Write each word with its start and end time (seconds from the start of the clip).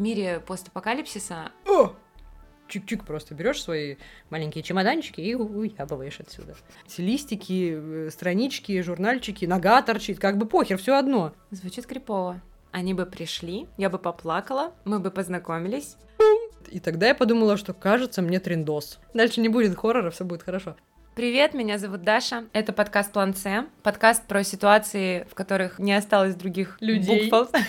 мире 0.00 0.40
постапокалипсиса... 0.40 1.52
О! 1.66 1.94
Чик-чик 2.68 3.04
просто 3.04 3.34
берешь 3.34 3.62
свои 3.62 3.96
маленькие 4.30 4.62
чемоданчики 4.62 5.20
и 5.20 5.34
уябываешь 5.34 6.20
отсюда. 6.20 6.54
Эти 6.86 7.00
листики, 7.00 7.74
э, 7.74 8.10
странички, 8.12 8.80
журнальчики, 8.80 9.44
нога 9.44 9.82
торчит, 9.82 10.20
как 10.20 10.38
бы 10.38 10.46
похер, 10.46 10.78
все 10.78 10.96
одно. 10.96 11.32
Звучит 11.50 11.86
крипово. 11.86 12.40
Они 12.70 12.94
бы 12.94 13.06
пришли, 13.06 13.66
я 13.76 13.90
бы 13.90 13.98
поплакала, 13.98 14.72
мы 14.84 15.00
бы 15.00 15.10
познакомились. 15.10 15.96
И 16.70 16.78
тогда 16.78 17.08
я 17.08 17.14
подумала, 17.16 17.56
что 17.56 17.74
кажется 17.74 18.22
мне 18.22 18.38
трендос. 18.38 19.00
Дальше 19.12 19.40
не 19.40 19.48
будет 19.48 19.76
хоррора, 19.76 20.10
все 20.10 20.24
будет 20.24 20.44
хорошо. 20.44 20.76
Привет, 21.16 21.54
меня 21.54 21.76
зовут 21.76 22.02
Даша. 22.02 22.44
Это 22.52 22.72
подкаст 22.72 23.12
План 23.12 23.34
С. 23.34 23.66
Подкаст 23.82 24.26
про 24.28 24.44
ситуации, 24.44 25.26
в 25.28 25.34
которых 25.34 25.80
не 25.80 25.92
осталось 25.92 26.36
других 26.36 26.76
Людей. 26.80 27.28
букв. 27.28 27.50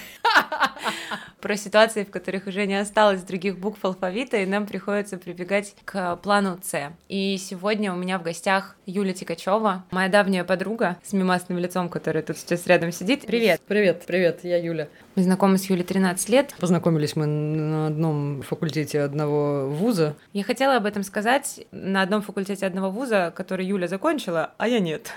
Про 1.41 1.57
ситуации, 1.57 2.03
в 2.03 2.11
которых 2.11 2.45
уже 2.45 2.67
не 2.67 2.75
осталось 2.79 3.23
других 3.23 3.57
букв 3.57 3.83
алфавита, 3.83 4.37
и 4.37 4.45
нам 4.45 4.67
приходится 4.67 5.17
прибегать 5.17 5.75
к 5.85 6.17
плану 6.17 6.59
С. 6.61 6.93
И 7.09 7.35
сегодня 7.37 7.91
у 7.91 7.95
меня 7.95 8.19
в 8.19 8.23
гостях 8.23 8.75
Юля 8.85 9.13
Тикачева, 9.13 9.83
моя 9.89 10.07
давняя 10.07 10.43
подруга 10.43 10.97
с 11.03 11.11
мимасным 11.13 11.57
лицом, 11.57 11.89
которая 11.89 12.21
тут 12.21 12.37
сейчас 12.37 12.67
рядом 12.67 12.91
сидит. 12.91 13.25
Привет! 13.25 13.59
Привет, 13.67 14.03
привет, 14.05 14.41
я 14.43 14.57
Юля. 14.57 14.87
Мы 15.15 15.23
знакомы 15.23 15.57
с 15.57 15.65
Юлей 15.65 15.83
13 15.83 16.29
лет. 16.29 16.55
Познакомились 16.59 17.17
мы 17.17 17.25
на 17.25 17.87
одном 17.87 18.41
факультете 18.43 19.01
одного 19.01 19.67
вуза. 19.67 20.15
Я 20.31 20.43
хотела 20.45 20.77
об 20.77 20.85
этом 20.85 21.03
сказать 21.03 21.65
на 21.71 22.01
одном 22.01 22.21
факультете 22.21 22.65
одного 22.65 22.89
вуза, 22.89 23.33
который 23.35 23.65
Юля 23.65 23.89
закончила, 23.89 24.51
а 24.57 24.69
я 24.69 24.79
нет. 24.79 25.11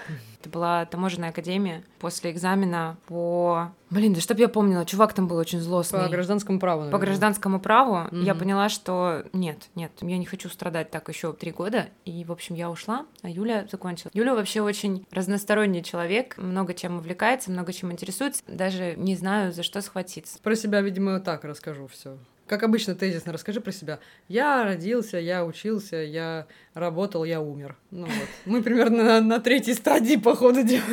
Это 0.44 0.50
была 0.50 0.84
таможенная 0.84 1.30
академия 1.30 1.82
после 1.98 2.30
экзамена 2.30 2.98
по... 3.06 3.72
Блин, 3.88 4.12
да 4.12 4.20
чтоб 4.20 4.38
я 4.38 4.48
помнила, 4.48 4.84
чувак 4.84 5.14
там 5.14 5.26
был 5.26 5.36
очень 5.38 5.58
злостный. 5.58 6.00
По 6.02 6.08
гражданскому 6.08 6.58
праву. 6.60 6.80
По 6.80 6.84
наверное. 6.84 7.06
гражданскому 7.06 7.60
праву 7.60 7.94
я 8.12 8.32
Мгм. 8.34 8.38
поняла, 8.38 8.68
что 8.68 9.24
нет, 9.32 9.68
нет, 9.74 9.90
я 10.02 10.18
не 10.18 10.26
хочу 10.26 10.50
страдать 10.50 10.90
так 10.90 11.08
еще 11.08 11.32
три 11.32 11.50
года. 11.50 11.86
И, 12.04 12.24
в 12.24 12.32
общем, 12.32 12.56
я 12.56 12.70
ушла, 12.70 13.06
а 13.22 13.30
Юля 13.30 13.66
закончила. 13.70 14.10
Юля 14.12 14.34
вообще 14.34 14.60
очень 14.60 15.06
разносторонний 15.10 15.82
человек, 15.82 16.36
много 16.36 16.74
чем 16.74 16.98
увлекается, 16.98 17.50
много 17.50 17.72
чем 17.72 17.90
интересуется. 17.90 18.42
Даже 18.46 18.94
не 18.96 19.16
знаю, 19.16 19.50
за 19.52 19.62
что 19.62 19.80
схватиться. 19.80 20.38
Про 20.42 20.56
себя, 20.56 20.82
видимо, 20.82 21.20
так 21.20 21.44
расскажу 21.44 21.86
все. 21.86 22.18
Как 22.46 22.62
обычно, 22.62 22.94
тезисно 22.94 23.32
расскажи 23.32 23.60
про 23.60 23.72
себя. 23.72 24.00
Я 24.28 24.64
родился, 24.64 25.18
я 25.18 25.44
учился, 25.44 25.96
я 25.96 26.46
работал, 26.74 27.24
я 27.24 27.40
умер. 27.40 27.76
Ну 27.90 28.04
вот. 28.04 28.28
Мы 28.44 28.62
примерно 28.62 29.02
на, 29.02 29.20
на 29.20 29.40
третьей 29.40 29.74
стадии, 29.74 30.16
по 30.16 30.36
ходу 30.36 30.62
дела. 30.62 30.84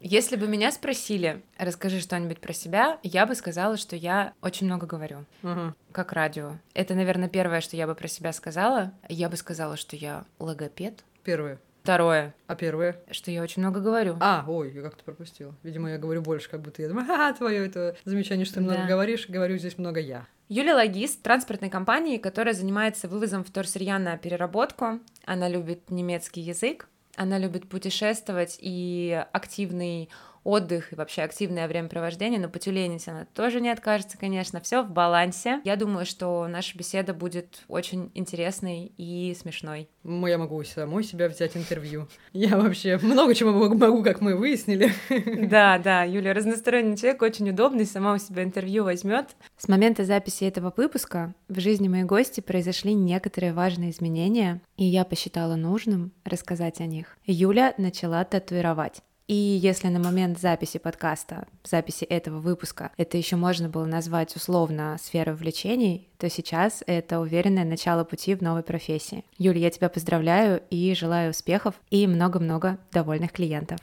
Если 0.00 0.36
бы 0.36 0.48
меня 0.48 0.72
спросили, 0.72 1.42
расскажи 1.58 2.00
что-нибудь 2.00 2.40
про 2.40 2.54
себя, 2.54 2.98
я 3.02 3.26
бы 3.26 3.34
сказала, 3.34 3.76
что 3.76 3.96
я 3.96 4.32
очень 4.40 4.66
много 4.66 4.86
говорю. 4.86 5.26
Ага. 5.42 5.74
Как 5.92 6.12
радио. 6.12 6.56
Это, 6.72 6.94
наверное, 6.94 7.28
первое, 7.28 7.60
что 7.60 7.76
я 7.76 7.86
бы 7.86 7.94
про 7.94 8.08
себя 8.08 8.32
сказала. 8.32 8.94
Я 9.08 9.28
бы 9.28 9.36
сказала, 9.36 9.76
что 9.76 9.94
я 9.96 10.24
логопед. 10.38 11.04
Первое. 11.22 11.58
Второе, 11.82 12.34
А 12.46 12.54
первое? 12.56 12.96
что 13.10 13.30
я 13.30 13.42
очень 13.42 13.62
много 13.62 13.80
говорю. 13.80 14.16
А, 14.20 14.44
ой, 14.46 14.72
я 14.72 14.82
как-то 14.82 15.02
пропустила. 15.02 15.54
Видимо, 15.62 15.90
я 15.90 15.98
говорю 15.98 16.20
больше, 16.22 16.48
как 16.50 16.60
будто 16.60 16.82
я 16.82 16.88
думаю, 16.88 17.06
ага, 17.10 17.32
твое 17.36 17.66
это 17.66 17.96
замечание, 18.04 18.44
что 18.44 18.56
ты 18.56 18.60
много 18.60 18.80
Да. 18.82 18.86
говоришь, 18.86 19.28
говорю 19.28 19.56
здесь 19.56 19.78
много 19.78 19.98
я. 20.00 20.26
Юлия 20.48 20.74
Логист, 20.74 21.22
транспортной 21.22 21.70
компании, 21.70 22.18
которая 22.18 22.54
занимается 22.54 23.08
вывозом 23.08 23.44
вторсырья 23.44 23.98
на 23.98 24.16
переработку. 24.18 25.00
Она 25.24 25.48
любит 25.48 25.90
немецкий 25.90 26.40
язык, 26.40 26.88
она 27.16 27.38
любит 27.38 27.68
путешествовать 27.68 28.58
и 28.60 29.24
активный 29.32 30.10
отдых 30.44 30.92
и 30.92 30.96
вообще 30.96 31.22
активное 31.22 31.68
времяпровождение, 31.68 32.40
но 32.40 32.48
потюленить 32.48 33.06
она 33.08 33.26
тоже 33.34 33.60
не 33.60 33.70
откажется, 33.70 34.18
конечно, 34.18 34.60
все 34.60 34.82
в 34.82 34.90
балансе. 34.90 35.60
Я 35.64 35.76
думаю, 35.76 36.06
что 36.06 36.46
наша 36.48 36.76
беседа 36.76 37.14
будет 37.14 37.62
очень 37.68 38.10
интересной 38.14 38.92
и 38.96 39.36
смешной. 39.38 39.88
Я 40.04 40.38
могу 40.38 40.62
самой 40.64 41.04
себя 41.04 41.28
взять 41.28 41.56
интервью. 41.56 42.08
Я 42.32 42.56
вообще 42.56 42.98
много 43.02 43.34
чего 43.34 43.52
могу, 43.52 43.74
могу, 43.74 44.02
как 44.02 44.20
мы 44.20 44.36
выяснили. 44.36 44.92
Да, 45.50 45.78
да, 45.78 46.04
Юля 46.04 46.32
разносторонний 46.32 46.96
человек, 46.96 47.22
очень 47.22 47.50
удобный, 47.50 47.84
сама 47.84 48.14
у 48.14 48.18
себя 48.18 48.42
интервью 48.42 48.84
возьмет. 48.84 49.36
С 49.56 49.68
момента 49.68 50.04
записи 50.04 50.44
этого 50.44 50.72
выпуска 50.76 51.34
в 51.48 51.58
жизни 51.60 51.88
моей 51.88 52.04
гости 52.04 52.40
произошли 52.40 52.94
некоторые 52.94 53.52
важные 53.52 53.90
изменения, 53.90 54.60
и 54.76 54.84
я 54.84 55.04
посчитала 55.04 55.56
нужным 55.56 56.12
рассказать 56.24 56.80
о 56.80 56.86
них. 56.86 57.18
Юля 57.26 57.74
начала 57.78 58.24
татуировать. 58.24 59.02
И 59.30 59.60
если 59.62 59.86
на 59.86 60.00
момент 60.00 60.40
записи 60.40 60.80
подкаста, 60.80 61.46
записи 61.62 62.02
этого 62.02 62.40
выпуска, 62.40 62.90
это 62.96 63.16
еще 63.16 63.36
можно 63.36 63.68
было 63.68 63.84
назвать 63.84 64.34
условно 64.34 64.96
сферой 65.00 65.36
увлечений, 65.36 66.08
то 66.18 66.28
сейчас 66.28 66.82
это 66.88 67.20
уверенное 67.20 67.64
начало 67.64 68.02
пути 68.02 68.34
в 68.34 68.40
новой 68.40 68.64
профессии. 68.64 69.24
Юля, 69.38 69.60
я 69.60 69.70
тебя 69.70 69.88
поздравляю 69.88 70.60
и 70.70 70.92
желаю 70.96 71.30
успехов 71.30 71.76
и 71.90 72.08
много-много 72.08 72.78
довольных 72.90 73.30
клиентов. 73.30 73.78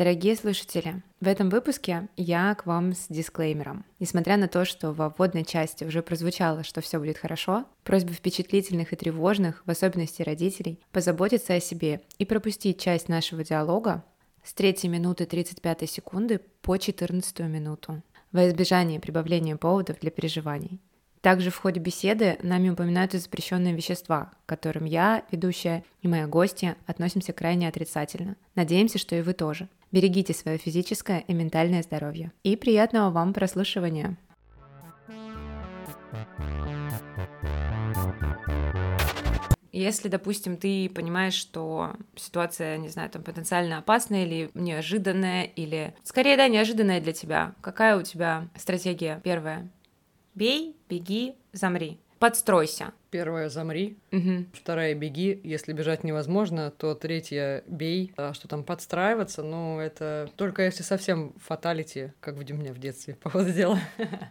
Дорогие 0.00 0.34
слушатели, 0.34 1.02
в 1.20 1.28
этом 1.28 1.50
выпуске 1.50 2.08
я 2.16 2.54
к 2.54 2.64
вам 2.64 2.94
с 2.94 3.08
дисклеймером. 3.10 3.84
Несмотря 3.98 4.38
на 4.38 4.48
то, 4.48 4.64
что 4.64 4.92
во 4.92 5.10
вводной 5.10 5.44
части 5.44 5.84
уже 5.84 6.02
прозвучало, 6.02 6.64
что 6.64 6.80
все 6.80 6.98
будет 6.98 7.18
хорошо, 7.18 7.66
просьба 7.84 8.14
впечатлительных 8.14 8.94
и 8.94 8.96
тревожных, 8.96 9.62
в 9.66 9.70
особенности 9.70 10.22
родителей, 10.22 10.80
позаботиться 10.90 11.52
о 11.52 11.60
себе 11.60 12.00
и 12.16 12.24
пропустить 12.24 12.80
часть 12.80 13.10
нашего 13.10 13.44
диалога 13.44 14.02
с 14.42 14.54
3 14.54 14.88
минуты 14.88 15.26
35 15.26 15.90
секунды 15.90 16.40
по 16.62 16.78
14 16.78 17.40
минуту 17.40 18.02
во 18.32 18.48
избежание 18.48 19.00
прибавления 19.00 19.58
поводов 19.58 19.98
для 20.00 20.10
переживаний. 20.10 20.80
Также 21.20 21.50
в 21.50 21.58
ходе 21.58 21.78
беседы 21.78 22.38
нами 22.42 22.70
упоминаются 22.70 23.18
запрещенные 23.18 23.74
вещества, 23.74 24.32
к 24.46 24.48
которым 24.48 24.86
я, 24.86 25.24
ведущая 25.30 25.84
и 26.00 26.08
моя 26.08 26.26
гостья 26.26 26.78
относимся 26.86 27.34
крайне 27.34 27.68
отрицательно. 27.68 28.36
Надеемся, 28.54 28.96
что 28.96 29.14
и 29.14 29.20
вы 29.20 29.34
тоже. 29.34 29.68
Берегите 29.92 30.32
свое 30.34 30.56
физическое 30.56 31.24
и 31.26 31.32
ментальное 31.32 31.82
здоровье. 31.82 32.32
И 32.44 32.56
приятного 32.56 33.10
вам 33.10 33.32
прослушивания. 33.32 34.16
Если, 39.72 40.08
допустим, 40.08 40.56
ты 40.56 40.88
понимаешь, 40.90 41.34
что 41.34 41.94
ситуация, 42.16 42.76
не 42.76 42.88
знаю, 42.88 43.08
там 43.10 43.22
потенциально 43.22 43.78
опасная 43.78 44.24
или 44.24 44.50
неожиданная, 44.54 45.44
или 45.44 45.94
скорее, 46.02 46.36
да, 46.36 46.48
неожиданная 46.48 47.00
для 47.00 47.12
тебя, 47.12 47.54
какая 47.60 47.96
у 47.96 48.02
тебя 48.02 48.48
стратегия 48.56 49.20
первая? 49.24 49.70
Бей, 50.34 50.76
беги, 50.88 51.34
замри. 51.52 51.98
Подстройся. 52.20 52.92
Первая 53.10 53.48
замри, 53.48 53.96
Мгм. 54.10 54.46
вторая 54.52 54.94
беги. 54.94 55.40
Если 55.42 55.72
бежать 55.72 56.04
невозможно, 56.04 56.70
то 56.70 56.94
третья 56.94 57.64
бей. 57.66 58.12
А 58.18 58.34
что 58.34 58.46
там 58.46 58.62
подстраиваться? 58.62 59.42
Ну, 59.42 59.80
это 59.80 60.28
только 60.36 60.62
если 60.62 60.82
совсем 60.82 61.32
фаталити, 61.38 62.12
как 62.20 62.34
в 62.36 62.52
меня 62.52 62.74
в 62.74 62.78
детстве, 62.78 63.14
по 63.22 63.30
ходу 63.30 63.50
дела. 63.50 63.80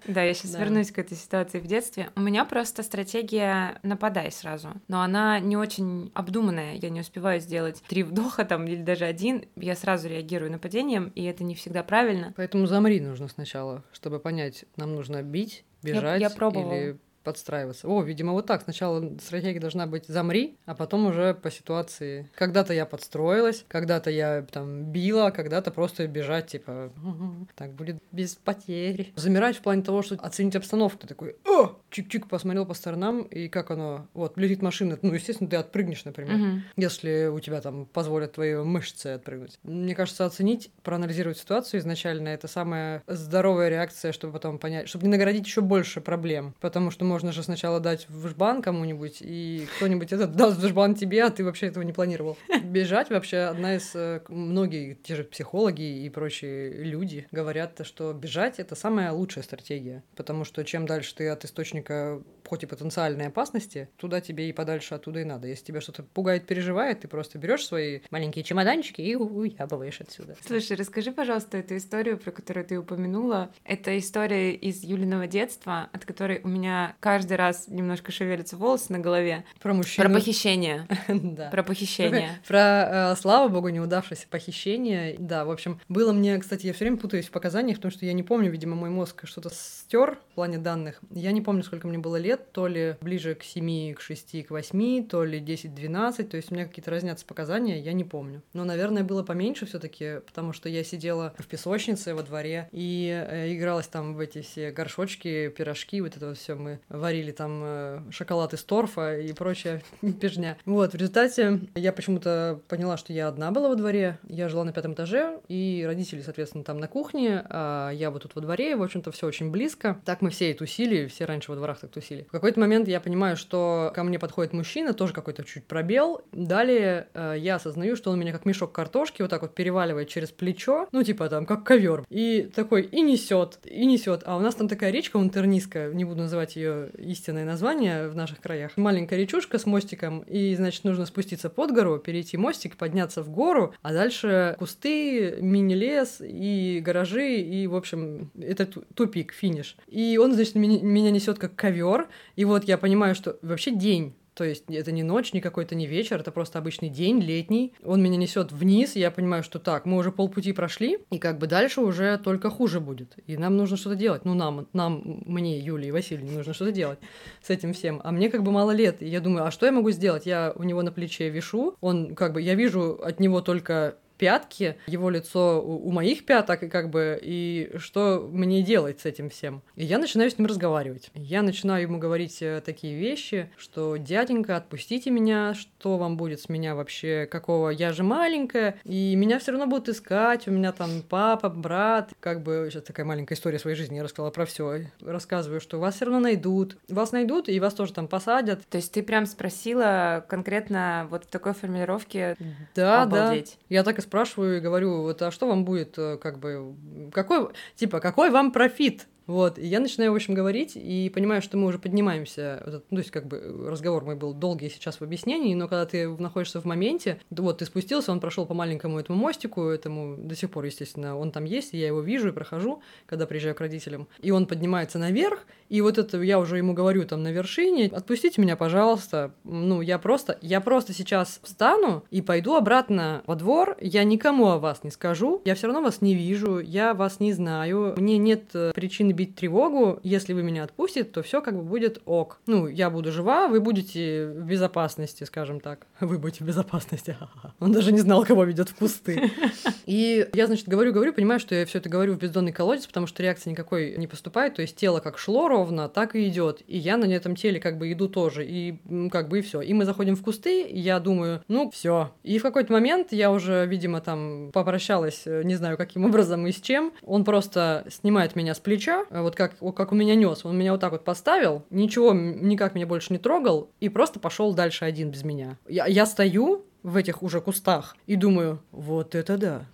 Да, 0.06 0.22
я 0.22 0.36
сейчас 0.36 0.52
Да. 0.52 0.60
вернусь 0.60 0.92
к 0.92 1.00
этой 1.00 1.18
ситуации 1.18 1.60
в 1.60 1.66
детстве. 1.66 2.12
У 2.16 2.22
меня 2.22 2.46
просто 2.46 2.84
стратегия 2.84 3.80
нападай 3.82 4.32
сразу. 4.32 4.70
Но 4.88 5.02
она 5.02 5.40
не 5.40 5.58
очень 5.58 6.12
обдуманная. 6.14 6.76
Я 6.76 6.92
не 6.92 7.02
успеваю 7.02 7.42
сделать 7.42 7.82
три 7.88 8.04
вдоха 8.04 8.46
там 8.46 8.68
или 8.68 8.84
даже 8.84 9.06
один. 9.06 9.46
Я 9.56 9.76
сразу 9.76 10.08
реагирую 10.08 10.52
нападением, 10.52 11.12
и 11.16 11.24
это 11.24 11.44
не 11.44 11.56
всегда 11.56 11.82
правильно. 11.82 12.36
Поэтому 12.38 12.68
замри 12.68 13.02
нужно 13.02 13.28
сначала, 13.30 13.84
чтобы 13.94 14.20
понять, 14.20 14.66
нам 14.78 14.94
нужно 14.94 15.24
бить, 15.24 15.66
Я- 15.82 15.94
бежать 15.96 16.22
я 16.22 16.30
пробовала. 16.30 16.72
или 16.74 16.98
подстраиваться. 17.30 17.88
О, 17.88 18.02
видимо, 18.02 18.34
вот 18.34 18.46
так. 18.48 18.64
Сначала 18.64 19.18
стратегия 19.20 19.60
должна 19.60 19.86
быть 19.86 20.08
замри, 20.08 20.58
а 20.66 20.74
потом 20.74 21.06
уже 21.06 21.34
по 21.34 21.52
ситуации. 21.52 22.28
Когда-то 22.36 22.74
я 22.74 22.86
подстроилась, 22.86 23.66
когда-то 23.68 24.10
я 24.10 24.46
там 24.52 24.86
била, 24.86 25.28
а 25.28 25.32
когда-то 25.32 25.72
просто 25.72 26.08
бежать, 26.08 26.48
типа, 26.48 26.92
«Мгм, 26.98 27.48
так 27.56 27.74
будет 27.74 27.98
без 28.12 28.36
потерь. 28.36 29.14
Замирать 29.16 29.58
в 29.58 29.62
плане 29.62 29.84
того, 29.84 30.02
что 30.02 30.16
оценить 30.16 30.56
обстановку. 30.56 30.98
Ты 30.98 31.08
такой, 31.08 31.36
о, 31.46 31.79
чик-чик, 31.92 32.28
посмотрел 32.28 32.66
по 32.66 32.74
сторонам, 32.74 33.24
и 33.24 33.48
как 33.48 33.72
оно, 33.72 34.08
вот, 34.14 34.38
летит 34.38 34.62
машина, 34.62 34.98
ну, 35.02 35.14
естественно, 35.14 35.50
ты 35.50 35.56
отпрыгнешь, 35.58 36.06
например 36.06 36.36
Мгм. 36.38 36.64
если 36.76 37.28
у 37.28 37.40
тебя 37.40 37.62
там 37.62 37.86
позволят 37.86 38.34
твои 38.34 38.56
мышцы 38.56 39.08
отпрыгнуть. 39.08 39.60
Мне 39.64 39.96
кажется, 39.96 40.26
оценить, 40.26 40.72
проанализировать 40.84 41.38
ситуацию 41.38 41.80
изначально 41.80 42.30
это 42.30 42.48
самая 42.48 43.04
здоровая 43.08 43.70
реакция, 43.70 44.12
чтобы 44.12 44.34
потом 44.34 44.60
понять, 44.60 44.88
чтобы 44.88 45.06
не 45.06 45.12
наградить 45.12 45.46
еще 45.46 45.62
больше 45.62 46.02
проблем. 46.02 46.54
Потому 46.60 46.92
что 46.92 47.06
можно 47.06 47.32
же 47.32 47.44
сначала 47.44 47.80
дать 47.80 48.08
в 48.10 48.28
жбан 48.28 48.62
кому-нибудь, 48.62 49.18
и 49.22 49.68
кто-нибудь 49.78 50.12
этот 50.14 50.36
даст 50.36 50.58
в 50.60 50.68
жбан 50.68 50.96
тебе, 50.96 51.24
а 51.24 51.30
ты 51.30 51.44
вообще 51.44 51.68
этого 51.68 51.84
не 51.84 51.94
планировал. 51.94 52.38
Бежать 52.64 53.10
вообще 53.10 53.38
одна 53.40 53.76
из... 53.76 53.92
э, 53.96 54.22
Многие, 54.30 54.96
те 54.96 55.16
же 55.16 55.24
психологи 55.24 56.04
и 56.06 56.10
прочие 56.10 56.84
люди 56.84 57.28
говорят, 57.32 57.80
что 57.84 58.14
бежать— 58.14 58.56
это 58.60 58.76
самая 58.76 59.12
лучшая 59.12 59.44
стратегия. 59.44 60.04
Потому 60.16 60.44
что 60.46 60.64
чем 60.64 60.86
дальше 60.86 61.16
ты 61.16 61.28
от 61.30 61.46
источника 61.46 61.79
источника 61.80 62.22
хоть 62.50 62.64
и 62.64 62.66
потенциальной 62.66 63.28
опасности, 63.28 63.90
туда 63.98 64.22
тебе 64.22 64.50
и 64.50 64.54
подальше 64.54 64.96
оттуда 64.96 65.20
и 65.20 65.24
надо. 65.24 65.48
Если 65.48 65.66
тебя 65.66 65.82
что-то 65.82 66.02
пугает, 66.02 66.48
переживает, 66.48 67.02
ты 67.02 67.08
просто 67.08 67.38
берешь 67.38 67.66
свои 67.66 68.00
маленькие 68.10 68.44
чемоданчики 68.44 69.02
и 69.02 69.16
уябываешь 69.16 70.02
отсюда. 70.02 70.36
Слушай, 70.46 70.76
расскажи, 70.76 71.12
пожалуйста, 71.12 71.58
эту 71.58 71.78
историю, 71.78 72.18
про 72.18 72.32
которую 72.32 72.66
ты 72.66 72.80
упомянула. 72.80 73.52
Это 73.66 73.98
история 74.00 74.56
из 74.56 74.84
Юлиного 74.84 75.28
детства, 75.28 75.90
от 75.94 76.06
которой 76.06 76.42
у 76.44 76.48
меня 76.48 76.96
каждый 77.00 77.38
раз 77.38 77.68
немножко 77.68 78.12
шевелятся 78.12 78.58
волосы 78.58 78.94
на 78.94 79.00
голове. 79.00 79.46
Про 79.62 79.76
мужчину. 79.76 80.08
Про 80.08 80.16
похищение. 80.16 80.88
Да. 81.30 81.50
Про 81.50 81.64
похищение. 81.64 82.40
Про, 82.48 83.12
э, 83.12 83.16
слава 83.16 83.50
богу, 83.50 83.70
неудавшееся 83.70 84.28
похищение. 84.28 85.16
Да, 85.20 85.46
в 85.46 85.52
общем, 85.52 85.80
было 85.88 86.12
мне, 86.14 86.38
кстати, 86.40 86.66
я 86.66 86.74
все 86.74 86.86
время 86.86 86.98
путаюсь 86.98 87.28
в 87.28 87.32
показаниях, 87.32 87.78
потому 87.78 87.92
что 87.92 88.06
я 88.06 88.14
не 88.14 88.24
помню, 88.24 88.50
видимо, 88.50 88.76
мой 88.76 88.90
мозг 88.90 89.28
что-то 89.28 89.50
стер 89.54 90.18
в 90.32 90.36
плане 90.36 90.58
данных. 90.58 91.02
Я 91.12 91.32
не 91.32 91.42
помню, 91.42 91.62
сколько 91.70 91.88
мне 91.88 91.98
было 91.98 92.16
лет, 92.16 92.52
то 92.52 92.68
ли 92.68 92.98
ближе 93.02 93.36
к 93.36 93.44
7, 93.44 93.94
к 93.94 94.02
6, 94.02 94.48
к 94.48 94.52
8, 94.52 95.08
то 95.08 95.24
ли 95.24 95.40
10-12, 95.40 96.24
то 96.24 96.38
есть 96.38 96.52
у 96.52 96.56
меня 96.56 96.66
какие-то 96.66 96.92
разнятся 96.92 97.26
показания, 97.26 97.80
я 97.80 97.94
не 97.94 98.04
помню. 98.04 98.42
Но, 98.54 98.66
наверное, 98.66 99.04
было 99.04 99.24
поменьше 99.24 99.66
все 99.66 99.80
таки 99.80 100.20
потому 100.26 100.54
что 100.54 100.70
я 100.70 100.84
сидела 100.84 101.34
в 101.38 101.48
песочнице 101.48 102.16
во 102.16 102.24
дворе 102.24 102.70
и 102.72 103.10
э, 103.10 103.54
игралась 103.54 103.88
там 103.88 104.16
в 104.16 104.20
эти 104.20 104.42
все 104.42 104.72
горшочки, 104.72 105.50
пирожки, 105.50 106.02
вот 106.02 106.18
это 106.18 106.30
вот 106.30 106.38
все 106.38 106.56
мы 106.56 106.80
варили 106.90 107.32
там 107.32 107.62
э, 107.64 108.02
шоколад 108.12 108.54
из 108.54 108.64
торфа 108.64 109.18
и 109.18 109.32
прочая 109.34 109.84
пижня. 110.22 110.58
Вот, 110.66 110.94
в 110.94 110.96
результате 110.96 111.62
я 111.76 111.94
почему-то 111.94 112.60
поняла, 112.68 112.98
что 112.98 113.14
я 113.14 113.28
одна 113.28 113.52
была 113.52 113.70
во 113.70 113.76
дворе, 113.76 114.18
я 114.28 114.50
жила 114.50 114.64
на 114.64 114.74
пятом 114.74 114.94
этаже, 114.94 115.40
и 115.48 115.84
родители, 115.86 116.22
соответственно, 116.22 116.64
там 116.64 116.80
на 116.80 116.88
кухне, 116.88 117.46
а 117.50 117.92
я 117.92 118.12
вот 118.12 118.24
тут 118.24 118.36
во 118.36 118.42
дворе, 118.42 118.72
и, 118.72 118.76
в 118.76 118.84
общем-то, 118.84 119.12
все 119.12 119.28
очень 119.28 119.52
близко. 119.52 120.00
Так 120.06 120.22
мы 120.22 120.30
все 120.30 120.52
и 120.52 120.54
тусили, 120.54 121.08
все 121.08 121.26
раньше 121.26 121.52
во 121.52 121.56
дворах 121.60 121.80
так 121.80 121.92
тусили. 121.92 122.24
В 122.24 122.32
какой-то 122.32 122.60
момент 122.60 122.88
я 122.88 123.00
понимаю, 123.00 123.38
что 123.38 123.92
ко 123.96 124.04
мне 124.04 124.20
подходит 124.20 124.54
мужчина, 124.54 124.94
тоже 124.94 125.14
какой-то 125.14 125.44
чуть 125.44 125.66
пробел. 125.66 126.22
Далее 126.32 127.08
э, 127.14 127.36
я 127.38 127.56
осознаю, 127.56 127.96
что 127.96 128.12
он 128.12 128.20
меня 128.20 128.32
как 128.32 128.46
мешок 128.46 128.72
картошки 128.72 129.22
вот 129.22 129.30
так 129.30 129.42
вот 129.42 129.54
переваливает 129.56 130.10
через 130.10 130.30
плечо, 130.30 130.88
ну, 130.92 131.04
типа 131.04 131.30
там, 131.30 131.46
как 131.46 131.64
ковер. 131.64 132.06
И 132.10 132.50
такой, 132.54 132.84
и 132.84 133.02
несет, 133.02 133.60
и 133.66 133.86
несет. 133.86 134.24
А 134.26 134.38
у 134.38 134.40
нас 134.40 134.56
там 134.56 134.68
такая 134.68 134.92
речка 134.92 135.18
Унтернийская, 135.18 135.94
не 135.94 136.06
буду 136.06 136.22
называть 136.22 136.56
ее 136.56 136.90
истинное 136.98 137.46
название 137.46 138.10
в 138.10 138.16
наших 138.16 138.42
краях. 138.42 138.72
Маленькая 138.76 139.18
речушка 139.18 139.60
с 139.60 139.66
мостиком, 139.66 140.22
и, 140.22 140.56
значит, 140.56 140.84
нужно 140.84 141.06
спуститься 141.06 141.50
под 141.50 141.72
гору, 141.72 142.00
перейти 142.00 142.38
мостик, 142.38 142.78
подняться 142.78 143.24
в 143.24 143.30
гору, 143.30 143.74
а 143.82 143.94
дальше 143.94 144.56
кусты, 144.60 145.38
мини-лес 145.42 146.18
и 146.22 146.82
гаражи, 146.84 147.36
и, 147.36 147.68
в 147.68 147.76
общем, 147.76 148.32
это 148.40 148.66
тупик, 148.66 149.34
финиш. 149.34 149.78
И 149.88 150.18
он, 150.18 150.34
значит, 150.34 150.56
меня 150.56 151.12
несет 151.12 151.40
как 151.40 151.49
ковер, 151.56 152.08
и 152.36 152.46
вот 152.46 152.64
я 152.64 152.78
понимаю, 152.78 153.16
что 153.16 153.38
вообще 153.42 153.72
день. 153.72 154.16
То 154.40 154.46
есть 154.46 154.64
это 154.70 154.94
не 154.94 155.04
ночь, 155.04 155.34
не 155.34 155.42
какой-то 155.42 155.76
не 155.76 155.86
вечер, 155.86 156.22
это 156.22 156.32
просто 156.32 156.60
обычный 156.60 156.88
день, 156.88 157.20
летний. 157.20 157.74
Он 157.84 158.02
меня 158.02 158.16
несет 158.16 158.54
вниз, 158.54 158.96
и 158.96 159.00
я 159.02 159.12
понимаю, 159.12 159.44
что 159.44 159.60
так, 159.60 159.86
мы 159.86 159.98
уже 159.98 160.14
полпути 160.14 160.54
прошли, 160.54 161.00
и 161.12 161.20
как 161.20 161.40
бы 161.40 161.48
дальше 161.48 161.82
уже 161.82 162.18
только 162.18 162.50
хуже 162.50 162.80
будет. 162.80 163.18
И 163.28 163.36
нам 163.36 163.58
нужно 163.58 163.76
что-то 163.76 163.98
делать. 163.98 164.24
Ну, 164.24 164.36
нам, 164.36 164.68
нам, 164.72 165.24
мне, 165.26 165.60
Юлии 165.60 165.92
Васильевне, 165.92 166.32
нужно 166.32 166.54
что-то 166.54 166.72
делать 166.72 167.00
с 167.42 167.50
этим 167.50 167.74
всем. 167.74 168.00
А 168.02 168.14
мне 168.14 168.30
как 168.30 168.44
бы 168.44 168.54
мало 168.54 168.72
лет. 168.72 169.02
И 169.02 169.08
я 169.08 169.20
думаю, 169.20 169.44
а 169.44 169.52
что 169.52 169.66
я 169.66 169.74
могу 169.74 169.92
сделать? 169.92 170.26
Я 170.26 170.54
у 170.56 170.64
него 170.64 170.84
на 170.84 170.94
плече 170.94 171.28
вишу, 171.30 171.76
он 171.82 172.16
как 172.16 172.32
бы, 172.32 172.42
я 172.42 172.56
вижу 172.56 172.98
от 173.04 173.20
него 173.20 173.42
только 173.42 173.98
пятки, 174.20 174.76
его 174.86 175.10
лицо 175.10 175.64
у, 175.66 175.88
у 175.88 175.92
моих 175.92 176.26
пяток, 176.26 176.62
и 176.64 176.68
как 176.68 176.92
бы, 176.92 177.18
и 177.20 177.72
что 177.78 178.30
мне 178.32 178.62
делать 178.62 179.00
с 179.00 179.06
этим 179.06 179.30
всем? 179.30 179.64
И 179.76 179.86
я 179.86 179.98
начинаю 179.98 180.30
с 180.30 180.38
ним 180.38 180.46
разговаривать. 180.46 181.10
Я 181.16 181.42
начинаю 181.42 181.84
ему 181.84 181.98
говорить 181.98 182.42
э, 182.42 182.62
такие 182.64 183.00
вещи, 183.00 183.50
что 183.58 183.96
дяденька, 183.96 184.58
отпустите 184.58 185.10
меня, 185.10 185.54
что 185.56 185.98
вам 185.98 186.18
будет 186.18 186.42
с 186.42 186.50
меня 186.50 186.76
вообще, 186.76 187.28
какого, 187.32 187.70
я 187.70 187.94
же 187.94 188.04
маленькая, 188.04 188.76
и 188.84 189.16
меня 189.16 189.40
все 189.40 189.52
равно 189.52 189.66
будут 189.66 189.90
искать, 189.90 190.48
у 190.48 190.52
меня 190.52 190.74
там 190.74 191.02
папа, 191.08 191.50
брат, 191.50 192.12
как 192.20 192.44
бы, 192.44 192.68
сейчас 192.70 192.84
такая 192.84 193.06
маленькая 193.06 193.36
история 193.36 193.58
своей 193.58 193.78
жизни, 193.78 193.96
я 193.96 194.04
рассказала 194.04 194.32
про 194.32 194.46
все, 194.46 194.82
рассказываю, 195.02 195.62
что 195.62 195.80
вас 195.80 195.96
все 195.96 196.06
равно 196.06 196.20
найдут, 196.20 196.78
вас 196.90 197.14
найдут, 197.14 197.48
и 197.48 197.60
вас 197.60 197.74
тоже 197.74 197.94
там 197.94 198.08
посадят. 198.08 198.66
То 198.68 198.78
есть 198.78 198.92
ты 198.92 199.02
прям 199.02 199.26
спросила 199.26 200.26
конкретно 200.28 201.08
вот 201.10 201.24
в 201.24 201.28
такой 201.28 201.54
формулировке 201.54 202.36
да, 202.76 203.04
обалдеть. 203.04 203.58
Да, 203.62 203.76
я 203.76 203.84
так 203.84 204.00
и 204.00 204.02
спрашиваю 204.10 204.58
и 204.58 204.60
говорю, 204.60 205.04
вот, 205.04 205.22
а 205.22 205.30
что 205.30 205.48
вам 205.48 205.66
будет, 205.66 205.98
э, 205.98 206.18
как 206.18 206.40
бы, 206.40 206.76
какой, 207.14 207.50
типа, 207.76 208.00
какой 208.00 208.32
вам 208.32 208.52
профит? 208.52 209.08
Вот, 209.30 209.60
и 209.60 209.68
я 209.68 209.80
начинаю, 209.80 210.12
в 210.12 210.16
общем, 210.16 210.34
говорить, 210.34 210.72
и 210.74 211.12
понимаю, 211.14 211.44
что 211.44 211.56
мы 211.56 211.68
уже 211.68 211.78
поднимаемся, 211.78 212.64
ну, 212.66 212.80
то 212.80 212.98
есть, 212.98 213.12
как 213.12 213.28
бы, 213.28 213.68
разговор 213.70 214.04
мой 214.04 214.16
был 214.16 214.34
долгий 214.34 214.70
сейчас 214.70 215.00
в 215.00 215.04
объяснении, 215.04 215.54
но 215.54 215.68
когда 215.68 215.86
ты 215.86 216.10
находишься 216.10 216.60
в 216.60 216.66
моменте, 216.66 217.20
вот, 217.30 217.60
ты 217.60 217.66
спустился, 217.66 218.12
он 218.12 218.22
прошел 218.22 218.48
по 218.48 218.56
маленькому 218.56 218.98
этому 218.98 219.20
мостику, 219.20 219.68
этому 219.68 220.18
до 220.18 220.36
сих 220.36 220.50
пор, 220.50 220.66
естественно, 220.66 221.16
он 221.16 221.32
там 221.32 221.44
есть, 221.44 221.76
и 221.76 221.78
я 221.78 221.86
его 221.86 222.02
вижу 222.02 222.30
и 222.30 222.32
прохожу, 222.32 222.82
когда 223.06 223.28
приезжаю 223.28 223.54
к 223.54 223.60
родителям, 223.60 224.08
и 224.20 224.32
он 224.32 224.48
поднимается 224.48 224.98
наверх, 224.98 225.46
и 225.70 225.80
вот 225.82 226.00
это 226.00 226.20
я 226.24 226.40
уже 226.40 226.58
ему 226.58 226.74
говорю 226.74 227.06
там 227.06 227.22
на 227.22 227.32
вершине, 227.32 227.92
отпустите 227.94 228.42
меня, 228.42 228.56
пожалуйста, 228.56 229.36
ну, 229.44 229.82
я 229.82 230.00
просто, 230.00 230.40
я 230.42 230.60
просто 230.60 230.92
сейчас 230.92 231.40
встану 231.44 232.04
и 232.10 232.24
пойду 232.24 232.56
обратно 232.56 233.22
во 233.28 233.36
двор, 233.36 233.78
я 233.80 234.04
никому 234.04 234.48
о 234.48 234.58
вас 234.58 234.84
не 234.84 234.90
скажу, 234.90 235.44
я 235.46 235.54
все 235.54 235.68
равно 235.68 235.84
вас 235.84 236.02
не 236.02 236.16
вижу, 236.16 236.58
я 236.58 236.96
вас 236.96 237.20
не 237.20 237.32
знаю, 237.32 237.94
мне 237.96 238.18
нет 238.18 238.46
э, 238.56 238.72
причины 238.74 239.19
бить 239.20 239.36
тревогу, 239.36 240.00
если 240.02 240.32
вы 240.32 240.44
меня 240.44 240.64
отпустите, 240.64 241.04
то 241.04 241.22
все 241.22 241.42
как 241.42 241.54
бы 241.54 241.62
будет 241.62 242.02
ок. 242.06 242.40
Ну, 242.48 242.68
я 242.68 242.90
буду 242.90 243.12
жива, 243.12 243.50
вы 243.50 243.60
будете 243.60 244.28
в 244.28 244.46
безопасности, 244.46 245.26
скажем 245.26 245.60
так. 245.60 245.88
Вы 246.00 246.18
будете 246.18 246.44
в 246.46 246.48
безопасности. 246.48 247.18
Он 247.60 247.74
даже 247.74 247.92
не 247.92 248.00
знал, 248.00 248.24
кого 248.24 248.46
ведет 248.46 248.70
в 248.70 248.76
кусты. 248.76 249.30
И 249.86 250.26
я, 250.34 250.48
значит, 250.48 250.70
говорю, 250.70 250.94
говорю, 250.94 251.12
понимаю, 251.14 251.42
что 251.42 251.54
я 251.54 251.66
все 251.66 251.80
это 251.80 251.90
говорю 251.90 252.14
в 252.14 252.18
бездонный 252.18 252.54
колодец, 252.54 252.88
потому 252.88 253.08
что 253.08 253.22
реакции 253.22 253.50
никакой 253.50 253.98
не 253.98 254.08
поступает, 254.08 254.56
то 254.56 254.62
есть 254.62 254.78
тело 254.78 255.02
как 255.02 255.18
шло 255.18 255.50
ровно, 255.50 255.90
так 255.90 256.16
и 256.16 256.26
идет. 256.28 256.62
И 256.68 256.78
я 256.78 256.96
на 256.96 257.06
этом 257.06 257.36
теле 257.36 257.60
как 257.60 257.78
бы 257.78 257.92
иду 257.92 258.08
тоже, 258.08 258.46
и 258.46 258.80
как 259.12 259.28
бы 259.28 259.40
и 259.40 259.42
все. 259.42 259.60
И 259.62 259.74
мы 259.74 259.84
заходим 259.84 260.16
в 260.16 260.22
кусты, 260.22 260.62
и 260.62 260.80
я 260.80 261.00
думаю, 261.00 261.44
ну, 261.50 261.70
все. 261.72 262.12
И 262.24 262.40
в 262.40 262.44
какой-то 262.44 262.72
момент 262.72 263.12
я 263.12 263.32
уже, 263.32 263.66
видимо, 263.66 264.00
там 264.00 264.52
попрощалась, 264.54 265.24
не 265.26 265.56
знаю, 265.56 265.76
каким 265.78 266.06
образом 266.06 266.48
и 266.48 266.52
с 266.54 266.62
чем. 266.62 266.94
Он 267.02 267.26
просто 267.26 267.86
снимает 267.90 268.38
меня 268.38 268.56
с 268.56 268.60
плеча, 268.60 269.06
Э, 269.09 269.09
вот 269.10 269.36
как, 269.36 269.56
как 269.76 269.92
у 269.92 269.96
меня 269.96 270.16
нес. 270.16 270.46
Он 270.46 270.58
меня 270.58 270.72
вот 270.72 270.82
так 270.82 270.92
вот 270.92 271.04
поставил, 271.04 271.66
ничего 271.70 272.14
никак 272.14 272.76
меня 272.76 272.88
больше 272.88 273.14
не 273.14 273.20
трогал, 273.20 273.72
и 273.80 273.90
просто 273.90 274.20
пошел 274.20 274.54
дальше 274.54 274.86
один 274.86 275.10
без 275.10 275.24
меня. 275.24 275.58
Я, 275.68 275.86
я 275.88 276.06
стою 276.06 276.66
в 276.84 276.96
этих 276.96 277.24
уже 277.24 277.42
кустах 277.42 277.96
и 278.08 278.16
думаю, 278.16 278.62
вот 278.72 279.16
это 279.16 279.38
да. 279.38 279.66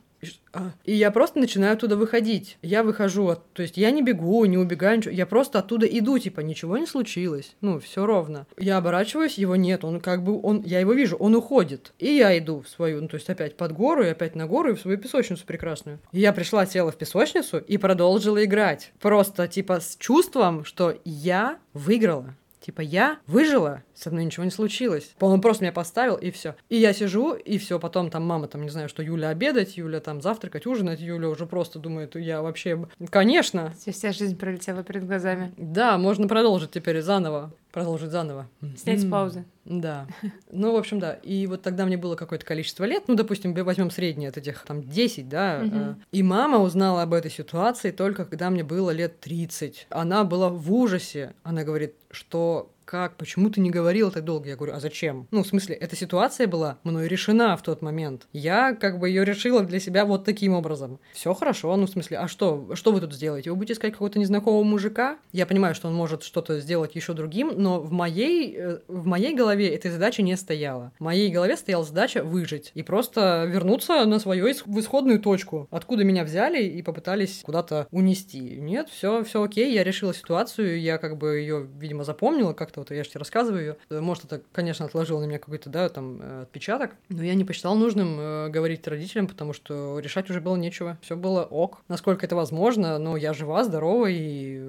А, 0.53 0.72
и 0.86 0.94
я 0.94 1.12
просто 1.12 1.39
начинаю 1.39 1.74
оттуда 1.74 1.98
выходить. 1.98 2.58
Я 2.62 2.84
выхожу, 2.84 3.36
то 3.53 3.62
есть 3.62 3.77
я 3.77 3.91
не 3.91 4.01
бегу, 4.01 4.46
не 4.46 4.58
убегаю, 4.58 4.98
ничего. 4.98 5.13
Я 5.13 5.25
просто 5.25 5.60
оттуда 5.60 5.86
иду, 5.86 6.17
типа, 6.17 6.39
ничего 6.39 6.77
не 6.77 6.86
случилось. 6.86 7.55
Ну, 7.62 7.79
все 7.79 8.05
ровно. 8.05 8.48
Я 8.58 8.77
оборачиваюсь, 8.77 9.38
его 9.38 9.55
нет, 9.55 9.84
он 9.84 10.00
как 10.00 10.24
бы, 10.24 10.39
он, 10.41 10.62
я 10.65 10.79
его 10.79 10.94
вижу, 10.94 11.17
он 11.17 11.36
уходит. 11.36 11.94
И 12.00 12.08
я 12.08 12.38
иду 12.38 12.62
в 12.62 12.70
свою, 12.70 13.01
ну, 13.01 13.08
то 13.08 13.15
есть 13.15 13.29
опять 13.29 13.58
под 13.58 13.74
гору, 13.74 14.03
и 14.03 14.08
опять 14.08 14.36
на 14.36 14.48
гору, 14.48 14.72
и 14.72 14.75
в 14.75 14.82
свою 14.82 14.98
песочницу 14.98 15.46
прекрасную. 15.46 16.00
И 16.12 16.20
я 16.20 16.34
пришла, 16.34 16.65
села 16.65 16.91
в 16.91 16.98
песочницу 16.98 17.58
и 17.58 17.77
продолжила 17.77 18.44
играть. 18.44 18.91
Просто, 19.00 19.48
типа, 19.48 19.79
с 19.79 19.98
чувством, 19.98 20.63
что 20.65 20.98
я 21.03 21.60
выиграла. 21.74 22.34
Типа, 22.65 22.82
я 22.82 23.20
выжила, 23.27 23.84
со 23.95 24.11
мной 24.11 24.25
ничего 24.25 24.43
не 24.43 24.51
случилось. 24.51 25.15
Он 25.19 25.41
просто 25.41 25.63
меня 25.63 25.71
поставил, 25.71 26.15
и 26.15 26.31
все. 26.31 26.55
И 26.69 26.77
я 26.77 26.93
сижу, 26.93 27.33
и 27.33 27.57
все. 27.57 27.79
Потом 27.79 28.09
там 28.09 28.25
мама, 28.25 28.47
там, 28.47 28.63
не 28.63 28.69
знаю, 28.69 28.89
что 28.89 29.01
Юля 29.01 29.29
обедать, 29.29 29.77
Юля 29.77 29.99
там 29.99 30.21
завтракать, 30.21 30.67
ужинать. 30.67 30.99
Юля 30.99 31.29
уже 31.29 31.45
просто 31.45 31.79
думает, 31.79 32.15
я 32.15 32.41
вообще... 32.41 32.87
Конечно. 33.09 33.73
Вся 33.85 34.11
жизнь 34.11 34.37
пролетела 34.37 34.83
перед 34.83 35.05
глазами. 35.05 35.53
Да, 35.57 35.97
можно 35.97 36.27
продолжить 36.27 36.71
теперь 36.71 37.01
заново. 37.01 37.53
Продолжить 37.71 38.11
заново. 38.11 38.47
Снять 38.77 39.01
с 39.01 39.09
паузы. 39.09 39.45
Да. 39.65 40.07
Ну, 40.49 40.71
в 40.71 40.75
общем, 40.77 40.99
да. 40.99 41.13
И 41.13 41.45
вот 41.47 41.61
тогда 41.61 41.85
мне 41.85 41.97
было 41.97 42.15
какое-то 42.15 42.45
количество 42.45 42.85
лет, 42.85 43.03
ну, 43.07 43.15
допустим, 43.15 43.53
возьмем 43.53 43.91
среднее 43.91 44.29
от 44.29 44.37
этих 44.37 44.63
там 44.63 44.83
10, 44.83 45.27
да. 45.27 45.61
Угу. 45.65 45.95
И 46.11 46.23
мама 46.23 46.59
узнала 46.59 47.01
об 47.01 47.13
этой 47.13 47.31
ситуации 47.31 47.91
только 47.91 48.25
когда 48.25 48.49
мне 48.49 48.63
было 48.63 48.91
лет 48.91 49.19
30. 49.19 49.87
Она 49.89 50.23
была 50.23 50.49
в 50.49 50.71
ужасе. 50.73 51.33
Она 51.43 51.63
говорит, 51.63 51.95
что 52.11 52.71
как, 52.85 53.17
почему 53.17 53.49
ты 53.49 53.59
не 53.61 53.71
говорила 53.71 54.11
так 54.11 54.23
долго? 54.23 54.49
Я 54.49 54.55
говорю, 54.55 54.73
а 54.73 54.79
зачем? 54.79 55.27
Ну, 55.31 55.43
в 55.43 55.47
смысле, 55.47 55.75
эта 55.75 55.95
ситуация 55.95 56.47
была 56.47 56.77
мной 56.83 57.07
решена 57.07 57.57
в 57.57 57.63
тот 57.63 57.81
момент. 57.81 58.27
Я 58.31 58.73
как 58.73 58.99
бы 58.99 59.09
ее 59.09 59.25
решила 59.25 59.63
для 59.63 59.79
себя 59.79 60.05
вот 60.05 60.23
таким 60.23 60.53
образом. 60.53 60.99
Все 61.13 61.33
хорошо, 61.33 61.75
ну, 61.75 61.87
в 61.87 61.89
смысле, 61.89 62.19
а 62.19 62.27
что, 62.27 62.69
что 62.75 62.91
вы 62.91 63.01
тут 63.01 63.13
сделаете? 63.13 63.49
Вы 63.49 63.57
будете 63.57 63.73
искать 63.73 63.93
какого-то 63.93 64.19
незнакомого 64.19 64.63
мужика? 64.63 65.17
Я 65.31 65.45
понимаю, 65.45 65.75
что 65.75 65.87
он 65.87 65.95
может 65.95 66.23
что-то 66.23 66.59
сделать 66.59 66.95
еще 66.95 67.13
другим, 67.13 67.53
но 67.55 67.81
в 67.81 67.91
моей, 67.91 68.55
э, 68.55 68.79
в 68.87 69.05
моей 69.05 69.35
голове 69.35 69.69
этой 69.69 69.91
задачи 69.91 70.21
не 70.21 70.37
стояла. 70.37 70.91
В 70.99 71.03
моей 71.03 71.31
голове 71.31 71.57
стояла 71.57 71.83
задача 71.83 72.23
выжить 72.23 72.71
и 72.75 72.83
просто 72.83 73.45
вернуться 73.45 74.05
на 74.05 74.19
свою 74.19 74.45
в 74.45 74.79
исходную 74.79 75.19
точку, 75.19 75.67
откуда 75.71 76.03
меня 76.03 76.23
взяли 76.23 76.63
и 76.63 76.83
попытались 76.83 77.41
куда-то 77.43 77.87
унести. 77.89 78.39
Нет, 78.39 78.89
все, 78.89 79.23
все 79.23 79.41
окей, 79.41 79.73
я 79.73 79.83
решила 79.83 80.13
ситуацию, 80.13 80.79
я 80.79 80.99
как 80.99 81.17
бы 81.17 81.37
ее, 81.37 81.67
видимо, 81.79 82.03
запомнила 82.03 82.53
как-то, 82.75 82.82
вот 82.82 82.91
я 82.96 83.03
же 83.03 83.10
тебе 83.10 83.20
рассказываю 83.20 83.77
ее. 83.89 84.01
Может, 84.01 84.25
это, 84.25 84.41
конечно, 84.51 84.86
отложило 84.86 85.20
на 85.22 85.25
меня 85.25 85.39
какой-то, 85.39 85.70
да, 85.70 85.89
там, 85.89 86.20
э, 86.22 86.41
отпечаток, 86.44 86.91
но 87.10 87.24
я 87.24 87.36
не 87.36 87.46
посчитал 87.46 87.75
нужным 87.75 88.17
э, 88.20 88.50
говорить 88.50 88.88
родителям, 88.88 89.27
потому 89.27 89.53
что 89.53 90.00
решать 90.00 90.29
уже 90.29 90.41
было 90.41 90.55
нечего. 90.55 90.98
Все 91.01 91.15
было 91.15 91.44
ок, 91.44 91.82
насколько 91.88 92.25
это 92.25 92.36
возможно, 92.36 92.98
но 92.98 93.17
я 93.17 93.34
жива, 93.34 93.63
здорова 93.63 94.08
и 94.10 94.62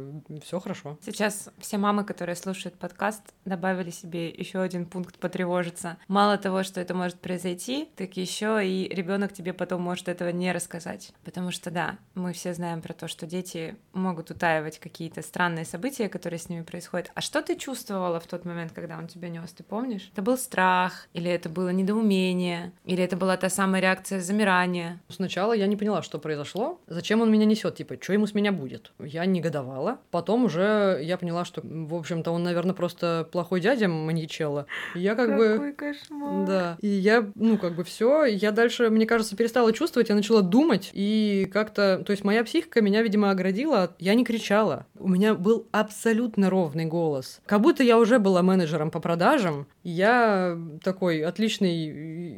все 0.43 0.61
хорошо. 0.61 0.99
Сейчас 1.05 1.49
все 1.59 1.79
мамы, 1.79 2.05
которые 2.05 2.37
слушают 2.37 2.77
подкаст, 2.77 3.23
добавили 3.45 3.91
себе 3.91 4.29
еще 4.29 4.61
один 4.61 4.87
пункт 4.87 5.19
потревожиться. 5.19 5.97
Мало 6.09 6.39
того, 6.39 6.63
что 6.63 6.81
это 6.81 6.95
может 6.95 7.19
произойти, 7.21 7.89
так 7.97 8.17
еще 8.17 8.61
и 8.63 8.89
ребенок 8.89 9.33
тебе 9.33 9.53
потом 9.53 9.83
может 9.83 10.09
этого 10.09 10.31
не 10.31 10.53
рассказать. 10.53 11.13
Потому 11.25 11.51
что, 11.51 11.71
да, 11.71 11.99
мы 12.15 12.33
все 12.33 12.55
знаем 12.55 12.83
про 12.83 12.93
то, 12.93 13.09
что 13.09 13.27
дети 13.27 13.77
могут 13.93 14.31
утаивать 14.31 14.79
какие-то 14.79 15.23
странные 15.23 15.65
события, 15.65 16.09
которые 16.09 16.39
с 16.39 16.49
ними 16.49 16.63
происходят. 16.63 17.11
А 17.15 17.21
что 17.21 17.43
ты 17.43 17.57
чувствовала 17.97 18.21
в 18.21 18.26
тот 18.26 18.45
момент, 18.45 18.73
когда 18.75 18.99
он 18.99 19.07
тебя 19.07 19.29
нес, 19.29 19.50
ты 19.53 19.62
помнишь? 19.62 20.11
Это 20.12 20.23
был 20.23 20.37
страх, 20.37 21.09
или 21.15 21.31
это 21.31 21.49
было 21.49 21.71
недоумение, 21.71 22.73
или 22.85 23.03
это 23.03 23.17
была 23.17 23.37
та 23.37 23.49
самая 23.49 23.81
реакция 23.81 24.21
замирания? 24.21 25.00
Сначала 25.09 25.55
я 25.55 25.67
не 25.67 25.76
поняла, 25.76 26.03
что 26.03 26.19
произошло, 26.19 26.79
зачем 26.87 27.23
он 27.23 27.31
меня 27.31 27.47
несет, 27.47 27.76
типа, 27.76 27.95
что 28.00 28.12
ему 28.12 28.26
с 28.26 28.35
меня 28.35 28.53
будет. 28.53 28.93
Я 28.99 29.25
негодовала. 29.25 29.99
Потом 30.11 30.45
уже 30.45 31.00
я 31.03 31.17
поняла, 31.17 31.45
что, 31.45 31.62
в 31.65 31.95
общем-то, 31.95 32.31
он, 32.33 32.43
наверное, 32.43 32.75
просто 32.75 33.26
плохой 33.33 33.61
дядя 33.61 33.88
маньячела. 33.88 34.67
Я 34.95 35.15
как 35.15 35.31
Какой 35.31 35.59
бы... 35.59 35.73
кошмар. 35.73 36.47
Да. 36.47 36.76
И 36.81 36.88
я, 36.88 37.25
ну, 37.35 37.57
как 37.57 37.76
бы 37.76 37.83
все. 37.83 38.25
Я 38.25 38.53
дальше, 38.53 38.91
мне 38.91 39.07
кажется, 39.07 39.37
перестала 39.37 39.73
чувствовать, 39.73 40.11
я 40.11 40.15
начала 40.15 40.43
думать, 40.43 40.91
и 40.93 41.49
как-то... 41.53 42.03
То 42.05 42.11
есть 42.11 42.25
моя 42.25 42.45
психика 42.45 42.83
меня, 42.83 43.03
видимо, 43.03 43.31
оградила. 43.31 43.95
Я 43.99 44.15
не 44.15 44.25
кричала. 44.25 44.85
У 44.99 45.09
меня 45.09 45.35
был 45.35 45.67
абсолютно 45.73 46.50
ровный 46.50 46.85
голос. 46.85 47.41
Как 47.47 47.61
будто 47.61 47.86
я 47.87 47.99
уже 47.99 48.19
была 48.19 48.43
менеджером 48.43 48.90
по 48.90 49.00
продажам. 49.00 49.66
Я 49.83 50.59
такой 50.83 51.21
отличный 51.21 51.87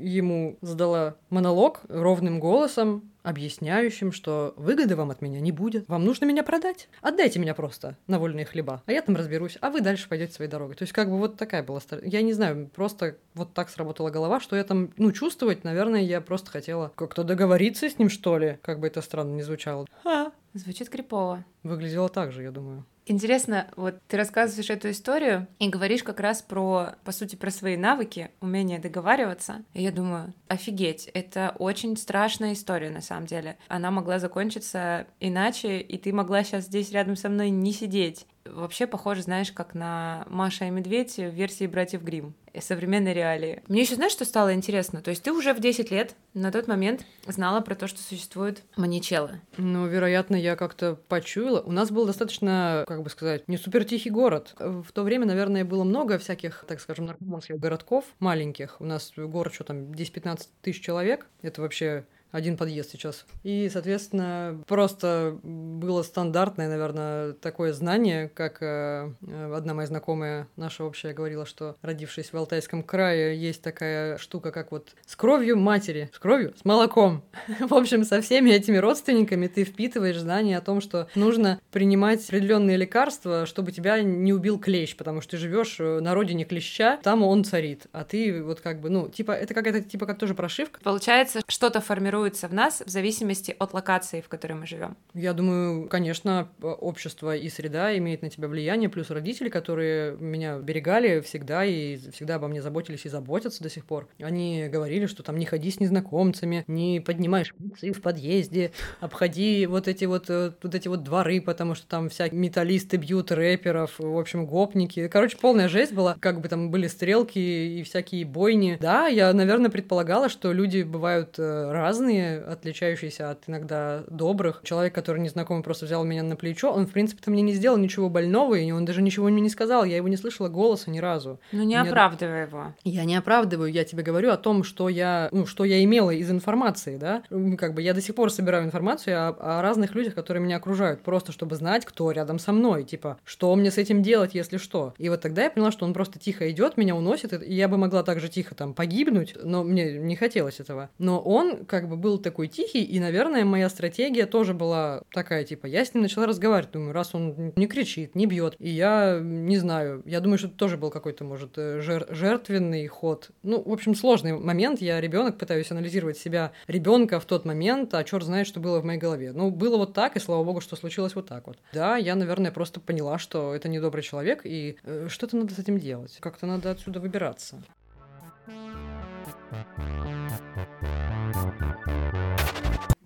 ему 0.06 0.58
задала 0.60 1.16
монолог 1.30 1.80
ровным 1.88 2.38
голосом, 2.38 3.10
объясняющим, 3.28 4.10
что 4.10 4.54
выгоды 4.56 4.96
вам 4.96 5.10
от 5.10 5.20
меня 5.20 5.38
не 5.40 5.52
будет. 5.52 5.86
Вам 5.86 6.04
нужно 6.04 6.24
меня 6.24 6.42
продать. 6.42 6.88
Отдайте 7.02 7.38
меня 7.38 7.54
просто 7.54 7.96
на 8.06 8.18
вольные 8.18 8.46
хлеба, 8.46 8.82
а 8.86 8.92
я 8.92 9.02
там 9.02 9.16
разберусь, 9.16 9.58
а 9.60 9.68
вы 9.68 9.82
дальше 9.82 10.08
пойдете 10.08 10.32
своей 10.32 10.50
дорогой. 10.50 10.76
То 10.76 10.82
есть 10.82 10.94
как 10.94 11.10
бы 11.10 11.18
вот 11.18 11.36
такая 11.36 11.62
была... 11.62 11.80
Я 12.02 12.22
не 12.22 12.32
знаю, 12.32 12.70
просто 12.74 13.18
вот 13.34 13.52
так 13.52 13.68
сработала 13.68 14.08
голова, 14.08 14.40
что 14.40 14.56
я 14.56 14.64
там, 14.64 14.92
ну, 14.96 15.12
чувствовать, 15.12 15.62
наверное, 15.62 16.00
я 16.00 16.22
просто 16.22 16.50
хотела 16.50 16.90
как-то 16.94 17.22
договориться 17.22 17.90
с 17.90 17.98
ним, 17.98 18.08
что 18.08 18.38
ли, 18.38 18.58
как 18.62 18.80
бы 18.80 18.86
это 18.86 19.02
странно 19.02 19.34
не 19.34 19.42
звучало. 19.42 19.86
Ха. 20.02 20.32
Звучит 20.54 20.88
крипово. 20.88 21.44
Выглядело 21.62 22.08
так 22.08 22.32
же, 22.32 22.42
я 22.42 22.50
думаю. 22.50 22.86
Интересно, 23.10 23.68
вот 23.74 23.94
ты 24.06 24.18
рассказываешь 24.18 24.68
эту 24.68 24.90
историю 24.90 25.46
и 25.58 25.70
говоришь 25.70 26.02
как 26.02 26.20
раз 26.20 26.42
про, 26.42 26.90
по 27.04 27.12
сути, 27.12 27.36
про 27.36 27.50
свои 27.50 27.74
навыки, 27.74 28.30
умение 28.42 28.78
договариваться. 28.78 29.64
И 29.72 29.82
я 29.82 29.90
думаю, 29.90 30.34
офигеть, 30.46 31.06
это 31.14 31.54
очень 31.58 31.96
страшная 31.96 32.52
история 32.52 32.90
на 32.90 33.00
самом 33.00 33.17
деле. 33.26 33.58
Она 33.68 33.90
могла 33.90 34.18
закончиться 34.18 35.06
иначе, 35.20 35.80
и 35.80 35.98
ты 35.98 36.12
могла 36.12 36.44
сейчас 36.44 36.64
здесь 36.64 36.92
рядом 36.92 37.16
со 37.16 37.28
мной 37.28 37.50
не 37.50 37.72
сидеть 37.72 38.26
вообще 38.54 38.86
похоже, 38.86 39.22
знаешь, 39.22 39.52
как 39.52 39.74
на 39.74 40.24
Маша 40.28 40.66
и 40.66 40.70
Медведь 40.70 41.16
в 41.16 41.30
версии 41.30 41.66
«Братьев 41.66 42.02
Грим 42.02 42.34
современной 42.60 43.12
реалии. 43.12 43.62
Мне 43.68 43.82
еще 43.82 43.94
знаешь, 43.94 44.12
что 44.12 44.24
стало 44.24 44.52
интересно? 44.52 45.00
То 45.00 45.10
есть 45.10 45.22
ты 45.22 45.32
уже 45.32 45.54
в 45.54 45.60
10 45.60 45.92
лет 45.92 46.16
на 46.34 46.50
тот 46.50 46.66
момент 46.66 47.04
знала 47.26 47.60
про 47.60 47.76
то, 47.76 47.86
что 47.86 48.00
существует 48.00 48.62
маничелло. 48.76 49.40
Ну, 49.58 49.86
вероятно, 49.86 50.34
я 50.34 50.56
как-то 50.56 50.96
почуяла. 50.96 51.60
У 51.60 51.70
нас 51.70 51.92
был 51.92 52.04
достаточно, 52.04 52.84
как 52.88 53.02
бы 53.02 53.10
сказать, 53.10 53.46
не 53.48 53.58
супер 53.58 53.84
тихий 53.84 54.10
город. 54.10 54.56
В 54.58 54.90
то 54.92 55.04
время, 55.04 55.26
наверное, 55.26 55.64
было 55.64 55.84
много 55.84 56.18
всяких, 56.18 56.64
так 56.66 56.80
скажем, 56.80 57.06
наркоманских 57.06 57.60
городков 57.60 58.04
маленьких. 58.18 58.80
У 58.80 58.84
нас 58.84 59.12
город, 59.16 59.54
что 59.54 59.64
там, 59.64 59.92
10-15 59.92 60.48
тысяч 60.62 60.82
человек. 60.82 61.26
Это 61.42 61.62
вообще 61.62 62.06
один 62.30 62.56
подъезд 62.56 62.90
сейчас. 62.90 63.24
И, 63.42 63.68
соответственно, 63.72 64.62
просто 64.66 65.38
было 65.42 66.02
стандартное, 66.02 66.68
наверное, 66.68 67.32
такое 67.32 67.72
знание, 67.72 68.28
как 68.28 68.62
э, 68.62 69.10
одна 69.54 69.74
моя 69.74 69.86
знакомая 69.86 70.48
наша 70.56 70.84
общая 70.84 71.12
говорила, 71.12 71.46
что 71.46 71.76
родившись 71.82 72.32
в 72.32 72.36
Алтайском 72.36 72.82
крае, 72.82 73.38
есть 73.40 73.62
такая 73.62 74.18
штука, 74.18 74.52
как 74.52 74.72
вот 74.72 74.90
с 75.06 75.16
кровью 75.16 75.56
матери, 75.56 76.10
с 76.12 76.18
кровью, 76.18 76.54
с 76.60 76.64
молоком. 76.64 77.24
В 77.60 77.74
общем, 77.74 78.04
со 78.04 78.20
всеми 78.20 78.50
этими 78.50 78.76
родственниками 78.76 79.46
ты 79.46 79.64
впитываешь 79.64 80.18
знание 80.18 80.58
о 80.58 80.62
том, 80.62 80.80
что 80.80 81.08
нужно 81.14 81.60
принимать 81.72 82.24
определенные 82.26 82.76
лекарства, 82.76 83.46
чтобы 83.46 83.72
тебя 83.72 84.00
не 84.02 84.32
убил 84.32 84.58
клещ, 84.58 84.96
потому 84.96 85.20
что 85.20 85.32
ты 85.32 85.36
живешь 85.38 85.76
э, 85.78 86.00
на 86.00 86.14
родине 86.14 86.44
клеща, 86.44 86.98
там 87.02 87.22
он 87.22 87.44
царит, 87.44 87.86
а 87.92 88.04
ты 88.04 88.42
вот 88.42 88.60
как 88.60 88.80
бы, 88.80 88.90
ну, 88.90 89.08
типа, 89.08 89.32
это 89.32 89.54
какая-то, 89.54 89.80
типа, 89.80 90.06
как 90.06 90.18
тоже 90.18 90.34
прошивка. 90.34 90.80
Получается, 90.82 91.40
что-то 91.48 91.80
формирует 91.80 92.17
формируется 92.18 92.48
в 92.48 92.54
нас 92.54 92.82
в 92.84 92.90
зависимости 92.90 93.54
от 93.58 93.72
локации, 93.74 94.20
в 94.20 94.28
которой 94.28 94.54
мы 94.54 94.66
живем. 94.66 94.96
Я 95.14 95.32
думаю, 95.32 95.88
конечно, 95.88 96.48
общество 96.60 97.36
и 97.36 97.48
среда 97.48 97.96
имеет 97.98 98.22
на 98.22 98.30
тебя 98.30 98.48
влияние, 98.48 98.88
плюс 98.88 99.10
родители, 99.10 99.48
которые 99.48 100.16
меня 100.16 100.58
берегали 100.58 101.20
всегда 101.20 101.64
и 101.64 101.96
всегда 102.12 102.36
обо 102.36 102.48
мне 102.48 102.60
заботились 102.60 103.06
и 103.06 103.08
заботятся 103.08 103.62
до 103.62 103.70
сих 103.70 103.84
пор. 103.84 104.08
Они 104.20 104.68
говорили, 104.68 105.06
что 105.06 105.22
там 105.22 105.38
не 105.38 105.46
ходи 105.46 105.70
с 105.70 105.80
незнакомцами, 105.80 106.64
не 106.66 107.00
поднимай 107.00 107.44
шприцы 107.44 107.92
в 107.92 108.02
подъезде, 108.02 108.72
обходи 109.00 109.66
вот 109.66 109.86
эти 109.86 110.04
вот, 110.06 110.28
э, 110.28 110.52
вот 110.62 110.74
эти 110.74 110.88
вот 110.88 111.04
дворы, 111.04 111.40
потому 111.40 111.74
что 111.74 111.86
там 111.86 112.08
всякие 112.08 112.40
металлисты 112.40 112.96
бьют 112.96 113.30
рэперов, 113.30 113.98
в 113.98 114.18
общем, 114.18 114.46
гопники. 114.46 115.08
Короче, 115.08 115.36
полная 115.40 115.68
жесть 115.68 115.92
была, 115.92 116.16
как 116.20 116.40
бы 116.40 116.48
там 116.48 116.70
были 116.70 116.88
стрелки 116.88 117.38
и 117.38 117.82
всякие 117.84 118.24
бойни. 118.24 118.76
Да, 118.80 119.06
я, 119.06 119.32
наверное, 119.32 119.70
предполагала, 119.70 120.28
что 120.28 120.52
люди 120.52 120.82
бывают 120.82 121.38
э, 121.38 121.70
разные, 121.72 122.07
разные, 122.08 122.40
отличающиеся 122.40 123.30
от 123.30 123.48
иногда 123.48 124.04
добрых. 124.08 124.60
Человек, 124.64 124.94
который 124.94 125.20
незнакомый 125.20 125.62
просто 125.62 125.84
взял 125.84 126.04
меня 126.04 126.22
на 126.22 126.36
плечо, 126.36 126.72
он, 126.72 126.86
в 126.86 126.92
принципе-то, 126.92 127.30
мне 127.30 127.42
не 127.42 127.52
сделал 127.52 127.76
ничего 127.76 128.08
больного, 128.08 128.54
и 128.54 128.70
он 128.70 128.84
даже 128.84 129.02
ничего 129.02 129.28
мне 129.28 129.42
не 129.42 129.50
сказал. 129.50 129.84
Я 129.84 129.96
его 129.96 130.08
не 130.08 130.16
слышала 130.16 130.48
голоса 130.48 130.90
ни 130.90 130.98
разу. 130.98 131.38
Ну, 131.52 131.60
не 131.60 131.78
Мне... 131.78 131.90
оправдывай 131.90 132.42
его. 132.42 132.74
Я 132.84 133.04
не 133.04 133.16
оправдываю, 133.16 133.70
я 133.70 133.84
тебе 133.84 134.02
говорю 134.02 134.30
о 134.30 134.36
том, 134.36 134.64
что 134.64 134.88
я, 134.88 135.28
ну, 135.32 135.46
что 135.46 135.64
я 135.64 135.82
имела 135.84 136.10
из 136.10 136.30
информации, 136.30 136.96
да. 136.96 137.22
Как 137.58 137.74
бы 137.74 137.82
я 137.82 137.94
до 137.94 138.00
сих 138.00 138.14
пор 138.14 138.32
собираю 138.32 138.64
информацию 138.64 139.16
о, 139.16 139.58
о 139.58 139.62
разных 139.62 139.94
людях, 139.94 140.14
которые 140.14 140.42
меня 140.42 140.56
окружают, 140.56 141.02
просто 141.02 141.32
чтобы 141.32 141.56
знать, 141.56 141.84
кто 141.84 142.10
рядом 142.10 142.38
со 142.38 142.52
мной, 142.52 142.84
типа, 142.84 143.18
что 143.24 143.54
мне 143.54 143.70
с 143.70 143.78
этим 143.78 144.02
делать, 144.02 144.34
если 144.34 144.56
что. 144.56 144.94
И 144.98 145.08
вот 145.08 145.20
тогда 145.20 145.44
я 145.44 145.50
поняла, 145.50 145.70
что 145.70 145.84
он 145.84 145.92
просто 145.92 146.18
тихо 146.18 146.50
идет, 146.50 146.76
меня 146.76 146.96
уносит, 146.96 147.32
и 147.42 147.54
я 147.54 147.68
бы 147.68 147.76
могла 147.76 148.02
также 148.02 148.28
тихо 148.28 148.54
там 148.54 148.72
погибнуть, 148.72 149.36
но 149.42 149.62
мне 149.62 149.98
не 149.98 150.16
хотелось 150.16 150.60
этого. 150.60 150.88
Но 150.98 151.20
он 151.20 151.64
как 151.66 151.88
бы 151.88 151.96
был 152.00 152.18
такой 152.18 152.48
тихий, 152.48 152.82
и, 152.82 153.00
наверное, 153.00 153.44
моя 153.44 153.68
стратегия 153.68 154.26
тоже 154.26 154.54
была 154.54 155.02
такая, 155.12 155.44
типа, 155.44 155.66
я 155.66 155.84
с 155.84 155.94
ним 155.94 156.02
начала 156.02 156.26
разговаривать, 156.26 156.72
думаю, 156.72 156.92
раз 156.92 157.14
он 157.14 157.52
не 157.56 157.66
кричит, 157.66 158.14
не 158.14 158.26
бьет, 158.26 158.56
и 158.58 158.68
я 158.68 159.18
не 159.22 159.58
знаю, 159.58 160.02
я 160.06 160.20
думаю, 160.20 160.38
что 160.38 160.48
это 160.48 160.56
тоже 160.56 160.76
был 160.76 160.90
какой-то, 160.90 161.24
может, 161.24 161.56
э, 161.56 161.80
жер 161.80 162.06
жертвенный 162.10 162.86
ход. 162.86 163.30
Ну, 163.42 163.62
в 163.62 163.72
общем, 163.72 163.94
сложный 163.94 164.38
момент, 164.38 164.80
я 164.80 165.00
ребенок 165.00 165.38
пытаюсь 165.38 165.70
анализировать 165.70 166.18
себя 166.18 166.52
ребенка 166.66 167.20
в 167.20 167.24
тот 167.24 167.44
момент, 167.44 167.94
а 167.94 168.04
черт 168.04 168.24
знает, 168.24 168.46
что 168.46 168.60
было 168.60 168.80
в 168.80 168.84
моей 168.84 168.98
голове. 168.98 169.32
Ну, 169.32 169.50
было 169.50 169.76
вот 169.76 169.94
так, 169.94 170.16
и 170.16 170.20
слава 170.20 170.44
богу, 170.44 170.60
что 170.60 170.76
случилось 170.76 171.14
вот 171.14 171.26
так 171.26 171.46
вот. 171.46 171.58
Да, 171.72 171.96
я, 171.96 172.14
наверное, 172.14 172.50
просто 172.52 172.80
поняла, 172.80 173.18
что 173.18 173.54
это 173.54 173.68
недобрый 173.68 174.02
человек, 174.02 174.42
и 174.44 174.76
э, 174.84 175.08
что-то 175.08 175.36
надо 175.36 175.54
с 175.54 175.58
этим 175.58 175.78
делать, 175.78 176.16
как-то 176.20 176.46
надо 176.46 176.70
отсюда 176.70 177.00
выбираться. 177.00 177.62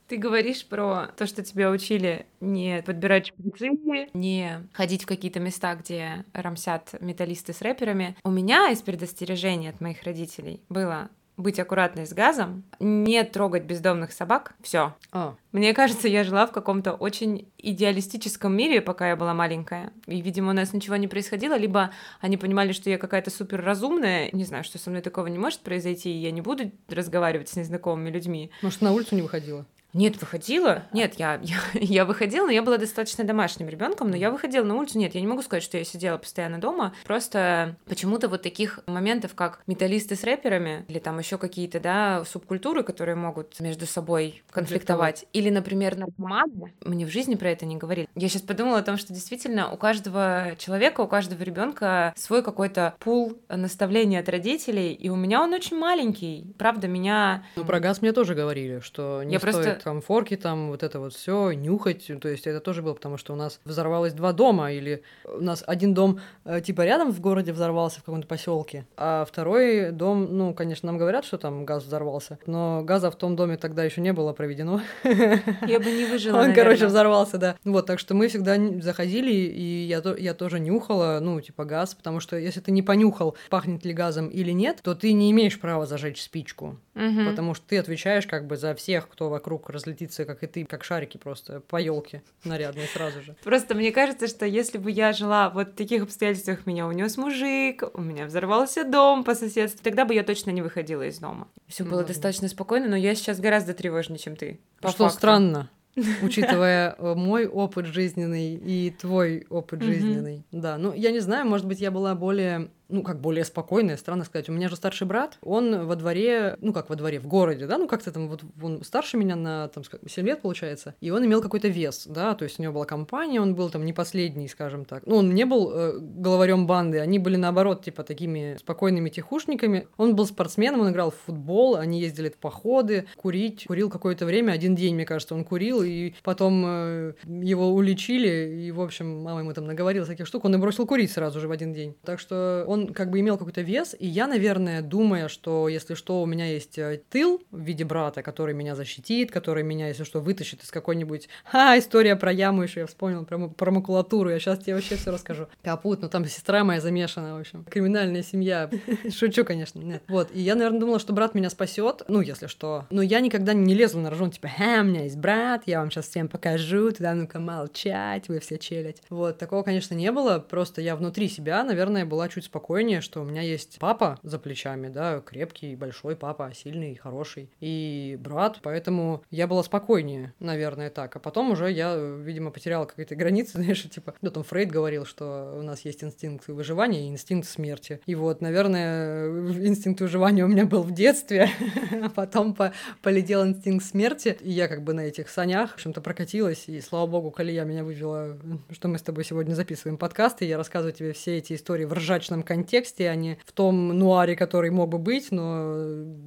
Ты 0.08 0.18
говоришь 0.18 0.66
про 0.66 1.06
то, 1.16 1.26
что 1.26 1.42
тебя 1.42 1.70
учили 1.70 2.26
не 2.40 2.82
подбирать 2.82 3.28
шприцы, 3.28 4.10
не 4.12 4.68
ходить 4.74 5.04
в 5.04 5.06
какие-то 5.06 5.40
места, 5.40 5.74
где 5.74 6.26
рамсят 6.34 6.94
металлисты 7.00 7.54
с 7.54 7.62
рэперами. 7.62 8.14
У 8.22 8.30
меня 8.30 8.70
из 8.70 8.82
предостережений 8.82 9.70
от 9.70 9.80
моих 9.80 10.02
родителей 10.02 10.60
было 10.68 11.08
быть 11.42 11.58
аккуратной 11.58 12.06
с 12.06 12.12
газом, 12.12 12.64
не 12.80 13.22
трогать 13.24 13.64
бездомных 13.64 14.12
собак. 14.12 14.54
Все. 14.62 14.94
А, 15.12 15.34
Мне 15.52 15.74
кажется, 15.74 16.08
я 16.08 16.24
жила 16.24 16.46
в 16.46 16.52
каком-то 16.52 16.94
очень 16.94 17.48
идеалистическом 17.58 18.56
мире, 18.56 18.80
пока 18.80 19.08
я 19.08 19.16
была 19.16 19.34
маленькая. 19.34 19.92
И, 20.06 20.20
видимо, 20.20 20.50
у 20.50 20.54
нас 20.54 20.72
ничего 20.72 20.96
не 20.96 21.08
происходило. 21.08 21.56
Либо 21.56 21.90
они 22.20 22.36
понимали, 22.36 22.72
что 22.72 22.88
я 22.88 22.98
какая-то 22.98 23.30
супер 23.30 23.62
разумная. 23.62 24.30
Не 24.32 24.44
знаю, 24.44 24.64
что 24.64 24.78
со 24.78 24.90
мной 24.90 25.02
такого 25.02 25.26
не 25.26 25.38
может 25.38 25.60
произойти, 25.60 26.10
и 26.10 26.18
я 26.18 26.30
не 26.30 26.40
буду 26.40 26.70
разговаривать 26.88 27.48
с 27.48 27.56
незнакомыми 27.56 28.10
людьми. 28.10 28.50
может, 28.62 28.80
на 28.80 28.92
улицу 28.92 29.14
не 29.14 29.22
выходила? 29.22 29.66
Нет, 29.94 30.20
выходила. 30.20 30.84
Нет, 30.92 31.14
я, 31.18 31.38
я, 31.42 31.56
я 31.74 32.04
выходила, 32.04 32.46
но 32.46 32.52
я 32.52 32.62
была 32.62 32.78
достаточно 32.78 33.24
домашним 33.24 33.68
ребенком, 33.68 34.10
но 34.10 34.16
я 34.16 34.30
выходила 34.30 34.64
на 34.64 34.76
улицу. 34.76 34.98
Нет, 34.98 35.14
я 35.14 35.20
не 35.20 35.26
могу 35.26 35.42
сказать, 35.42 35.62
что 35.62 35.76
я 35.76 35.84
сидела 35.84 36.16
постоянно 36.16 36.58
дома. 36.58 36.94
Просто 37.04 37.76
почему-то 37.86 38.28
вот 38.28 38.42
таких 38.42 38.80
моментов, 38.86 39.34
как 39.34 39.62
металлисты 39.66 40.16
с 40.16 40.24
рэперами, 40.24 40.84
или 40.88 40.98
там 40.98 41.18
еще 41.18 41.38
какие-то, 41.38 41.80
да, 41.80 42.24
субкультуры, 42.24 42.82
которые 42.82 43.16
могут 43.16 43.58
между 43.60 43.86
собой 43.86 44.42
конфликтовать. 44.50 45.26
Или, 45.32 45.50
например, 45.50 45.96
наркоманы. 45.96 46.72
Мне 46.80 47.06
в 47.06 47.10
жизни 47.10 47.34
про 47.34 47.50
это 47.50 47.66
не 47.66 47.76
говорили. 47.76 48.08
Я 48.14 48.28
сейчас 48.28 48.42
подумала 48.42 48.78
о 48.78 48.82
том, 48.82 48.96
что 48.96 49.12
действительно 49.12 49.72
у 49.72 49.76
каждого 49.76 50.54
человека, 50.58 51.02
у 51.02 51.08
каждого 51.08 51.42
ребенка 51.42 52.14
свой 52.16 52.42
какой-то 52.42 52.94
пул 52.98 53.38
наставлений 53.48 54.16
от 54.16 54.28
родителей, 54.28 54.92
и 54.92 55.08
у 55.08 55.16
меня 55.16 55.42
он 55.42 55.52
очень 55.52 55.78
маленький. 55.78 56.54
Правда, 56.58 56.88
меня... 56.88 57.44
Ну, 57.56 57.64
про 57.64 57.80
газ 57.80 58.00
мне 58.02 58.12
тоже 58.12 58.34
говорили, 58.34 58.80
что 58.80 59.22
не 59.22 59.34
Я 59.34 59.38
стоит 59.38 59.52
просто- 59.52 59.81
там 59.82 60.00
форки, 60.00 60.36
там 60.36 60.68
вот 60.68 60.82
это 60.82 61.00
вот 61.00 61.14
все 61.14 61.52
нюхать. 61.52 62.10
То 62.20 62.28
есть 62.28 62.46
это 62.46 62.60
тоже 62.60 62.82
было, 62.82 62.94
потому 62.94 63.16
что 63.16 63.32
у 63.32 63.36
нас 63.36 63.60
взорвалось 63.64 64.12
два 64.12 64.32
дома, 64.32 64.72
или 64.72 65.02
у 65.24 65.42
нас 65.42 65.62
один 65.66 65.94
дом 65.94 66.20
э, 66.44 66.60
типа 66.60 66.82
рядом 66.82 67.12
в 67.12 67.20
городе 67.20 67.52
взорвался 67.52 68.00
в 68.00 68.04
каком-то 68.04 68.26
поселке, 68.26 68.86
а 68.96 69.24
второй 69.24 69.90
дом, 69.90 70.36
ну, 70.36 70.54
конечно, 70.54 70.86
нам 70.86 70.98
говорят, 70.98 71.24
что 71.24 71.38
там 71.38 71.64
газ 71.64 71.84
взорвался, 71.84 72.38
но 72.46 72.82
газа 72.84 73.10
в 73.10 73.16
том 73.16 73.36
доме 73.36 73.56
тогда 73.56 73.84
еще 73.84 74.00
не 74.00 74.12
было 74.12 74.32
проведено. 74.32 74.80
Я 75.04 75.80
бы 75.80 75.90
не 75.90 76.04
выжила, 76.04 76.36
Он, 76.36 76.40
наверное. 76.48 76.64
короче, 76.64 76.86
взорвался, 76.86 77.38
да. 77.38 77.56
Вот, 77.64 77.86
так 77.86 77.98
что 77.98 78.14
мы 78.14 78.28
всегда 78.28 78.56
заходили, 78.80 79.32
и 79.32 79.84
я, 79.86 80.02
я 80.18 80.34
тоже 80.34 80.60
нюхала, 80.60 81.18
ну, 81.20 81.40
типа, 81.40 81.64
газ, 81.64 81.94
потому 81.94 82.20
что 82.20 82.36
если 82.36 82.60
ты 82.60 82.70
не 82.70 82.82
понюхал, 82.82 83.36
пахнет 83.50 83.84
ли 83.84 83.92
газом 83.92 84.28
или 84.28 84.52
нет, 84.52 84.80
то 84.82 84.94
ты 84.94 85.12
не 85.12 85.30
имеешь 85.30 85.58
права 85.60 85.86
зажечь 85.86 86.22
спичку. 86.22 86.78
Мгм. 86.94 87.30
Потому 87.30 87.54
что 87.54 87.66
ты 87.66 87.78
отвечаешь 87.78 88.26
как 88.26 88.46
бы 88.46 88.56
за 88.56 88.74
всех, 88.74 89.08
кто 89.08 89.28
вокруг 89.30 89.70
разлетится, 89.72 90.24
как 90.24 90.42
и 90.42 90.46
ты, 90.46 90.64
как 90.64 90.84
шарики 90.84 91.16
просто 91.16 91.60
по 91.60 91.80
елке 91.80 92.22
нарядные 92.44 92.86
сразу 92.86 93.22
же. 93.22 93.34
Просто 93.42 93.74
мне 93.74 93.90
кажется, 93.92 94.28
что 94.28 94.46
если 94.46 94.78
бы 94.78 94.90
я 94.90 95.12
жила 95.12 95.50
вот 95.50 95.68
в 95.68 95.74
таких 95.74 96.02
обстоятельствах, 96.02 96.66
меня 96.66 96.86
унес 96.86 97.16
мужик, 97.16 97.82
у 97.94 98.00
меня 98.00 98.26
взорвался 98.26 98.84
дом 98.84 99.24
по 99.24 99.34
соседству, 99.34 99.80
тогда 99.82 100.04
бы 100.04 100.14
я 100.14 100.22
точно 100.22 100.50
не 100.50 100.62
выходила 100.62 101.02
из 101.02 101.18
дома. 101.18 101.48
Все 101.66 101.84
было 101.84 102.04
достаточно 102.04 102.48
спокойно, 102.48 102.88
но 102.88 102.96
я 102.96 103.14
сейчас 103.14 103.40
гораздо 103.40 103.74
тревожнее, 103.74 104.18
чем 104.18 104.36
ты. 104.36 104.60
по 104.80 104.90
что 104.90 105.04
факту. 105.04 105.18
странно, 105.18 105.70
учитывая 106.22 106.94
э, 106.98 107.14
мой 107.14 107.46
опыт 107.46 107.86
жизненный 107.86 108.54
и 108.54 108.90
твой 108.90 109.46
опыт 109.50 109.82
жизненный. 109.82 110.44
Да, 110.50 110.78
ну 110.78 110.92
я 110.92 111.10
не 111.10 111.20
знаю, 111.20 111.46
может 111.46 111.66
быть, 111.66 111.80
я 111.80 111.90
была 111.90 112.14
более, 112.14 112.70
ну 112.92 113.02
как 113.02 113.20
более 113.20 113.44
спокойная, 113.44 113.96
странно 113.96 114.24
сказать. 114.24 114.48
У 114.48 114.52
меня 114.52 114.68
же 114.68 114.76
старший 114.76 115.06
брат, 115.06 115.38
он 115.42 115.86
во 115.86 115.96
дворе, 115.96 116.56
ну 116.60 116.72
как 116.72 116.90
во 116.90 116.96
дворе, 116.96 117.18
в 117.18 117.26
городе, 117.26 117.66
да, 117.66 117.78
ну 117.78 117.88
как-то 117.88 118.12
там 118.12 118.28
вот 118.28 118.42
он 118.62 118.84
старше 118.84 119.16
меня 119.16 119.34
на 119.34 119.68
там 119.68 119.82
ска- 119.82 120.08
7 120.08 120.26
лет 120.26 120.42
получается, 120.42 120.94
и 121.00 121.10
он 121.10 121.24
имел 121.24 121.42
какой-то 121.42 121.68
вес, 121.68 122.06
да, 122.06 122.34
то 122.34 122.44
есть 122.44 122.58
у 122.58 122.62
него 122.62 122.74
была 122.74 122.84
компания, 122.84 123.40
он 123.40 123.54
был 123.54 123.70
там 123.70 123.84
не 123.84 123.92
последний, 123.92 124.48
скажем 124.48 124.84
так. 124.84 125.04
Ну 125.06 125.16
он 125.16 125.34
не 125.34 125.44
был 125.44 125.72
э, 125.72 125.98
главарем 125.98 126.66
банды, 126.66 127.00
они 127.00 127.18
были 127.18 127.36
наоборот 127.36 127.84
типа 127.84 128.02
такими 128.04 128.56
спокойными 128.58 129.08
тихушниками. 129.08 129.88
Он 129.96 130.14
был 130.14 130.26
спортсменом, 130.26 130.80
он 130.80 130.90
играл 130.90 131.10
в 131.10 131.16
футбол, 131.26 131.76
они 131.76 132.00
ездили 132.00 132.28
в 132.28 132.36
походы, 132.36 133.06
курить, 133.16 133.64
курил 133.66 133.90
какое-то 133.90 134.26
время, 134.26 134.52
один 134.52 134.74
день, 134.74 134.94
мне 134.94 135.06
кажется, 135.06 135.34
он 135.34 135.44
курил, 135.44 135.82
и 135.82 136.14
потом 136.22 136.64
э, 136.66 137.14
его 137.26 137.72
уличили, 137.72 138.62
и, 138.66 138.70
в 138.70 138.80
общем, 138.80 139.22
мама 139.22 139.40
ему 139.40 139.52
там 139.52 139.66
наговорила 139.66 140.04
всяких 140.04 140.26
штук, 140.26 140.44
он 140.44 140.54
и 140.54 140.58
бросил 140.58 140.86
курить 140.86 141.10
сразу 141.10 141.40
же 141.40 141.48
в 141.48 141.50
один 141.50 141.72
день. 141.72 141.96
Так 142.04 142.20
что 142.20 142.64
он 142.66 142.81
как 142.88 143.10
бы 143.10 143.20
имел 143.20 143.38
какой-то 143.38 143.60
вес, 143.60 143.94
и 143.98 144.06
я, 144.06 144.26
наверное, 144.26 144.82
думая, 144.82 145.28
что 145.28 145.68
если 145.68 145.94
что, 145.94 146.22
у 146.22 146.26
меня 146.26 146.46
есть 146.46 146.78
э, 146.78 147.00
тыл 147.10 147.42
в 147.50 147.60
виде 147.60 147.84
брата, 147.84 148.22
который 148.22 148.54
меня 148.54 148.74
защитит, 148.74 149.30
который 149.30 149.62
меня, 149.62 149.88
если 149.88 150.04
что, 150.04 150.20
вытащит 150.20 150.62
из 150.62 150.70
какой-нибудь... 150.70 151.28
Ха, 151.44 151.78
история 151.78 152.16
про 152.16 152.32
яму 152.32 152.62
еще 152.62 152.80
я 152.80 152.86
вспомнил, 152.86 153.24
про, 153.24 153.48
про 153.48 153.70
макулатуру, 153.70 154.30
я 154.30 154.38
сейчас 154.38 154.58
тебе 154.58 154.74
вообще 154.74 154.96
все 154.96 155.10
расскажу. 155.10 155.46
Капут, 155.62 156.02
ну 156.02 156.08
там 156.08 156.24
сестра 156.26 156.64
моя 156.64 156.80
замешана, 156.80 157.36
в 157.36 157.40
общем. 157.40 157.64
Криминальная 157.64 158.22
семья. 158.22 158.70
Шучу, 159.10 159.44
конечно, 159.44 159.80
нет. 159.80 160.02
Вот, 160.08 160.30
и 160.32 160.40
я, 160.40 160.54
наверное, 160.54 160.80
думала, 160.80 160.98
что 160.98 161.12
брат 161.12 161.34
меня 161.34 161.50
спасет, 161.50 162.02
ну, 162.08 162.20
если 162.20 162.46
что. 162.46 162.86
Но 162.90 163.02
я 163.02 163.20
никогда 163.20 163.52
не 163.52 163.74
лезла 163.74 164.00
на 164.00 164.10
рожон, 164.10 164.30
типа, 164.30 164.48
ха, 164.48 164.80
у 164.80 164.84
меня 164.84 165.04
есть 165.04 165.16
брат, 165.16 165.62
я 165.66 165.80
вам 165.80 165.90
сейчас 165.90 166.08
всем 166.08 166.28
покажу, 166.28 166.90
тогда 166.90 167.14
ну-ка 167.14 167.38
молчать, 167.38 168.28
вы 168.28 168.40
все 168.40 168.58
челять. 168.58 169.02
Вот, 169.10 169.38
такого, 169.38 169.62
конечно, 169.62 169.94
не 169.94 170.10
было, 170.10 170.38
просто 170.38 170.80
я 170.80 170.96
внутри 170.96 171.28
себя, 171.28 171.62
наверное, 171.64 172.04
была 172.04 172.28
чуть 172.28 172.44
спокойнее, 172.44 172.61
что 173.00 173.20
у 173.20 173.24
меня 173.24 173.42
есть 173.42 173.78
папа 173.78 174.18
за 174.22 174.38
плечами, 174.38 174.88
да, 174.88 175.20
крепкий, 175.20 175.76
большой 175.76 176.16
папа, 176.16 176.52
сильный, 176.54 176.94
хороший, 176.94 177.50
и 177.60 178.18
брат, 178.20 178.60
поэтому 178.62 179.22
я 179.30 179.46
была 179.46 179.62
спокойнее, 179.62 180.32
наверное, 180.38 180.90
так. 180.90 181.16
А 181.16 181.18
потом 181.18 181.50
уже 181.50 181.70
я, 181.70 181.96
видимо, 181.96 182.50
потеряла 182.50 182.84
какие-то 182.84 183.16
границы, 183.16 183.52
знаешь, 183.54 183.82
типа, 183.82 184.14
ну, 184.22 184.30
там 184.30 184.44
Фрейд 184.44 184.70
говорил, 184.70 185.04
что 185.04 185.56
у 185.58 185.62
нас 185.62 185.84
есть 185.84 186.04
инстинкт 186.04 186.48
выживания 186.48 187.06
и 187.06 187.08
инстинкт 187.08 187.48
смерти. 187.48 188.00
И 188.06 188.14
вот, 188.14 188.40
наверное, 188.40 189.28
инстинкт 189.66 190.00
выживания 190.00 190.44
у 190.44 190.48
меня 190.48 190.66
был 190.66 190.82
в 190.82 190.92
детстве, 190.92 191.48
а 192.02 192.08
потом 192.10 192.54
по- 192.54 192.72
полетел 193.02 193.44
инстинкт 193.46 193.84
смерти, 193.84 194.36
и 194.40 194.50
я 194.50 194.68
как 194.68 194.82
бы 194.82 194.92
на 194.92 195.02
этих 195.02 195.28
санях, 195.28 195.72
в 195.72 195.74
общем-то, 195.74 196.00
прокатилась, 196.00 196.68
и 196.68 196.80
слава 196.80 197.06
богу, 197.06 197.30
Калия 197.30 197.64
меня 197.64 197.84
вывела, 197.84 198.36
что 198.70 198.88
мы 198.88 198.98
с 198.98 199.02
тобой 199.02 199.24
сегодня 199.24 199.54
записываем 199.54 199.96
подкаст, 199.96 200.42
и 200.42 200.46
я 200.46 200.56
рассказываю 200.56 200.92
тебе 200.92 201.12
все 201.12 201.38
эти 201.38 201.54
истории 201.54 201.84
в 201.84 201.92
ржачном 201.92 202.42
контексте, 202.52 203.08
а 203.08 203.14
не 203.14 203.38
в 203.46 203.52
том 203.52 203.88
нуаре, 203.88 204.36
который 204.36 204.70
мог 204.70 204.90
бы 204.90 204.98
быть, 204.98 205.32
но 205.32 205.74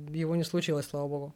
его 0.10 0.36
не 0.36 0.44
случилось, 0.44 0.88
слава 0.88 1.08
богу. 1.08 1.36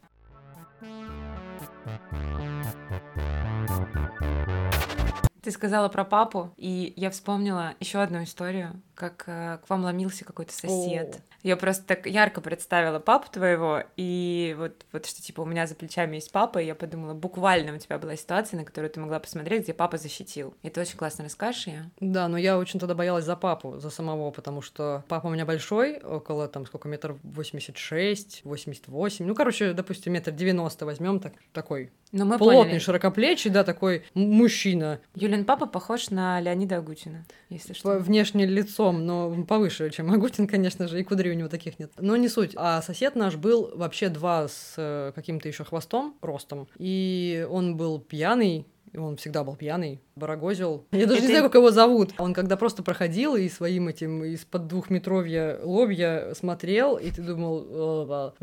Ты 5.42 5.50
сказала 5.52 5.88
про 5.88 6.04
папу, 6.04 6.52
и 6.56 6.92
я 6.96 7.10
вспомнила 7.10 7.74
еще 7.80 8.00
одну 8.00 8.22
историю, 8.24 8.82
как 9.00 9.24
э, 9.26 9.58
к 9.64 9.70
вам 9.70 9.84
ломился 9.84 10.24
какой-то 10.24 10.52
сосед. 10.52 11.16
О. 11.16 11.18
Я 11.42 11.56
просто 11.56 11.82
так 11.84 12.06
ярко 12.06 12.42
представила 12.42 12.98
папу 12.98 13.28
твоего, 13.32 13.82
и 13.96 14.54
вот, 14.58 14.84
вот 14.92 15.06
что 15.06 15.22
типа 15.22 15.40
у 15.40 15.46
меня 15.46 15.66
за 15.66 15.74
плечами 15.74 16.16
есть 16.16 16.30
папа, 16.30 16.58
и 16.58 16.66
я 16.66 16.74
подумала, 16.74 17.14
буквально 17.14 17.74
у 17.74 17.78
тебя 17.78 17.98
была 17.98 18.14
ситуация, 18.14 18.58
на 18.58 18.64
которую 18.66 18.90
ты 18.90 19.00
могла 19.00 19.18
посмотреть, 19.20 19.62
где 19.62 19.72
папа 19.72 19.96
защитил. 19.96 20.52
И 20.62 20.68
ты 20.68 20.82
очень 20.82 20.98
классно 20.98 21.24
расскажешь 21.24 21.66
ее. 21.66 21.90
Да, 21.98 22.28
но 22.28 22.36
я 22.36 22.58
очень 22.58 22.78
тогда 22.78 22.94
боялась 22.94 23.24
за 23.24 23.36
папу, 23.36 23.78
за 23.78 23.88
самого, 23.88 24.30
потому 24.32 24.60
что 24.60 25.02
папа 25.08 25.28
у 25.28 25.30
меня 25.30 25.46
большой, 25.46 25.98
около 26.00 26.46
там 26.46 26.66
сколько 26.66 26.88
метров 26.88 27.16
86, 27.22 28.42
88, 28.44 29.26
ну, 29.26 29.34
короче, 29.34 29.72
допустим, 29.72 30.12
метр 30.12 30.32
90 30.32 30.84
возьмем, 30.84 31.20
так, 31.20 31.32
такой 31.54 31.90
Но 32.12 32.26
мы 32.26 32.36
плотный, 32.36 32.64
поняли. 32.64 32.78
широкоплечий, 32.78 33.50
да, 33.50 33.64
такой 33.64 34.04
мужчина, 34.12 35.00
Юлин 35.14 35.44
папа 35.46 35.64
похож 35.66 36.10
на 36.10 36.38
Леонида 36.40 36.76
Агутина, 36.76 37.24
если 37.48 37.72
что. 37.72 37.94
По- 37.94 37.98
внешне 37.98 38.44
лицом, 38.90 39.06
но 39.06 39.44
повыше, 39.44 39.90
чем 39.90 40.10
Агутин, 40.10 40.46
конечно 40.46 40.88
же, 40.88 41.00
и 41.00 41.04
кудрей 41.04 41.32
у 41.32 41.36
него 41.36 41.48
таких 41.48 41.78
нет. 41.78 41.92
Но 41.98 42.16
не 42.16 42.28
суть. 42.28 42.52
А 42.56 42.82
сосед 42.82 43.16
наш 43.16 43.36
был 43.36 43.70
вообще 43.74 44.08
два 44.08 44.48
с 44.48 44.74
э, 44.76 45.12
каким-то 45.14 45.48
еще 45.48 45.64
хвостом, 45.64 46.16
ростом, 46.22 46.68
и 46.78 47.46
он 47.50 47.76
был 47.76 48.00
пьяный, 48.00 48.66
и 48.92 48.98
он 48.98 49.16
всегда 49.16 49.44
был 49.44 49.54
пьяный, 49.54 50.00
барагозил. 50.16 50.84
Я 50.90 51.06
даже 51.06 51.20
не 51.20 51.28
знаю, 51.28 51.44
как 51.44 51.54
его 51.54 51.70
зовут. 51.70 52.12
Он 52.18 52.34
когда 52.34 52.56
просто 52.56 52.82
проходил 52.82 53.36
и 53.36 53.48
своим 53.48 53.86
этим 53.86 54.24
из-под 54.24 54.66
двухметровья 54.66 55.60
лобья 55.62 56.34
смотрел, 56.34 56.96
и 56.96 57.10
ты 57.10 57.22
думал, 57.22 58.34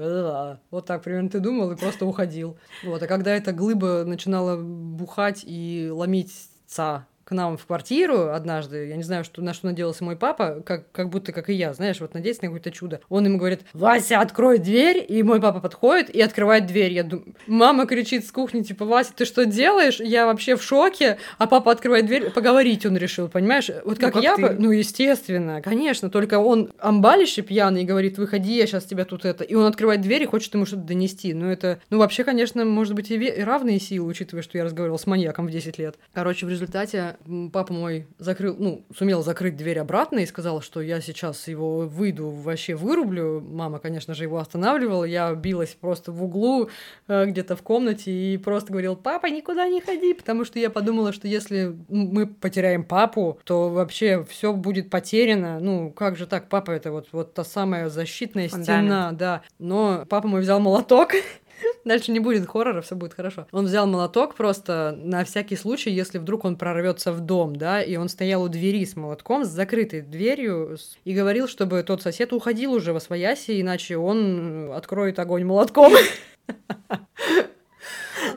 вот 0.71 0.85
так 0.85 1.03
примерно 1.03 1.29
ты 1.29 1.39
думал, 1.39 1.71
и 1.71 1.75
просто 1.75 2.05
уходил. 2.05 2.57
Вот. 2.83 3.03
А 3.03 3.07
когда 3.07 3.35
эта 3.35 3.51
глыба 3.51 4.05
начинала 4.05 4.55
бухать 4.55 5.43
и 5.45 5.89
ломиться 5.91 7.05
к 7.27 7.31
нам 7.31 7.57
в 7.57 7.65
квартиру 7.65 8.29
однажды, 8.29 8.87
я 8.87 8.95
не 8.95 9.03
знаю, 9.03 9.25
что, 9.25 9.41
на 9.41 9.53
что 9.53 9.65
надеялся 9.65 10.01
мой 10.01 10.15
папа, 10.15 10.61
как, 10.65 10.89
как 10.93 11.09
будто 11.09 11.33
как 11.33 11.49
и 11.49 11.53
я, 11.53 11.73
знаешь, 11.73 11.99
вот 11.99 12.13
надеяться 12.13 12.43
на 12.43 12.47
какое-то 12.47 12.71
чудо. 12.71 13.01
Он 13.09 13.25
ему 13.25 13.37
говорит, 13.37 13.61
Вася, 13.73 14.21
открой 14.21 14.59
дверь, 14.59 15.05
и 15.05 15.21
мой 15.23 15.41
папа 15.41 15.59
подходит 15.59 16.09
и 16.09 16.21
открывает 16.21 16.67
дверь. 16.67 16.93
Я 16.93 17.03
думаю, 17.03 17.35
мама 17.45 17.85
кричит 17.85 18.25
с 18.25 18.31
кухни, 18.31 18.61
типа, 18.61 18.85
Вася, 18.85 19.11
ты 19.13 19.25
что 19.25 19.45
делаешь? 19.45 19.99
Я 19.99 20.25
вообще 20.25 20.55
в 20.55 20.63
шоке, 20.63 21.17
а 21.37 21.47
папа 21.47 21.73
открывает 21.73 22.05
дверь, 22.05 22.29
поговорить 22.31 22.85
он 22.85 22.95
решил, 22.95 23.27
понимаешь? 23.27 23.69
Вот 23.83 23.99
как, 23.99 24.13
как 24.13 24.23
я, 24.23 24.35
ты. 24.37 24.51
ну, 24.57 24.71
естественно, 24.71 25.61
конечно, 25.61 26.09
только 26.09 26.39
он 26.39 26.71
амбалище 26.79 27.41
пьяный 27.41 27.81
и 27.81 27.85
говорит, 27.85 28.17
выходи, 28.17 28.55
я 28.55 28.65
сейчас 28.67 28.85
тебя 28.85 29.03
тут 29.03 29.25
это, 29.25 29.43
и 29.43 29.53
он 29.53 29.65
открывает 29.65 29.99
дверь 29.99 30.23
и 30.23 30.27
хочет 30.27 30.53
ему 30.53 30.65
что-то 30.65 30.83
донести. 30.83 31.33
Ну, 31.33 31.47
это, 31.47 31.81
ну, 31.89 31.97
вообще, 31.97 32.23
конечно, 32.23 32.63
может 32.63 32.93
быть, 32.93 33.11
и, 33.11 33.17
ве- 33.17 33.37
и 33.37 33.41
равные 33.41 33.81
силы, 33.81 34.07
учитывая, 34.07 34.43
что 34.43 34.57
я 34.57 34.63
разговаривала 34.63 34.97
с 34.97 35.05
маньяком 35.05 35.47
в 35.47 35.51
10 35.51 35.77
лет. 35.77 35.97
Короче, 36.13 36.45
в 36.45 36.49
результате 36.49 37.16
папа 37.51 37.73
мой 37.73 38.07
закрыл, 38.17 38.55
ну, 38.57 38.85
сумел 38.95 39.23
закрыть 39.23 39.55
дверь 39.55 39.79
обратно 39.79 40.19
и 40.19 40.25
сказал, 40.25 40.61
что 40.61 40.81
я 40.81 41.01
сейчас 41.01 41.47
его 41.47 41.79
выйду, 41.79 42.29
вообще 42.29 42.75
вырублю. 42.75 43.41
Мама, 43.41 43.79
конечно 43.79 44.13
же, 44.13 44.23
его 44.23 44.37
останавливала. 44.37 45.03
Я 45.03 45.33
билась 45.33 45.75
просто 45.79 46.11
в 46.11 46.23
углу 46.23 46.69
э, 47.07 47.25
где-то 47.25 47.55
в 47.55 47.61
комнате 47.61 48.11
и 48.11 48.37
просто 48.37 48.71
говорил, 48.71 48.95
папа, 48.95 49.27
никуда 49.27 49.67
не 49.67 49.81
ходи, 49.81 50.13
потому 50.13 50.45
что 50.45 50.59
я 50.59 50.69
подумала, 50.69 51.13
что 51.13 51.27
если 51.27 51.75
мы 51.89 52.27
потеряем 52.27 52.83
папу, 52.83 53.39
то 53.43 53.69
вообще 53.69 54.25
все 54.29 54.53
будет 54.53 54.89
потеряно. 54.89 55.59
Ну, 55.59 55.91
как 55.91 56.17
же 56.17 56.27
так, 56.27 56.49
папа 56.49 56.71
это 56.71 56.91
вот, 56.91 57.07
вот 57.11 57.33
та 57.33 57.43
самая 57.43 57.89
защитная 57.89 58.49
Фундамент. 58.49 58.87
стена, 58.87 59.11
да. 59.11 59.41
Но 59.59 60.05
папа 60.09 60.27
мой 60.27 60.41
взял 60.41 60.59
молоток 60.59 61.11
Дальше 61.87 62.11
не 62.11 62.19
будет 62.19 62.49
хоррора, 62.49 62.81
все 62.81 62.95
будет 62.95 63.13
хорошо. 63.13 63.47
Он 63.53 63.65
взял 63.65 63.87
молоток 63.87 64.35
просто 64.35 64.93
на 65.01 65.23
всякий 65.23 65.55
случай, 65.55 65.89
если 65.89 66.17
вдруг 66.17 66.43
он 66.43 66.57
прорвется 66.57 67.13
в 67.13 67.21
дом, 67.21 67.55
да, 67.55 67.81
и 67.81 67.95
он 67.95 68.09
стоял 68.09 68.43
у 68.43 68.49
двери 68.49 68.83
с 68.83 68.97
молотком, 68.97 69.45
с 69.45 69.47
закрытой 69.47 70.01
дверью, 70.01 70.77
и 71.05 71.13
говорил, 71.13 71.47
чтобы 71.47 71.81
тот 71.83 72.01
сосед 72.01 72.33
уходил 72.33 72.73
уже 72.73 72.91
во 72.91 72.99
свояси, 72.99 73.61
иначе 73.61 73.95
он 73.95 74.73
откроет 74.73 75.17
огонь 75.19 75.45
молотком. 75.45 75.93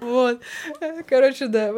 Вот. 0.01 0.41
Короче, 1.09 1.49
да. 1.49 1.75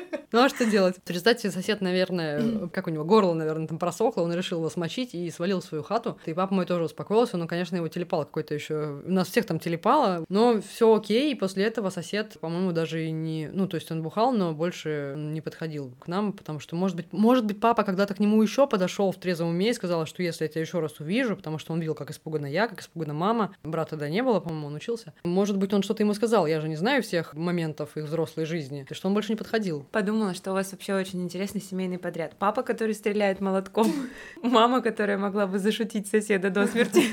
Ну 0.32 0.42
а 0.42 0.48
что 0.48 0.66
делать? 0.66 0.96
В 1.04 1.08
результате 1.08 1.50
сосед, 1.50 1.80
наверное, 1.80 2.68
как 2.68 2.88
у 2.88 2.90
него 2.90 3.04
горло, 3.04 3.32
наверное, 3.32 3.68
там 3.68 3.78
просохло, 3.78 4.22
он 4.22 4.34
решил 4.34 4.58
его 4.58 4.68
смочить 4.68 5.14
и 5.14 5.30
свалил 5.30 5.60
в 5.60 5.64
свою 5.64 5.82
хату. 5.82 6.18
И 6.26 6.34
папа 6.34 6.52
мой 6.52 6.66
тоже 6.66 6.84
успокоился, 6.84 7.36
но, 7.36 7.46
конечно, 7.46 7.76
его 7.76 7.88
телепал 7.88 8.24
какой-то 8.24 8.52
еще. 8.52 9.02
У 9.06 9.10
нас 9.10 9.28
всех 9.28 9.46
там 9.46 9.58
телепало, 9.58 10.24
но 10.28 10.60
все 10.60 10.94
окей. 10.94 11.32
И 11.32 11.34
после 11.34 11.64
этого 11.64 11.90
сосед, 11.90 12.36
по-моему, 12.40 12.72
даже 12.72 13.06
и 13.06 13.12
не. 13.12 13.48
Ну, 13.52 13.68
то 13.68 13.76
есть 13.76 13.90
он 13.90 14.02
бухал, 14.02 14.32
но 14.32 14.52
больше 14.52 15.14
не 15.16 15.40
подходил 15.40 15.94
к 15.98 16.08
нам, 16.08 16.32
потому 16.32 16.58
что, 16.58 16.76
может 16.76 16.96
быть, 16.96 17.06
может 17.12 17.46
быть, 17.46 17.60
папа 17.60 17.84
когда-то 17.84 18.14
к 18.14 18.20
нему 18.20 18.42
еще 18.42 18.66
подошел 18.66 19.12
в 19.12 19.16
трезвом 19.16 19.50
уме 19.50 19.70
и 19.70 19.74
сказал, 19.74 20.06
что 20.06 20.22
если 20.22 20.44
я 20.44 20.48
тебя 20.48 20.60
еще 20.60 20.80
раз 20.80 20.98
увижу, 21.00 21.36
потому 21.36 21.58
что 21.58 21.72
он 21.72 21.80
видел, 21.80 21.94
как 21.94 22.10
испугана 22.10 22.46
я, 22.46 22.68
как 22.68 22.80
испугана 22.80 23.14
мама. 23.14 23.54
Брата 23.62 23.90
тогда 23.90 24.08
не 24.08 24.22
было, 24.22 24.40
по-моему, 24.40 24.66
он 24.66 24.74
учился. 24.74 25.14
Может 25.24 25.56
быть, 25.56 25.72
он 25.72 25.82
что-то 25.82 26.02
ему 26.02 26.14
сказал. 26.14 26.46
Я 26.46 26.60
же 26.60 26.68
не 26.68 26.76
знаю 26.76 27.02
всех 27.02 27.34
моментов 27.34 27.96
их 27.96 28.04
взрослой 28.04 28.44
жизни, 28.44 28.86
что 28.90 29.08
он 29.08 29.14
больше 29.14 29.32
не 29.32 29.36
подходил. 29.36 29.85
Подумал 29.92 30.16
подумала, 30.16 30.34
что 30.34 30.52
у 30.52 30.54
вас 30.54 30.72
вообще 30.72 30.94
очень 30.94 31.22
интересный 31.22 31.60
семейный 31.60 31.98
подряд. 31.98 32.36
Папа, 32.38 32.62
который 32.62 32.94
стреляет 32.94 33.40
молотком, 33.40 33.92
мама, 34.42 34.80
которая 34.80 35.18
могла 35.18 35.46
бы 35.46 35.58
зашутить 35.58 36.08
соседа 36.08 36.48
до 36.48 36.66
смерти, 36.66 37.04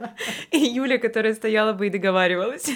и 0.50 0.58
Юля, 0.58 0.98
которая 0.98 1.34
стояла 1.34 1.72
бы 1.72 1.86
и 1.86 1.90
договаривалась. 1.90 2.68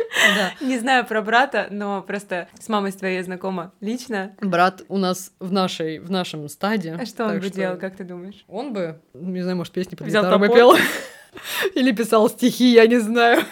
Не 0.60 0.78
знаю 0.78 1.06
про 1.06 1.22
брата, 1.22 1.68
но 1.70 2.02
просто 2.02 2.48
с 2.58 2.68
мамой 2.68 2.92
твоей 2.92 3.22
знакома 3.22 3.72
лично. 3.80 4.34
Брат 4.40 4.82
у 4.88 4.98
нас 4.98 5.32
в 5.40 5.52
нашей 5.52 5.98
в 6.00 6.10
нашем 6.10 6.48
стаде. 6.48 6.98
А 7.00 7.06
что 7.06 7.26
он 7.26 7.40
бы 7.40 7.50
делал, 7.50 7.78
как 7.78 7.96
ты 7.96 8.04
думаешь? 8.04 8.44
Он 8.46 8.72
бы, 8.72 9.00
не 9.14 9.42
знаю, 9.42 9.56
может, 9.56 9.72
песни 9.72 9.96
под 9.96 10.06
гитару 10.06 10.38
бы 10.38 10.48
пел. 10.48 10.76
Или 11.74 11.92
писал 11.92 12.28
стихи, 12.28 12.72
я 12.72 12.86
не 12.86 12.98
знаю. 12.98 13.42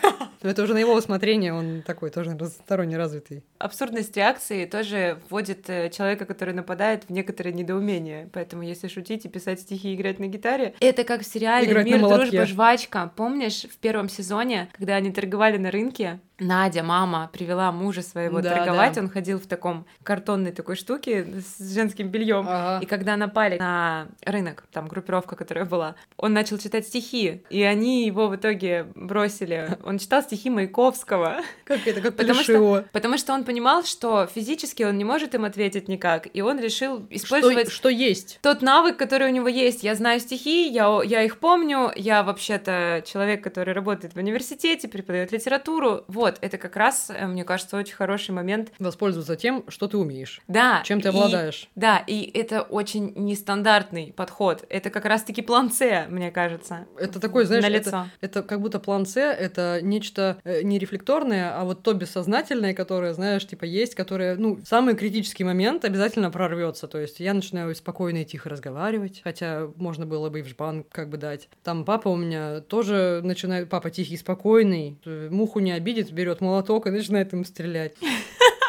Но 0.43 0.51
это 0.51 0.63
уже 0.63 0.75
на 0.75 0.79
его 0.79 0.95
усмотрение, 0.95 1.53
он 1.53 1.83
такой 1.83 2.11
тоже 2.11 2.31
разносторонне 2.31 2.97
развитый. 2.97 3.43
Абсурдность 3.59 4.17
реакции 4.17 4.67
тоже 4.67 5.19
вводит 5.29 5.69
э, 5.69 5.91
человека, 5.91 6.25
который 6.25 6.55
нападает, 6.55 7.05
в 7.05 7.11
некоторое 7.11 7.53
недоумение. 7.53 8.29
Поэтому 8.33 8.63
если 8.63 8.89
шутить 8.89 9.25
и 9.25 9.29
писать 9.29 9.61
стихи 9.61 9.93
и 9.93 9.95
играть 9.95 10.19
на 10.19 10.27
гитаре, 10.27 10.75
это 10.81 11.05
как 11.05 11.23
в 11.23 11.25
сериале 11.25 11.67
Играть 11.67 11.87
«Мир, 11.87 12.01
дружба, 12.01 12.47
жвачка». 12.47 13.13
Помнишь, 13.17 13.63
в 13.63 13.77
первом 13.79 14.09
сезоне, 14.09 14.69
когда 14.73 14.97
они 14.97 15.13
торговали 15.13 15.59
на 15.59 15.71
рынке, 15.71 16.21
Надя, 16.43 16.83
мама, 16.83 17.31
привела 17.33 17.71
мужа 17.73 18.03
своего 18.03 18.41
да, 18.41 18.57
торговать. 18.57 18.95
Да. 18.95 19.03
Он 19.03 19.09
ходил 19.09 19.39
в 19.39 19.47
таком 19.47 19.87
картонной 20.03 20.53
такой 20.53 20.77
штуке 20.77 21.27
с 21.41 21.73
женским 21.73 22.09
бельем. 22.09 22.47
Ага. 22.49 22.83
И 22.83 22.87
когда 22.87 23.17
напали 23.17 23.59
на 23.59 24.09
рынок, 24.25 24.65
там 24.73 24.89
группировка, 24.89 25.37
которая 25.37 25.65
была, 25.65 25.95
он 26.17 26.33
начал 26.33 26.59
читать 26.59 26.87
стихи, 26.87 27.45
и 27.49 27.63
они 27.63 28.07
его 28.07 28.29
в 28.29 28.37
итоге 28.37 28.87
бросили. 28.95 29.79
Он 29.85 29.99
читал 29.99 30.23
стихи 30.33 30.49
Маяковского. 30.49 31.43
Как 31.65 31.87
это, 31.87 32.01
как 32.01 32.17
потому 32.17 32.43
что, 32.43 32.85
потому 32.93 33.19
что 33.19 33.35
он 33.35 33.45
понимал, 33.45 33.85
что 33.85 34.27
физически 34.27 34.83
он 34.83 34.97
не 34.97 35.05
может 35.05 35.35
им 35.35 35.45
ответить 35.45 35.89
никак, 35.89 36.27
и 36.33 36.41
он 36.41 36.59
решил 36.59 37.07
использовать... 37.11 37.69
Что, 37.69 37.77
что 37.77 37.89
есть? 37.91 38.39
Тот 38.43 38.63
навык, 38.63 38.97
который 38.97 39.29
у 39.29 39.33
него 39.33 39.49
есть. 39.49 39.83
Я 39.83 39.95
знаю 39.95 40.21
стихи, 40.21 40.69
я, 40.69 41.01
я 41.05 41.23
их 41.23 41.39
помню, 41.39 41.93
я 41.97 42.23
вообще-то 42.23 43.03
человек, 43.07 43.45
который 43.45 43.75
работает 43.75 44.15
в 44.15 44.17
университете, 44.17 44.89
преподает 44.89 45.33
литературу, 45.33 46.05
вот, 46.09 46.39
это 46.41 46.57
как 46.57 46.77
раз, 46.77 47.11
э, 47.11 47.27
мне 47.27 47.45
кажется, 47.45 47.77
очень 47.77 47.95
хороший 47.95 48.31
момент. 48.31 48.73
Воспользоваться 48.79 49.37
тем, 49.37 49.65
что 49.69 49.87
ты 49.87 49.99
умеешь. 49.99 50.41
Да. 50.49 50.83
Чем 50.85 51.03
ты 51.03 51.09
обладаешь. 51.09 51.65
И, 51.65 51.81
да, 51.81 52.03
и 52.07 52.23
это 52.23 52.63
очень 52.63 53.13
нестандартный 53.17 54.15
подход. 54.17 54.65
Это 54.71 54.89
как 54.89 55.05
раз-таки 55.05 55.43
план 55.43 55.71
С, 55.71 56.07
мне 56.09 56.31
кажется. 56.31 56.87
Это 56.99 57.21
такой, 57.21 57.45
знаешь, 57.45 57.65
это, 57.65 58.09
это 58.21 58.43
как 58.43 58.61
будто 58.61 58.81
план 58.81 59.05
С, 59.05 59.17
это 59.21 59.81
нечто 59.83 60.22
э, 60.45 60.63
не 60.63 60.79
рефлекторное, 60.79 61.59
а 61.59 61.65
вот 61.65 61.83
то 61.83 61.93
бессознательное, 61.93 62.75
которое, 62.75 63.13
знаешь, 63.15 63.47
типа 63.47 63.65
есть, 63.65 63.95
которое, 63.95 64.37
ну, 64.37 64.59
самый 64.65 64.95
критический 64.95 65.45
момент 65.45 65.85
обязательно 65.85 66.31
прорвется. 66.31 66.89
То 66.89 66.99
есть 66.99 67.21
я 67.21 67.35
начинаю 67.35 67.75
спокойно 67.75 68.19
и 68.19 68.25
тихо 68.25 68.49
разговаривать, 68.49 69.21
хотя 69.25 69.69
можно 69.77 70.07
было 70.07 70.31
бы 70.31 70.41
и 70.41 70.43
в 70.43 70.49
жбан 70.49 70.85
как 70.91 71.09
бы 71.09 71.17
дать. 71.17 71.49
Там 71.63 71.85
папа 71.85 72.09
у 72.09 72.17
меня 72.17 72.61
тоже 72.61 73.21
начинает, 73.23 73.69
папа 73.69 73.91
тихий, 73.91 74.17
спокойный, 74.17 74.99
муху 75.05 75.61
не 75.61 75.73
обидит, 75.73 76.13
берет 76.13 76.41
молоток 76.41 76.87
и 76.87 76.91
начинает 76.91 77.33
им 77.33 77.45
стрелять. 77.45 77.95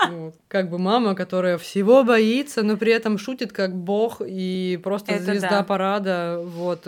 Вот. 0.09 0.35
Как 0.49 0.69
бы 0.69 0.79
мама, 0.79 1.15
которая 1.15 1.57
всего 1.57 2.03
боится, 2.03 2.61
но 2.61 2.75
при 2.75 2.91
этом 2.91 3.17
шутит 3.17 3.53
как 3.53 3.73
бог 3.73 4.21
и 4.25 4.77
просто 4.83 5.13
Это 5.13 5.23
звезда 5.23 5.49
да. 5.49 5.63
парада. 5.63 6.41
Вот. 6.43 6.85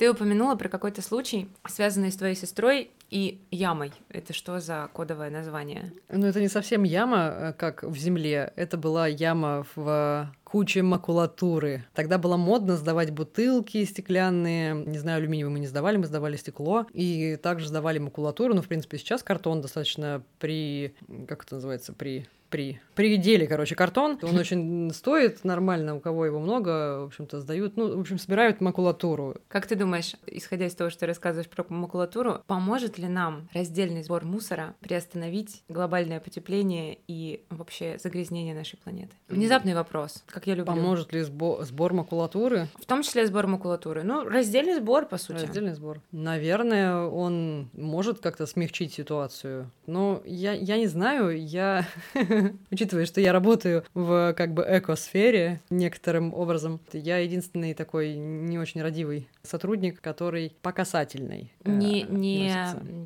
Ты 0.00 0.10
упомянула 0.10 0.54
про 0.54 0.70
какой-то 0.70 1.02
случай, 1.02 1.50
связанный 1.68 2.10
с 2.10 2.16
твоей 2.16 2.34
сестрой 2.34 2.90
и 3.10 3.38
ямой. 3.50 3.92
Это 4.08 4.32
что 4.32 4.58
за 4.58 4.88
кодовое 4.94 5.28
название? 5.28 5.92
Ну, 6.08 6.26
это 6.26 6.40
не 6.40 6.48
совсем 6.48 6.84
яма, 6.84 7.18
э, 7.18 7.52
как 7.52 7.82
в 7.82 7.94
земле. 7.98 8.50
Это 8.56 8.78
была 8.78 9.06
яма 9.06 9.66
в 9.74 10.32
куче 10.42 10.80
макулатуры. 10.80 11.84
Тогда 11.92 12.16
было 12.16 12.38
модно 12.38 12.76
сдавать 12.76 13.10
бутылки 13.10 13.84
стеклянные. 13.84 14.74
Не 14.74 14.98
знаю, 14.98 15.18
алюминиевые 15.18 15.52
мы 15.52 15.60
не 15.60 15.66
сдавали, 15.66 15.98
мы 15.98 16.06
сдавали 16.06 16.36
стекло. 16.36 16.86
И 16.94 17.36
также 17.42 17.68
сдавали 17.68 17.98
макулатуру. 17.98 18.54
Но, 18.54 18.62
в 18.62 18.68
принципе, 18.68 18.96
сейчас 18.96 19.22
картон 19.22 19.60
достаточно 19.60 20.22
при... 20.38 20.94
Как 21.28 21.44
это 21.44 21.56
называется? 21.56 21.92
При 21.92 22.26
при 22.50 22.80
пределе, 22.94 23.46
короче, 23.46 23.74
картон. 23.74 24.18
Он 24.22 24.36
очень 24.38 24.90
стоит 24.92 25.44
нормально, 25.44 25.96
у 25.96 26.00
кого 26.00 26.26
его 26.26 26.38
много, 26.38 27.00
в 27.00 27.04
общем-то, 27.06 27.40
сдают, 27.40 27.76
ну, 27.76 27.96
в 27.96 28.00
общем, 28.00 28.18
собирают 28.18 28.60
макулатуру. 28.60 29.36
Как 29.48 29.66
ты 29.66 29.76
думаешь, 29.76 30.16
исходя 30.26 30.66
из 30.66 30.74
того, 30.74 30.90
что 30.90 31.00
ты 31.00 31.06
рассказываешь 31.06 31.48
про 31.48 31.64
макулатуру, 31.68 32.42
поможет 32.46 32.98
ли 32.98 33.08
нам 33.08 33.48
раздельный 33.54 34.02
сбор 34.02 34.24
мусора 34.24 34.74
приостановить 34.80 35.62
глобальное 35.68 36.20
потепление 36.20 36.98
и 37.06 37.44
вообще 37.48 37.98
загрязнение 38.02 38.54
нашей 38.54 38.76
планеты? 38.78 39.12
Внезапный 39.28 39.74
вопрос, 39.74 40.22
как 40.26 40.46
я 40.46 40.54
люблю. 40.54 40.74
Поможет 40.74 41.12
ли 41.12 41.22
сбор, 41.22 41.64
сбор 41.64 41.94
макулатуры? 41.94 42.66
В 42.78 42.84
том 42.84 43.02
числе 43.02 43.26
сбор 43.26 43.46
макулатуры. 43.46 44.02
Ну, 44.02 44.28
раздельный 44.28 44.74
сбор, 44.74 45.06
по 45.06 45.16
сути. 45.16 45.42
Раздельный 45.42 45.74
сбор. 45.74 46.00
Наверное, 46.10 47.04
он 47.06 47.70
может 47.72 48.20
как-то 48.20 48.46
смягчить 48.46 48.92
ситуацию. 48.92 49.70
Но 49.86 50.22
я, 50.24 50.52
я 50.52 50.76
не 50.76 50.86
знаю, 50.86 51.42
я 51.42 51.86
учитывая, 52.70 53.06
что 53.06 53.20
я 53.20 53.32
работаю 53.32 53.84
в 53.94 54.34
как 54.36 54.54
бы 54.54 54.64
экосфере 54.68 55.60
некоторым 55.70 56.34
образом, 56.34 56.80
я 56.92 57.18
единственный 57.18 57.74
такой 57.74 58.14
не 58.14 58.58
очень 58.58 58.82
родивый 58.82 59.28
сотрудник, 59.42 60.00
который 60.00 60.54
по 60.62 60.72
касательной. 60.72 61.52
Э, 61.64 61.70
не, 61.70 62.02
не, 62.02 62.54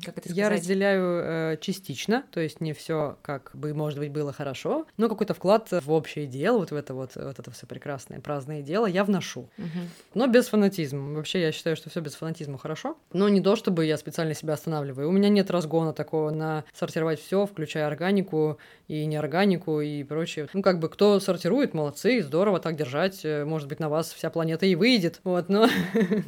как 0.03 0.17
это 0.17 0.29
сказать? 0.29 0.37
Я 0.37 0.49
разделяю 0.49 1.21
э, 1.23 1.57
частично, 1.61 2.23
то 2.31 2.39
есть 2.39 2.61
не 2.61 2.73
все 2.73 3.17
как 3.21 3.51
бы, 3.53 3.73
может 3.73 3.99
быть, 3.99 4.11
было 4.11 4.33
хорошо, 4.33 4.85
но 4.97 5.09
какой-то 5.09 5.33
вклад 5.33 5.69
в 5.71 5.91
общее 5.91 6.27
дело, 6.27 6.59
вот 6.59 6.71
в 6.71 6.75
это 6.75 6.93
вот, 6.93 7.11
вот 7.15 7.39
это 7.39 7.51
все 7.51 7.65
прекрасное 7.65 8.19
праздное 8.19 8.61
дело 8.61 8.85
я 8.85 9.03
вношу. 9.03 9.49
Угу. 9.57 9.79
Но 10.15 10.27
без 10.27 10.47
фанатизма. 10.47 11.13
Вообще 11.13 11.41
я 11.41 11.51
считаю, 11.51 11.75
что 11.75 11.89
все 11.89 12.01
без 12.01 12.15
фанатизма 12.15 12.57
хорошо. 12.57 12.97
Но 13.13 13.29
не 13.29 13.41
то, 13.41 13.55
чтобы 13.55 13.85
я 13.85 13.97
специально 13.97 14.33
себя 14.33 14.53
останавливаю. 14.53 15.09
У 15.09 15.11
меня 15.11 15.29
нет 15.29 15.51
разгона 15.51 15.93
такого 15.93 16.31
на 16.31 16.63
сортировать 16.73 17.21
все, 17.21 17.45
включая 17.45 17.87
органику 17.87 18.57
и 18.87 19.05
неорганику 19.25 19.81
и 19.81 20.03
прочее. 20.03 20.47
Ну, 20.53 20.61
как 20.61 20.79
бы, 20.79 20.89
кто 20.89 21.19
сортирует, 21.19 21.73
молодцы, 21.73 22.21
здорово 22.21 22.59
так 22.59 22.75
держать. 22.75 23.21
Э, 23.23 23.45
может 23.45 23.67
быть, 23.67 23.79
на 23.79 23.89
вас 23.89 24.11
вся 24.13 24.29
планета 24.29 24.65
и 24.65 24.75
выйдет. 24.75 25.21
Вот, 25.23 25.49
но... 25.49 25.67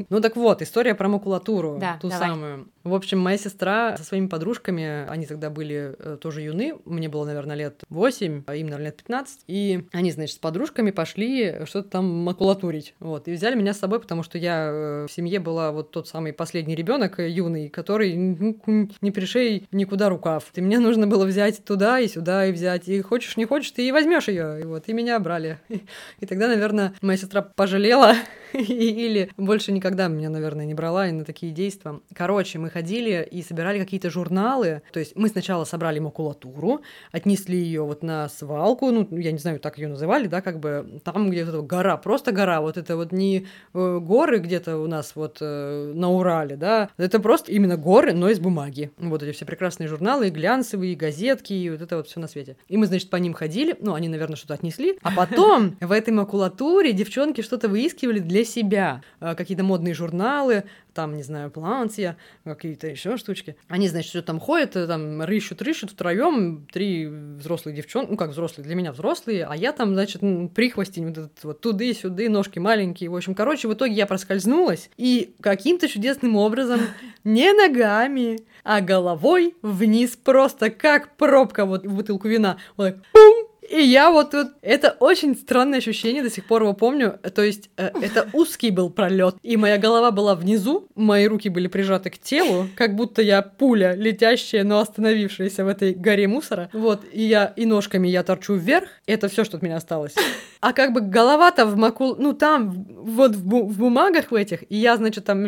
Ну, 0.10 0.22
так 0.22 0.36
вот, 0.36 0.62
история 0.62 0.96
про 0.96 1.08
макулатуру. 1.08 1.78
Да, 1.80 1.98
ту 2.02 2.10
самую. 2.10 2.70
В 2.84 2.94
общем, 2.94 3.20
моя 3.20 3.38
сестра 3.38 3.98
со 3.98 4.04
своими 4.04 4.28
подружками, 4.28 5.08
они 5.10 5.26
тогда 5.26 5.50
были 5.50 5.96
э, 6.00 6.18
тоже 6.22 6.42
юны, 6.42 6.76
мне 6.86 7.10
было, 7.10 7.26
наверное, 7.26 7.56
лет 7.56 7.84
8, 7.90 8.44
а 8.48 8.56
им, 8.56 8.68
наверное, 8.68 8.88
лет 8.88 8.98
15, 8.98 9.42
и 9.48 9.88
они, 9.92 10.12
значит, 10.12 10.36
с 10.36 10.40
подружками 10.40 10.92
пошли 10.92 11.66
что-то 11.66 11.90
там 11.90 12.06
макулатурить, 12.24 12.96
вот, 13.00 13.28
и 13.28 13.34
взяли 13.34 13.56
меня 13.56 13.74
с 13.74 13.80
собой, 13.80 14.00
потому 14.00 14.24
что 14.24 14.38
я 14.38 14.70
э, 14.72 15.06
в 15.08 15.12
семье 15.12 15.40
была 15.40 15.72
вот 15.72 15.92
тот 15.92 16.08
самый 16.08 16.32
последний 16.32 16.76
ребенок 16.76 17.20
юный, 17.20 17.68
который 17.68 18.14
не 18.16 19.12
пришей 19.12 19.68
никуда 19.72 20.08
рукав. 20.08 20.46
И 20.56 20.62
мне 20.62 20.80
нужно 20.80 21.08
было 21.08 21.26
взять 21.26 21.64
туда 21.66 22.00
и 22.00 22.08
сюда 22.08 22.46
и 22.46 22.54
взять, 22.54 22.87
и 22.88 23.02
хочешь, 23.02 23.38
не 23.38 23.46
хочешь, 23.46 23.72
ты 23.72 23.88
и 23.88 23.92
возьмешь 23.92 24.28
ее, 24.28 24.62
и 24.62 24.64
вот, 24.64 24.88
и 24.88 24.94
меня 24.94 25.20
брали. 25.20 25.60
И 26.20 26.26
тогда, 26.26 26.48
наверное, 26.48 26.94
моя 27.02 27.18
сестра 27.18 27.42
пожалела, 27.42 28.16
или 28.54 29.32
больше 29.38 29.72
никогда 29.72 30.08
меня, 30.08 30.30
наверное, 30.30 30.66
не 30.66 30.74
брала 30.74 31.08
и 31.08 31.12
на 31.12 31.26
такие 31.26 31.52
действия. 31.52 32.00
Короче, 32.14 32.60
мы 32.60 32.70
ходили 32.70 33.28
и 33.30 33.42
собирали 33.42 33.80
какие-то 33.80 34.10
журналы. 34.10 34.82
То 34.92 35.00
есть 35.00 35.16
мы 35.16 35.30
сначала 35.30 35.64
собрали 35.66 36.00
макулатуру, 36.00 36.82
отнесли 37.12 37.58
ее 37.58 37.84
вот 37.84 38.04
на 38.04 38.30
свалку, 38.30 38.92
ну, 38.92 39.08
я 39.12 39.32
не 39.32 39.38
знаю, 39.38 39.60
так 39.60 39.78
ее 39.78 39.88
называли, 39.88 40.28
да, 40.28 40.42
как 40.42 40.60
бы 40.60 41.02
там 41.04 41.30
где-то 41.30 41.62
гора, 41.62 41.98
просто 41.98 42.32
гора, 42.32 42.62
вот 42.62 42.78
это 42.78 42.96
вот 42.96 43.12
не 43.12 43.48
э, 43.74 44.00
горы 44.00 44.40
где-то 44.40 44.78
у 44.78 44.88
нас 44.88 45.14
вот 45.16 45.38
э, 45.42 45.94
на 45.94 46.12
Урале, 46.12 46.56
да, 46.56 46.90
это 46.98 47.20
просто 47.20 47.52
именно 47.52 47.78
горы, 47.78 48.14
но 48.14 48.30
из 48.30 48.40
бумаги. 48.40 48.92
Вот 48.98 49.24
эти 49.24 49.36
все 49.36 49.46
прекрасные 49.46 49.88
журналы, 49.88 50.28
и 50.28 50.32
глянцевые, 50.32 50.94
и 50.94 50.96
газетки, 50.96 51.54
и 51.54 51.70
вот 51.70 51.82
это 51.82 51.98
вот 51.98 52.08
все 52.08 52.20
на 52.20 52.28
свете. 52.28 52.58
И 52.68 52.78
мы, 52.78 52.86
значит, 52.86 53.10
по 53.10 53.18
ним 53.18 53.34
ходили, 53.34 53.76
ну, 53.80 53.94
они, 53.94 54.08
наверное, 54.10 54.36
что-то 54.36 54.54
отнесли, 54.54 54.98
а 55.02 55.12
потом 55.12 55.78
в 55.80 55.92
этой 55.92 56.14
макулатуре 56.14 56.94
девчонки 56.94 57.42
что-то 57.42 57.68
выискивали 57.68 58.20
для 58.20 58.44
себя. 58.48 59.04
Э, 59.20 59.36
какие-то 59.36 59.64
модные 59.64 59.94
журналы, 59.94 60.64
там, 60.94 61.16
не 61.16 61.22
знаю, 61.22 61.52
платья, 61.52 62.18
какие-то 62.44 62.88
еще 62.88 63.18
штучки. 63.18 63.56
Они, 63.68 63.88
значит, 63.88 64.10
что 64.10 64.24
там 64.24 64.40
ходят, 64.40 64.76
э, 64.76 64.88
там 64.88 65.22
рыщут, 65.22 65.62
рыщут 65.62 65.92
втроем, 65.92 66.66
три 66.72 67.06
взрослые 67.06 67.76
девчонки, 67.76 68.12
ну 68.12 68.18
как 68.18 68.32
взрослые, 68.32 68.66
для 68.66 68.74
меня 68.74 68.92
взрослые, 68.92 69.46
а 69.46 69.56
я 69.56 69.74
там, 69.74 69.94
значит, 69.94 70.22
прихвостень 70.56 71.08
вот 71.08 71.18
этот 71.18 71.44
вот 71.44 71.62
туды-сюды, 71.62 72.30
ножки 72.30 72.58
маленькие. 72.58 73.12
В 73.12 73.16
общем, 73.16 73.36
короче, 73.36 73.68
в 73.68 73.74
итоге 73.74 73.94
я 73.94 74.08
проскользнулась 74.08 74.90
и 74.98 75.36
каким-то 75.40 75.88
чудесным 75.88 76.36
образом 76.36 76.82
не 77.24 77.54
ногами, 77.54 78.40
а 78.64 78.82
головой 78.82 79.56
вниз 79.62 80.18
просто 80.18 80.72
как 80.72 81.16
пробка 81.16 81.66
вот 81.66 81.86
в 81.86 81.94
бутылку 81.94 82.28
вина. 82.28 82.58
Вот 82.76 82.88
так, 82.88 83.04
пум! 83.12 83.47
И 83.70 83.82
я 83.82 84.12
вот, 84.12 84.34
вот 84.34 84.48
это 84.62 84.96
очень 85.00 85.36
странное 85.36 85.80
ощущение, 85.80 86.24
до 86.24 86.30
сих 86.30 86.48
пор 86.48 86.62
его 86.64 86.74
помню. 86.74 87.20
То 87.36 87.44
есть 87.44 87.70
э, 87.78 87.90
это 88.02 88.30
узкий 88.34 88.72
был 88.72 88.90
пролет, 88.90 89.36
и 89.44 89.58
моя 89.58 89.78
голова 89.78 90.12
была 90.12 90.36
внизу, 90.36 90.88
мои 90.96 91.28
руки 91.28 91.50
были 91.50 91.68
прижаты 91.68 92.10
к 92.10 92.18
телу, 92.18 92.68
как 92.76 92.96
будто 92.96 93.22
я 93.22 93.42
пуля, 93.42 93.94
летящая, 93.96 94.64
но 94.64 94.80
остановившаяся 94.80 95.66
в 95.66 95.68
этой 95.68 95.94
горе 95.94 96.28
мусора. 96.28 96.70
Вот, 96.74 97.04
и 97.12 97.24
я 97.24 97.54
и 97.56 97.66
ножками 97.66 98.08
я 98.08 98.24
торчу 98.24 98.56
вверх. 98.56 98.88
Это 99.06 99.28
все, 99.28 99.44
что 99.44 99.58
от 99.58 99.64
меня 99.64 99.78
осталось. 99.78 100.16
А 100.60 100.74
как 100.74 100.92
бы 100.92 101.02
голова-то 101.02 101.68
в 101.68 101.78
макул, 101.78 102.16
ну 102.18 102.34
там, 102.34 102.88
вот 102.90 103.36
в, 103.36 103.48
бу- 103.48 103.68
в 103.68 103.78
бумагах 103.78 104.32
в 104.32 104.34
этих, 104.34 104.64
и 104.72 104.76
я, 104.76 104.98
значит, 104.98 105.24
там 105.26 105.44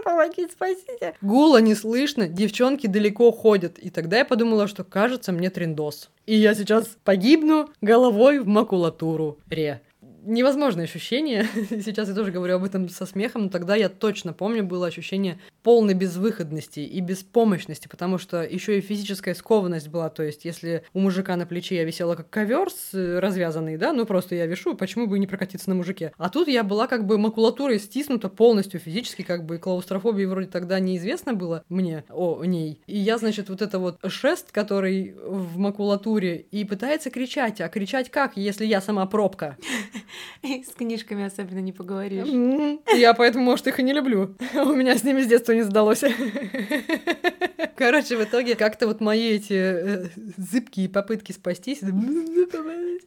помогите, 0.04 0.52
спасите. 0.52 1.14
Гула 1.20 1.60
не 1.60 1.74
слышно, 1.74 2.28
девчонки 2.28 2.86
далеко 2.86 3.32
ходят. 3.32 3.78
И 3.78 3.90
тогда 3.90 4.18
я 4.18 4.24
подумала, 4.24 4.68
что 4.68 4.84
кажется 4.84 5.32
мне 5.32 5.50
трендос. 5.50 6.10
И 6.26 6.36
я 6.36 6.54
сейчас 6.54 6.96
погибну 7.04 7.70
головой 7.80 8.40
в 8.40 8.46
макулатуру. 8.46 9.38
Ре 9.48 9.80
невозможное 10.26 10.84
ощущение. 10.84 11.46
Сейчас 11.54 12.08
я 12.08 12.14
тоже 12.14 12.32
говорю 12.32 12.56
об 12.56 12.64
этом 12.64 12.88
со 12.88 13.06
смехом, 13.06 13.44
но 13.44 13.48
тогда 13.48 13.76
я 13.76 13.88
точно 13.88 14.32
помню, 14.32 14.64
было 14.64 14.86
ощущение 14.86 15.38
полной 15.62 15.94
безвыходности 15.94 16.80
и 16.80 17.00
беспомощности, 17.00 17.88
потому 17.88 18.18
что 18.18 18.42
еще 18.42 18.78
и 18.78 18.80
физическая 18.80 19.34
скованность 19.34 19.88
была. 19.88 20.10
То 20.10 20.22
есть, 20.22 20.44
если 20.44 20.84
у 20.92 21.00
мужика 21.00 21.36
на 21.36 21.46
плече 21.46 21.76
я 21.76 21.84
висела 21.84 22.14
как 22.14 22.28
ковер 22.30 22.70
с 22.70 22.94
э, 22.94 23.18
развязанный, 23.18 23.76
да, 23.76 23.92
ну 23.92 24.06
просто 24.06 24.34
я 24.34 24.46
вешу, 24.46 24.74
почему 24.74 25.06
бы 25.06 25.16
и 25.16 25.20
не 25.20 25.26
прокатиться 25.26 25.68
на 25.70 25.76
мужике. 25.76 26.12
А 26.18 26.28
тут 26.28 26.48
я 26.48 26.62
была 26.62 26.86
как 26.86 27.06
бы 27.06 27.18
макулатурой 27.18 27.78
стиснута 27.78 28.28
полностью 28.28 28.80
физически, 28.80 29.22
как 29.22 29.44
бы 29.44 29.58
клаустрофобии 29.58 30.24
вроде 30.24 30.48
тогда 30.48 30.80
неизвестно 30.80 31.34
было 31.34 31.64
мне 31.68 32.04
о 32.10 32.44
ней. 32.44 32.80
И 32.86 32.98
я, 32.98 33.18
значит, 33.18 33.48
вот 33.48 33.62
это 33.62 33.78
вот 33.78 33.98
шест, 34.06 34.52
который 34.52 35.14
в 35.24 35.58
макулатуре, 35.58 36.36
и 36.50 36.64
пытается 36.64 37.10
кричать. 37.10 37.60
А 37.60 37.68
кричать 37.68 38.10
как, 38.10 38.36
если 38.36 38.64
я 38.64 38.80
сама 38.80 39.06
пробка? 39.06 39.56
С 40.42 40.74
книжками 40.74 41.24
особенно 41.24 41.60
не 41.60 41.72
поговоришь. 41.72 42.26
Я 42.94 43.14
поэтому, 43.14 43.44
может, 43.44 43.66
их 43.66 43.80
и 43.80 43.82
не 43.82 43.92
люблю. 43.92 44.34
У 44.54 44.72
меня 44.72 44.96
с 44.96 45.04
ними 45.04 45.22
с 45.22 45.26
детства 45.26 45.52
не 45.52 45.62
сдалось. 45.62 46.02
Короче, 47.76 48.16
в 48.16 48.24
итоге 48.24 48.54
как-то 48.54 48.86
вот 48.86 49.00
мои 49.00 49.32
эти 49.32 49.52
э, 49.52 50.08
зыбкие 50.38 50.88
попытки 50.88 51.32
спастись 51.32 51.80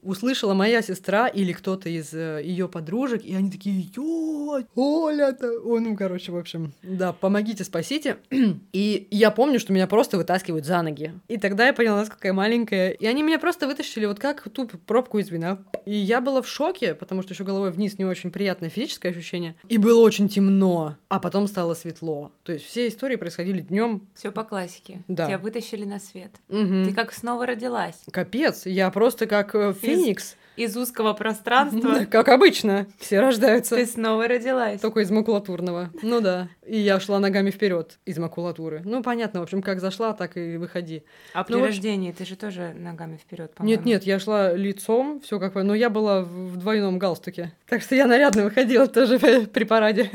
услышала 0.01 0.53
моя 0.53 0.81
сестра 0.81 1.27
или 1.27 1.51
кто-то 1.51 1.89
из 1.89 2.13
э, 2.13 2.41
ее 2.43 2.67
подружек, 2.67 3.23
и 3.23 3.35
они 3.35 3.51
такие, 3.51 3.89
ё, 3.95 4.61
Оля-то, 4.75 5.59
о, 5.59 5.79
ну, 5.79 5.95
короче, 5.95 6.31
в 6.31 6.37
общем, 6.37 6.73
да, 6.81 7.13
помогите, 7.13 7.63
спасите. 7.63 8.17
И 8.73 9.07
я 9.11 9.31
помню, 9.31 9.59
что 9.59 9.73
меня 9.73 9.87
просто 9.87 10.17
вытаскивают 10.17 10.65
за 10.65 10.81
ноги. 10.81 11.13
И 11.27 11.37
тогда 11.37 11.67
я 11.67 11.73
поняла, 11.73 11.97
насколько 11.97 12.27
я 12.27 12.33
маленькая. 12.33 12.91
И 12.91 13.05
они 13.05 13.23
меня 13.23 13.39
просто 13.39 13.67
вытащили 13.67 14.05
вот 14.05 14.19
как 14.19 14.47
ту 14.49 14.67
пробку 14.67 15.19
из 15.19 15.29
вина. 15.29 15.59
И 15.85 15.95
я 15.95 16.21
была 16.21 16.41
в 16.41 16.47
шоке, 16.47 16.95
потому 16.99 17.21
что 17.21 17.33
еще 17.33 17.43
головой 17.43 17.71
вниз 17.71 17.97
не 17.97 18.05
очень 18.05 18.31
приятное 18.31 18.69
физическое 18.69 19.09
ощущение. 19.09 19.55
И 19.67 19.77
было 19.77 20.01
очень 20.01 20.29
темно, 20.29 20.97
а 21.07 21.19
потом 21.19 21.47
стало 21.47 21.73
светло. 21.73 22.31
То 22.43 22.53
есть 22.53 22.65
все 22.65 22.87
истории 22.87 23.15
происходили 23.15 23.61
днем. 23.61 24.07
Все 24.13 24.31
по 24.31 24.43
классике. 24.43 25.01
Да. 25.07 25.25
Тебя 25.25 25.37
вытащили 25.37 25.85
на 25.85 25.99
свет. 25.99 26.31
Угу. 26.49 26.85
Ты 26.85 26.93
как 26.93 27.13
снова 27.13 27.45
родилась. 27.45 27.95
Капец, 28.11 28.65
я 28.65 28.91
просто 28.91 29.25
как 29.25 29.55
э, 29.55 29.73
феникс. 29.73 30.35
Из, 30.55 30.71
из 30.71 30.77
узкого 30.77 31.13
пространства. 31.13 32.05
Как 32.11 32.27
обычно, 32.27 32.87
все 32.97 33.21
рождаются. 33.21 33.75
Ты 33.75 33.85
снова 33.85 34.27
родилась. 34.27 34.81
Только 34.81 34.99
из 34.99 35.09
макулатурного. 35.09 35.89
Ну 36.01 36.19
да. 36.19 36.49
И 36.69 36.77
я 36.77 36.99
шла 36.99 37.19
ногами 37.19 37.49
вперед 37.49 37.97
из 38.05 38.17
макулатуры. 38.19 38.81
Ну 38.85 39.01
понятно, 39.01 39.39
в 39.39 39.43
общем, 39.43 39.61
как 39.63 39.79
зашла, 39.79 40.13
так 40.13 40.37
и 40.37 40.57
выходи. 40.57 41.03
А 41.33 41.43
при 41.43 41.53
Ну, 41.53 41.59
в 41.59 41.63
общем- 41.63 41.73
рождении 41.75 42.11
ты 42.11 42.25
же 42.25 42.35
тоже 42.35 42.73
ногами 42.77 43.17
вперед, 43.17 43.51
Нет, 43.59 43.85
нет, 43.85 44.03
я 44.03 44.19
шла 44.19 44.53
лицом, 44.53 45.19
все 45.21 45.39
как 45.39 45.53
бы, 45.53 45.63
но 45.63 45.73
я 45.73 45.89
была 45.89 46.21
в 46.21 46.57
двойном 46.57 46.99
галстуке. 46.99 47.53
Так 47.67 47.81
что 47.81 47.95
я 47.95 48.05
нарядно 48.05 48.43
выходила 48.43 48.87
тоже 48.87 49.17
при 49.53 49.63
параде. 49.63 50.11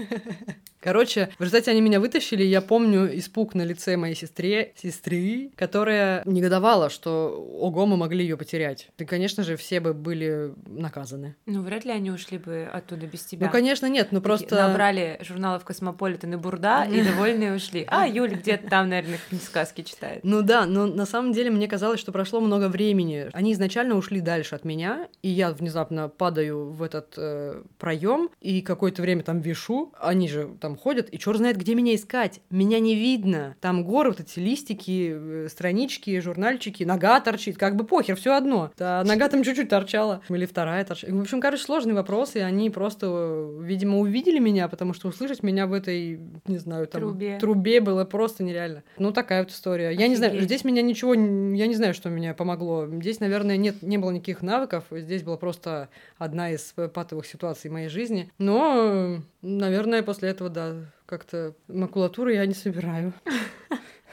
Короче, 0.80 1.30
в 1.38 1.40
результате 1.40 1.70
они 1.70 1.80
меня 1.80 1.98
вытащили, 1.98 2.42
я 2.42 2.60
помню 2.60 3.18
испуг 3.18 3.54
на 3.54 3.62
лице 3.62 3.96
моей 3.96 4.14
сестре, 4.14 4.74
сестры, 4.76 5.50
которая 5.56 6.20
негодовала, 6.26 6.90
что 6.90 7.30
ого, 7.58 7.86
мы 7.86 7.96
могли 7.96 8.22
ее 8.22 8.36
потерять. 8.36 8.88
И, 8.98 9.06
конечно 9.06 9.44
же, 9.44 9.56
все 9.56 9.80
бы 9.80 9.94
были 9.94 10.52
наказаны. 10.66 11.36
Ну, 11.46 11.62
вряд 11.62 11.86
ли 11.86 11.90
они 11.90 12.10
ушли 12.10 12.36
бы 12.36 12.68
оттуда 12.70 13.06
без 13.06 13.24
тебя. 13.24 13.46
Ну, 13.46 13.52
конечно, 13.52 13.86
нет, 13.88 14.08
ну 14.10 14.20
Такие 14.20 14.36
просто... 14.46 14.56
Набрали 14.68 15.16
журналов 15.22 15.64
«Космополитен» 15.64 16.34
и 16.34 16.36
«Бурда» 16.44 16.84
и 16.84 17.02
довольные 17.02 17.54
ушли. 17.54 17.84
А, 17.88 18.06
Юля 18.06 18.36
где-то 18.36 18.68
там, 18.68 18.88
наверное, 18.88 19.18
сказки 19.42 19.82
читает. 19.82 20.20
Ну 20.22 20.42
да, 20.42 20.66
но 20.66 20.86
на 20.86 21.06
самом 21.06 21.32
деле 21.32 21.50
мне 21.50 21.66
казалось, 21.66 22.00
что 22.00 22.12
прошло 22.12 22.40
много 22.40 22.68
времени. 22.68 23.28
Они 23.32 23.52
изначально 23.52 23.96
ушли 23.96 24.20
дальше 24.20 24.54
от 24.54 24.64
меня, 24.64 25.08
и 25.22 25.28
я 25.28 25.50
внезапно 25.50 26.08
падаю 26.08 26.70
в 26.70 26.82
этот 26.82 27.18
проем, 27.78 28.28
и 28.40 28.60
какое-то 28.62 29.02
время 29.02 29.22
там 29.22 29.40
вишу. 29.40 29.92
Они 30.00 30.28
же 30.28 30.50
там 30.60 30.76
ходят, 30.76 31.08
и 31.12 31.18
черт 31.18 31.38
знает, 31.38 31.56
где 31.56 31.74
меня 31.74 31.94
искать. 31.94 32.40
Меня 32.50 32.80
не 32.80 32.94
видно. 32.94 33.56
Там 33.60 33.84
горы, 33.84 34.10
вот 34.10 34.20
эти 34.20 34.38
листики, 34.38 35.12
э, 35.14 35.48
странички, 35.50 36.20
журнальчики, 36.20 36.84
нога 36.84 37.20
торчит, 37.20 37.56
как 37.56 37.76
бы 37.76 37.84
похер, 37.84 38.16
все 38.16 38.34
одно. 38.34 38.70
Да, 38.76 39.02
нога 39.04 39.28
там 39.28 39.42
чуть-чуть 39.42 39.68
торчала, 39.68 40.22
или 40.28 40.46
вторая 40.46 40.84
торчала. 40.84 41.14
В 41.14 41.20
общем, 41.20 41.40
короче, 41.40 41.62
сложный 41.62 41.94
вопрос, 41.94 42.36
и 42.36 42.40
они 42.40 42.70
просто, 42.70 43.06
э, 43.08 43.60
видимо, 43.62 43.98
увидели 43.98 44.38
меня, 44.38 44.68
потому 44.68 44.94
что 44.94 45.08
услышать 45.08 45.42
меня 45.42 45.66
в 45.66 45.72
этой, 45.72 46.20
не 46.46 46.58
знаю, 46.58 46.86
там... 46.86 47.00
Трубе. 47.00 47.38
трубе 47.38 47.80
было 47.80 48.04
просто 48.04 48.42
нереально. 48.42 48.82
Ну, 48.98 49.12
такая 49.12 49.42
вот 49.42 49.52
история. 49.52 49.90
Я 49.90 50.08
не 50.08 50.16
знаю, 50.16 50.32
Офигеть. 50.32 50.48
здесь 50.48 50.64
меня 50.64 50.82
ничего, 50.82 51.14
я 51.14 51.66
не 51.66 51.74
знаю, 51.74 51.94
что 51.94 52.10
меня 52.10 52.34
помогло. 52.34 52.86
Здесь, 52.86 53.20
наверное, 53.20 53.56
нет, 53.56 53.82
не 53.82 53.98
было 53.98 54.10
никаких 54.10 54.42
навыков. 54.42 54.84
Здесь 54.90 55.22
была 55.22 55.36
просто 55.36 55.88
одна 56.18 56.50
из 56.50 56.72
э, 56.76 56.88
патовых 56.88 57.26
ситуаций 57.26 57.70
моей 57.70 57.88
жизни. 57.88 58.30
Но, 58.38 59.20
наверное, 59.42 60.02
после 60.02 60.30
этого, 60.30 60.50
да, 60.50 60.74
как-то 61.06 61.54
макулатуру 61.68 62.30
я 62.30 62.46
не 62.46 62.54
собираю. 62.54 63.12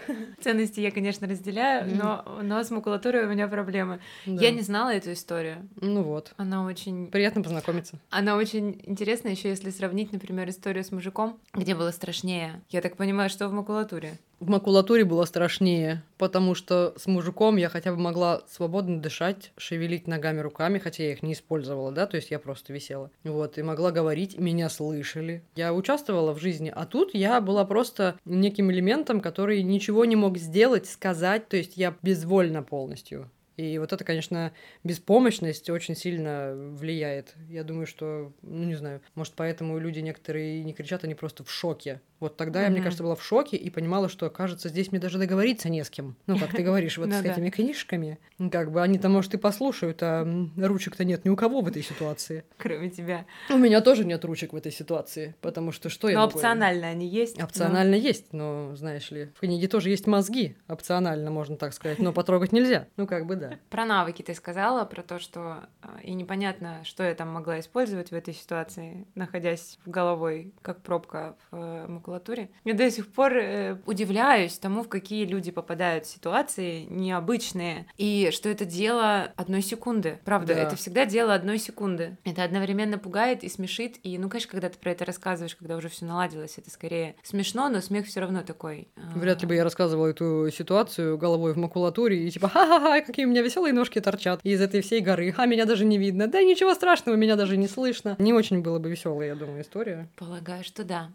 Ценности 0.42 0.80
я, 0.80 0.92
конечно, 0.92 1.28
разделяю, 1.28 1.96
но, 1.96 2.40
но 2.42 2.64
с 2.64 2.72
макулатурой 2.72 3.26
у 3.26 3.30
меня 3.30 3.48
проблемы. 3.48 4.00
Да. 4.26 4.42
Я 4.42 4.52
не 4.52 4.62
знала 4.62 4.94
эту 4.94 5.14
историю. 5.14 5.68
Ну 5.80 6.04
вот. 6.04 6.34
Она 6.38 6.66
очень 6.66 7.08
Приятно 7.08 7.42
познакомиться. 7.42 8.00
Она 8.10 8.36
очень 8.36 8.82
интересна, 8.86 9.30
еще 9.30 9.50
если 9.50 9.70
сравнить, 9.70 10.12
например, 10.12 10.50
историю 10.50 10.84
с 10.84 10.92
мужиком, 10.92 11.40
где 11.54 11.76
было 11.76 11.92
страшнее. 11.92 12.62
Я 12.70 12.82
так 12.82 12.98
понимаю, 12.98 13.30
что 13.30 13.48
в 13.48 13.54
макулатуре. 13.54 14.18
В 14.42 14.50
макулатуре 14.50 15.06
было 15.06 15.26
страшнее, 15.26 16.02
потому 16.18 16.56
что 16.56 16.96
с 16.98 17.06
мужиком 17.06 17.58
я 17.58 17.70
хотя 17.70 17.92
бы 17.92 18.00
могла 18.00 18.42
свободно 18.50 19.00
дышать, 19.00 19.52
шевелить 19.56 20.08
ногами, 20.08 20.40
руками, 20.40 20.80
хотя 20.80 21.04
я 21.04 21.12
их 21.12 21.22
не 21.22 21.34
использовала, 21.34 21.92
да, 21.92 22.08
то 22.08 22.16
есть 22.18 22.32
я 22.32 22.40
просто 22.40 22.74
висела. 22.74 23.12
Вот, 23.24 23.60
и 23.60 23.62
могла 23.62 23.92
говорить, 23.92 24.40
меня 24.40 24.70
слышали. 24.70 25.44
Я 25.56 25.76
участвовала 25.76 26.34
в 26.34 26.40
жизни, 26.40 26.74
а 26.76 26.88
тут 26.88 27.14
я 27.14 27.40
была 27.40 27.66
просто 27.66 28.18
неким 28.26 28.72
элементом, 28.72 29.22
который 29.22 29.62
ничего 29.62 30.06
не 30.06 30.16
мог 30.16 30.40
сделать, 30.40 30.88
сказать, 30.88 31.48
то 31.48 31.56
есть 31.56 31.78
я 31.78 31.96
безвольна 32.02 32.64
полностью. 32.64 33.30
И 33.58 33.78
вот 33.78 33.94
это, 33.94 34.04
конечно, 34.04 34.54
беспомощность 34.84 35.70
очень 35.70 35.96
сильно 35.96 36.54
влияет. 36.56 37.36
Я 37.48 37.64
думаю, 37.64 37.86
что, 37.86 38.34
ну 38.42 38.64
не 38.64 38.74
знаю, 38.74 39.02
может, 39.14 39.36
поэтому 39.36 39.78
люди 39.78 40.00
некоторые 40.00 40.64
не 40.64 40.74
кричат, 40.74 41.04
они 41.04 41.14
просто 41.14 41.44
в 41.44 41.52
шоке 41.52 42.02
вот 42.22 42.38
тогда 42.38 42.62
mm-hmm. 42.62 42.64
я, 42.64 42.70
мне 42.70 42.82
кажется, 42.82 43.04
была 43.04 43.16
в 43.16 43.24
шоке 43.24 43.58
и 43.58 43.70
понимала, 43.70 44.08
что, 44.08 44.30
кажется, 44.30 44.70
здесь 44.70 44.92
мне 44.92 45.02
даже 45.02 45.18
договориться 45.18 45.70
не 45.70 45.84
с 45.84 45.90
кем. 45.90 46.16
Ну, 46.28 46.38
как 46.38 46.52
ты 46.52 46.62
говоришь, 46.64 46.98
вот 46.98 47.08
ну 47.10 47.16
с 47.16 47.26
этими 47.26 47.50
книжками. 47.50 48.20
Как 48.52 48.72
бы 48.72 48.82
они-то, 48.82 49.10
может, 49.10 49.34
и 49.34 49.38
послушают, 49.38 50.02
а 50.04 50.26
ручек-то 50.56 51.04
нет 51.04 51.26
ни 51.26 51.30
у 51.30 51.36
кого 51.36 51.62
в 51.62 51.68
этой 51.68 51.84
ситуации. 51.84 52.46
Кроме 52.58 52.90
тебя. 52.90 53.26
У 53.50 53.58
меня 53.58 53.82
тоже 53.82 54.06
нет 54.06 54.24
ручек 54.24 54.54
в 54.54 54.56
этой 54.56 54.72
ситуации, 54.72 55.36
потому 55.42 55.72
что 55.72 55.90
что 55.90 56.10
я 56.10 56.20
Но 56.20 56.26
опционально 56.26 56.88
они 56.88 57.08
есть. 57.08 57.42
Опционально 57.42 57.96
есть, 57.96 58.34
но, 58.34 58.76
знаешь 58.76 59.10
ли, 59.12 59.32
в 59.36 59.40
книге 59.40 59.68
тоже 59.68 59.90
есть 59.90 60.06
мозги, 60.06 60.56
опционально, 60.68 61.32
можно 61.32 61.58
так 61.58 61.74
сказать, 61.74 62.00
но 62.00 62.14
потрогать 62.14 62.52
нельзя. 62.52 62.88
Ну, 62.98 63.08
как 63.08 63.26
бы 63.26 63.36
да. 63.36 63.58
Про 63.70 63.86
навыки 63.86 64.22
ты 64.22 64.36
сказала, 64.36 64.86
про 64.86 65.02
то, 65.02 65.20
что 65.20 65.64
а, 65.82 66.00
и 66.04 66.14
непонятно, 66.14 66.82
что 66.84 67.04
я 67.04 67.16
там 67.16 67.30
могла 67.30 67.60
использовать 67.60 68.12
в 68.12 68.14
этой 68.14 68.34
ситуации, 68.34 69.08
находясь 69.16 69.80
в 69.86 69.90
головой, 69.90 70.54
как 70.62 70.82
пробка 70.82 71.36
в 71.50 71.56
э, 71.56 71.88
макулатуре. 72.12 72.50
Я 72.66 72.74
до 72.74 72.90
сих 72.92 73.08
пор 73.08 73.34
э, 73.34 73.78
удивляюсь 73.86 74.58
тому, 74.58 74.84
в 74.84 74.90
какие 74.90 75.26
люди 75.26 75.52
попадают 75.52 76.06
в 76.06 76.10
ситуации 76.10 76.86
необычные, 76.90 77.88
и 77.98 78.30
что 78.32 78.50
это 78.50 78.66
дело 78.66 79.32
одной 79.36 79.62
секунды. 79.62 80.20
Правда, 80.26 80.54
да. 80.54 80.62
это 80.62 80.76
всегда 80.76 81.06
дело 81.06 81.34
одной 81.34 81.58
секунды. 81.58 82.18
Это 82.26 82.44
одновременно 82.44 82.98
пугает 82.98 83.44
и 83.44 83.50
смешит, 83.50 83.98
и, 84.04 84.18
ну, 84.18 84.30
конечно, 84.30 84.52
когда 84.52 84.70
ты 84.70 84.78
про 84.78 84.92
это 84.92 85.06
рассказываешь, 85.06 85.56
когда 85.56 85.78
уже 85.78 85.90
все 85.90 86.06
наладилось, 86.06 86.58
это 86.58 86.70
скорее 86.70 87.16
смешно, 87.24 87.70
но 87.70 87.82
смех 87.82 88.06
все 88.06 88.20
равно 88.20 88.42
такой. 88.42 88.90
А, 88.96 89.18
Вряд 89.18 89.42
ли 89.42 89.48
бы 89.48 89.56
я 89.56 89.64
рассказывала 89.64 90.08
эту 90.08 90.50
ситуацию 90.52 91.18
головой 91.18 91.54
в 91.54 91.58
макулатуре, 91.58 92.28
и 92.28 92.32
типа, 92.32 92.50
ха-ха-ха, 92.50 93.02
какие 93.02 93.26
у 93.26 93.30
меня 93.30 93.42
веселые 93.42 93.74
ножки 93.74 94.00
торчат 94.00 94.42
из 94.44 94.62
этой 94.62 94.82
всей 94.82 95.02
горы, 95.02 95.34
а 95.38 95.46
меня 95.46 95.66
даже 95.66 95.86
не 95.86 95.98
видно. 95.98 96.28
Да 96.28 96.42
ничего 96.42 96.74
страшного, 96.74 97.16
меня 97.16 97.36
даже 97.36 97.58
не 97.58 97.68
слышно. 97.68 98.16
Не 98.20 98.34
очень 98.34 98.62
было 98.62 98.80
бы 98.80 98.90
веселая, 98.90 99.30
я 99.30 99.36
думаю, 99.36 99.62
история. 99.62 100.10
Полагаю, 100.18 100.64
что 100.64 100.84
да. 100.84 101.10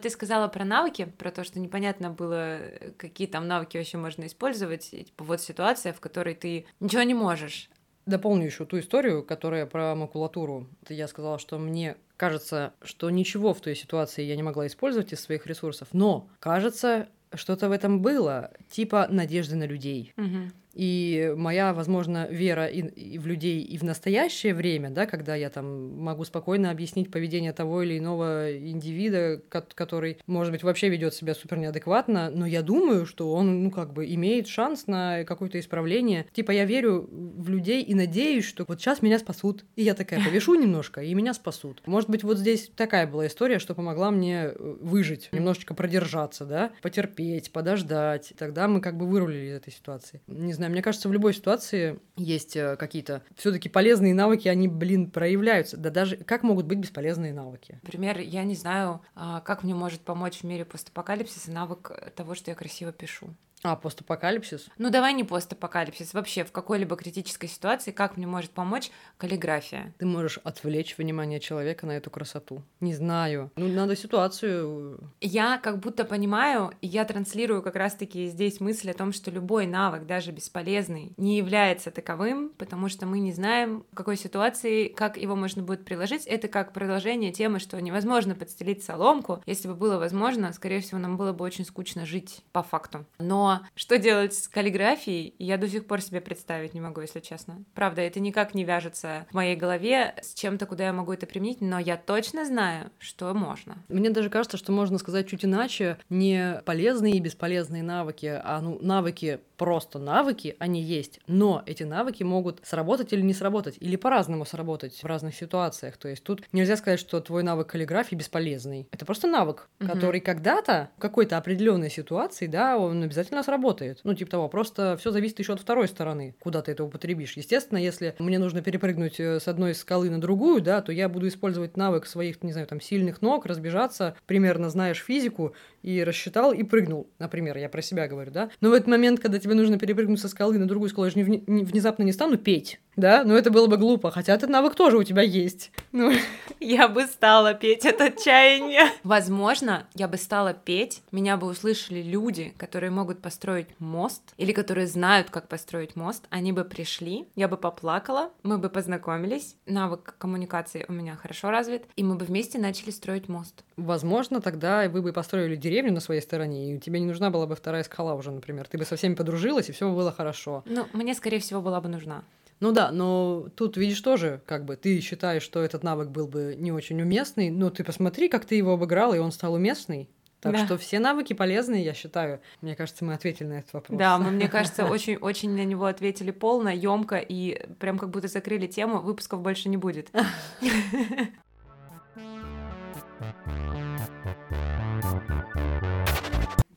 Ты 0.00 0.08
сказала 0.08 0.48
про 0.48 0.64
навыки, 0.64 1.04
про 1.04 1.30
то, 1.30 1.44
что 1.44 1.60
непонятно 1.60 2.10
было, 2.10 2.58
какие 2.96 3.26
там 3.26 3.46
навыки 3.46 3.76
вообще 3.76 3.98
можно 3.98 4.26
использовать. 4.26 4.88
И, 4.92 5.04
типа, 5.04 5.24
вот 5.24 5.42
ситуация, 5.42 5.92
в 5.92 6.00
которой 6.00 6.34
ты 6.34 6.66
ничего 6.80 7.02
не 7.02 7.14
можешь. 7.14 7.68
Дополню 8.06 8.46
еще 8.46 8.64
ту 8.64 8.78
историю, 8.78 9.22
которая 9.22 9.66
про 9.66 9.94
макулатуру. 9.94 10.68
Я 10.88 11.06
сказала, 11.06 11.38
что 11.38 11.58
мне 11.58 11.96
кажется, 12.16 12.72
что 12.82 13.10
ничего 13.10 13.52
в 13.52 13.60
той 13.60 13.76
ситуации 13.76 14.24
я 14.24 14.36
не 14.36 14.42
могла 14.42 14.66
использовать 14.66 15.12
из 15.12 15.20
своих 15.20 15.46
ресурсов, 15.46 15.88
но 15.92 16.28
кажется, 16.38 17.08
что-то 17.34 17.68
в 17.68 17.72
этом 17.72 18.00
было, 18.00 18.52
типа 18.70 19.06
надежды 19.10 19.56
на 19.56 19.64
людей. 19.64 20.12
Угу. 20.16 20.50
И 20.74 21.32
моя, 21.36 21.74
возможно, 21.74 22.26
вера 22.30 22.66
и, 22.66 22.80
и 22.80 23.18
в 23.18 23.26
людей 23.26 23.62
и 23.62 23.76
в 23.78 23.82
настоящее 23.82 24.54
время, 24.54 24.90
да, 24.90 25.06
когда 25.06 25.34
я 25.34 25.50
там 25.50 25.98
могу 25.98 26.24
спокойно 26.24 26.70
объяснить 26.70 27.10
поведение 27.10 27.52
того 27.52 27.82
или 27.82 27.98
иного 27.98 28.56
индивида, 28.56 29.42
который, 29.48 30.18
может 30.26 30.52
быть, 30.52 30.62
вообще 30.62 30.88
ведет 30.88 31.14
себя 31.14 31.34
супер 31.34 31.58
неадекватно, 31.58 32.30
но 32.30 32.46
я 32.46 32.62
думаю, 32.62 33.06
что 33.06 33.32
он, 33.32 33.64
ну, 33.64 33.70
как 33.70 33.92
бы 33.92 34.06
имеет 34.14 34.46
шанс 34.46 34.86
на 34.86 35.24
какое-то 35.24 35.58
исправление. 35.58 36.26
Типа 36.32 36.52
я 36.52 36.64
верю 36.64 37.08
в 37.10 37.48
людей 37.48 37.82
и 37.82 37.94
надеюсь, 37.94 38.44
что 38.44 38.64
вот 38.66 38.80
сейчас 38.80 39.02
меня 39.02 39.18
спасут. 39.18 39.64
И 39.76 39.82
я 39.82 39.94
такая 39.94 40.24
повешу 40.24 40.54
немножко, 40.54 41.02
и 41.02 41.14
меня 41.14 41.34
спасут. 41.34 41.82
Может 41.86 42.08
быть, 42.10 42.22
вот 42.22 42.38
здесь 42.38 42.70
такая 42.76 43.06
была 43.06 43.26
история, 43.26 43.58
что 43.58 43.74
помогла 43.74 44.10
мне 44.10 44.52
э, 44.54 44.76
выжить, 44.80 45.28
немножечко 45.32 45.74
продержаться, 45.74 46.44
да, 46.44 46.72
потерпеть, 46.82 47.52
подождать. 47.52 48.32
Тогда 48.38 48.68
мы 48.68 48.80
как 48.80 48.96
бы 48.96 49.06
вырулили 49.06 49.48
из 49.48 49.56
этой 49.56 49.72
ситуации. 49.72 50.20
Не 50.26 50.52
знаю, 50.60 50.72
мне 50.72 50.82
кажется, 50.82 51.08
в 51.08 51.12
любой 51.12 51.34
ситуации 51.34 51.98
есть 52.16 52.56
э, 52.56 52.76
какие-то 52.76 53.22
все-таки 53.34 53.68
полезные 53.68 54.14
навыки, 54.14 54.48
они, 54.48 54.68
блин, 54.68 55.10
проявляются. 55.10 55.76
Да 55.76 55.90
даже 55.90 56.16
как 56.16 56.42
могут 56.42 56.66
быть 56.66 56.78
бесполезные 56.78 57.32
навыки? 57.32 57.80
Например, 57.82 58.18
я 58.18 58.44
не 58.44 58.54
знаю, 58.54 59.00
а, 59.14 59.40
как 59.40 59.64
мне 59.64 59.74
может 59.74 60.02
помочь 60.02 60.38
в 60.38 60.44
мире 60.44 60.64
постапокалипсиса 60.64 61.50
навык 61.50 62.12
того, 62.14 62.34
что 62.34 62.50
я 62.50 62.54
красиво 62.54 62.92
пишу. 62.92 63.28
А, 63.62 63.76
постапокалипсис? 63.76 64.68
Ну, 64.78 64.90
давай 64.90 65.12
не 65.12 65.22
постапокалипсис. 65.22 66.14
Вообще, 66.14 66.44
в 66.44 66.52
какой-либо 66.52 66.96
критической 66.96 67.48
ситуации, 67.48 67.90
как 67.90 68.16
мне 68.16 68.26
может 68.26 68.52
помочь 68.52 68.90
каллиграфия? 69.18 69.94
Ты 69.98 70.06
можешь 70.06 70.38
отвлечь 70.44 70.96
внимание 70.96 71.40
человека 71.40 71.86
на 71.86 71.92
эту 71.92 72.10
красоту. 72.10 72.62
Не 72.80 72.94
знаю. 72.94 73.50
Ну, 73.56 73.68
надо 73.68 73.96
ситуацию... 73.96 74.98
Я 75.20 75.58
как 75.58 75.78
будто 75.78 76.04
понимаю, 76.04 76.72
и 76.80 76.86
я 76.86 77.04
транслирую 77.04 77.62
как 77.62 77.76
раз-таки 77.76 78.28
здесь 78.28 78.60
мысль 78.60 78.90
о 78.90 78.94
том, 78.94 79.12
что 79.12 79.30
любой 79.30 79.66
навык, 79.66 80.06
даже 80.06 80.32
бесполезный, 80.32 81.12
не 81.18 81.36
является 81.36 81.90
таковым, 81.90 82.50
потому 82.56 82.88
что 82.88 83.04
мы 83.04 83.20
не 83.20 83.32
знаем, 83.32 83.84
в 83.92 83.94
какой 83.94 84.16
ситуации, 84.16 84.88
как 84.88 85.18
его 85.18 85.36
можно 85.36 85.62
будет 85.62 85.84
приложить. 85.84 86.26
Это 86.26 86.48
как 86.48 86.72
продолжение 86.72 87.30
темы, 87.30 87.58
что 87.58 87.80
невозможно 87.80 88.34
подстелить 88.34 88.82
соломку. 88.82 89.42
Если 89.44 89.68
бы 89.68 89.74
было 89.74 89.98
возможно, 89.98 90.52
скорее 90.54 90.80
всего, 90.80 90.98
нам 90.98 91.18
было 91.18 91.32
бы 91.32 91.44
очень 91.44 91.66
скучно 91.66 92.06
жить 92.06 92.42
по 92.52 92.62
факту. 92.62 93.04
Но 93.18 93.49
что 93.74 93.98
делать 93.98 94.34
с 94.34 94.48
каллиграфией, 94.48 95.34
я 95.38 95.56
до 95.56 95.68
сих 95.68 95.86
пор 95.86 96.00
себе 96.00 96.20
представить 96.20 96.74
не 96.74 96.80
могу, 96.80 97.00
если 97.00 97.20
честно. 97.20 97.64
Правда, 97.74 98.02
это 98.02 98.20
никак 98.20 98.54
не 98.54 98.64
вяжется 98.64 99.26
в 99.30 99.34
моей 99.34 99.56
голове 99.56 100.14
с 100.22 100.34
чем-то, 100.34 100.66
куда 100.66 100.86
я 100.86 100.92
могу 100.92 101.12
это 101.12 101.26
применить, 101.26 101.60
но 101.60 101.78
я 101.78 101.96
точно 101.96 102.44
знаю, 102.44 102.90
что 102.98 103.32
можно. 103.34 103.78
Мне 103.88 104.10
даже 104.10 104.30
кажется, 104.30 104.56
что 104.56 104.72
можно 104.72 104.98
сказать 104.98 105.28
чуть 105.28 105.44
иначе, 105.44 105.98
не 106.08 106.60
полезные 106.64 107.14
и 107.14 107.20
бесполезные 107.20 107.82
навыки, 107.82 108.40
а 108.42 108.60
ну, 108.60 108.78
навыки 108.80 109.40
просто 109.60 109.98
навыки, 109.98 110.56
они 110.58 110.80
есть, 110.80 111.20
но 111.26 111.62
эти 111.66 111.82
навыки 111.82 112.22
могут 112.22 112.60
сработать 112.62 113.12
или 113.12 113.20
не 113.20 113.34
сработать, 113.34 113.76
или 113.78 113.96
по-разному 113.96 114.46
сработать 114.46 115.02
в 115.02 115.04
разных 115.04 115.34
ситуациях. 115.34 115.98
То 115.98 116.08
есть 116.08 116.24
тут 116.24 116.42
нельзя 116.52 116.78
сказать, 116.78 116.98
что 116.98 117.20
твой 117.20 117.42
навык 117.42 117.68
каллиграфии 117.68 118.14
бесполезный. 118.14 118.88
Это 118.90 119.04
просто 119.04 119.28
навык, 119.28 119.68
угу. 119.78 119.90
который 119.90 120.20
когда-то 120.20 120.88
в 120.96 121.00
какой-то 121.00 121.36
определенной 121.36 121.90
ситуации, 121.90 122.46
да, 122.46 122.78
он 122.78 123.02
обязательно 123.02 123.39
сработает. 123.42 124.00
Ну, 124.04 124.14
типа 124.14 124.30
того, 124.30 124.48
просто 124.48 124.96
все 124.98 125.10
зависит 125.10 125.38
еще 125.38 125.52
от 125.52 125.60
второй 125.60 125.88
стороны, 125.88 126.34
куда 126.40 126.62
ты 126.62 126.72
это 126.72 126.84
употребишь. 126.84 127.36
Естественно, 127.36 127.78
если 127.78 128.14
мне 128.18 128.38
нужно 128.38 128.62
перепрыгнуть 128.62 129.18
э, 129.20 129.40
с 129.40 129.48
одной 129.48 129.74
скалы 129.74 130.10
на 130.10 130.20
другую, 130.20 130.60
да, 130.60 130.80
то 130.80 130.92
я 130.92 131.08
буду 131.08 131.28
использовать 131.28 131.76
навык 131.76 132.06
своих, 132.06 132.42
не 132.42 132.52
знаю, 132.52 132.66
там, 132.66 132.80
сильных 132.80 133.22
ног, 133.22 133.46
разбежаться, 133.46 134.14
примерно 134.26 134.70
знаешь 134.70 135.02
физику, 135.02 135.54
и 135.82 136.04
рассчитал 136.04 136.52
и 136.52 136.62
прыгнул. 136.62 137.08
Например, 137.18 137.56
я 137.56 137.68
про 137.68 137.82
себя 137.82 138.06
говорю, 138.06 138.30
да. 138.30 138.50
Но 138.60 138.70
в 138.70 138.72
этот 138.72 138.88
момент, 138.88 139.20
когда 139.20 139.38
тебе 139.38 139.54
нужно 139.54 139.78
перепрыгнуть 139.78 140.20
со 140.20 140.28
скалы 140.28 140.58
на 140.58 140.68
другую 140.68 140.90
скалу, 140.90 141.06
я 141.06 141.10
же 141.10 141.18
не, 141.18 141.42
не, 141.46 141.64
внезапно 141.64 142.02
не 142.02 142.12
стану 142.12 142.36
петь, 142.36 142.80
да? 142.96 143.24
Но 143.24 143.36
это 143.36 143.50
было 143.50 143.66
бы 143.66 143.76
глупо, 143.76 144.10
хотя 144.10 144.34
этот 144.34 144.50
навык 144.50 144.74
тоже 144.74 144.96
у 144.96 145.02
тебя 145.02 145.22
есть. 145.22 145.70
Ну. 145.92 146.12
Я 146.60 146.88
бы 146.88 147.06
стала 147.06 147.54
петь 147.54 147.86
от 147.86 148.00
отчаяния. 148.00 148.90
Возможно, 149.02 149.86
я 149.94 150.08
бы 150.08 150.18
стала 150.18 150.52
петь, 150.52 151.02
меня 151.10 151.38
бы 151.38 151.46
услышали 151.46 152.02
люди, 152.02 152.52
которые 152.58 152.90
могут 152.90 153.22
построить 153.22 153.68
мост, 153.78 154.34
или 154.36 154.52
которые 154.52 154.86
знают, 154.86 155.30
как 155.30 155.48
построить 155.48 155.96
мост, 155.96 156.26
они 156.28 156.52
бы 156.52 156.64
пришли, 156.64 157.26
я 157.34 157.48
бы 157.48 157.56
поплакала, 157.56 158.30
мы 158.42 158.58
бы 158.58 158.68
познакомились, 158.68 159.56
навык 159.64 160.16
коммуникации 160.18 160.84
у 160.88 160.92
меня 160.92 161.16
хорошо 161.16 161.50
развит, 161.50 161.84
и 161.96 162.02
мы 162.02 162.16
бы 162.16 162.26
вместе 162.26 162.58
начали 162.58 162.90
строить 162.90 163.28
мост. 163.28 163.64
Возможно, 163.78 164.42
тогда 164.42 164.86
вы 164.90 165.00
бы 165.00 165.14
построили 165.14 165.56
деревню 165.56 165.92
на 165.92 166.00
своей 166.00 166.20
стороне, 166.20 166.74
и 166.74 166.78
тебе 166.78 167.00
не 167.00 167.06
нужна 167.06 167.30
была 167.30 167.46
бы 167.46 167.56
вторая 167.56 167.84
скала 167.84 168.14
уже, 168.14 168.30
например. 168.30 168.68
Ты 168.68 168.76
бы 168.76 168.84
со 168.84 168.96
всеми 168.96 169.14
подружилась, 169.14 169.70
и 169.70 169.72
все 169.72 169.90
было 169.90 170.12
хорошо. 170.12 170.62
Ну, 170.66 170.86
мне, 170.92 171.14
скорее 171.14 171.38
всего, 171.38 171.62
была 171.62 171.80
бы 171.80 171.88
нужна. 171.88 172.22
Ну 172.60 172.72
да, 172.72 172.92
но 172.92 173.48
тут 173.56 173.78
видишь 173.78 174.00
тоже, 174.02 174.42
как 174.46 174.66
бы 174.66 174.76
ты 174.76 175.00
считаешь, 175.00 175.42
что 175.42 175.62
этот 175.62 175.82
навык 175.82 176.10
был 176.10 176.28
бы 176.28 176.54
не 176.58 176.72
очень 176.72 177.00
уместный, 177.00 177.50
но 177.50 177.70
ты 177.70 177.84
посмотри, 177.84 178.28
как 178.28 178.44
ты 178.44 178.54
его 178.54 178.74
обыграл, 178.74 179.14
и 179.14 179.18
он 179.18 179.32
стал 179.32 179.54
уместный. 179.54 180.10
Так 180.40 180.52
да. 180.52 180.64
что 180.64 180.78
все 180.78 181.00
навыки 181.00 181.34
полезные, 181.34 181.84
я 181.84 181.92
считаю. 181.92 182.40
Мне 182.62 182.74
кажется, 182.74 183.04
мы 183.04 183.12
ответили 183.12 183.46
на 183.46 183.52
этот 183.58 183.74
вопрос. 183.74 183.98
Да, 183.98 184.16
мы, 184.18 184.30
мне 184.30 184.48
кажется, 184.48 184.86
очень-очень 184.90 185.50
на 185.50 185.64
него 185.64 185.84
ответили 185.84 186.30
полно, 186.30 186.70
емко 186.70 187.16
и 187.16 187.66
прям 187.78 187.98
как 187.98 188.10
будто 188.10 188.28
закрыли 188.28 188.66
тему. 188.66 189.00
Выпусков 189.00 189.42
больше 189.42 189.68
не 189.68 189.76
будет. 189.76 190.10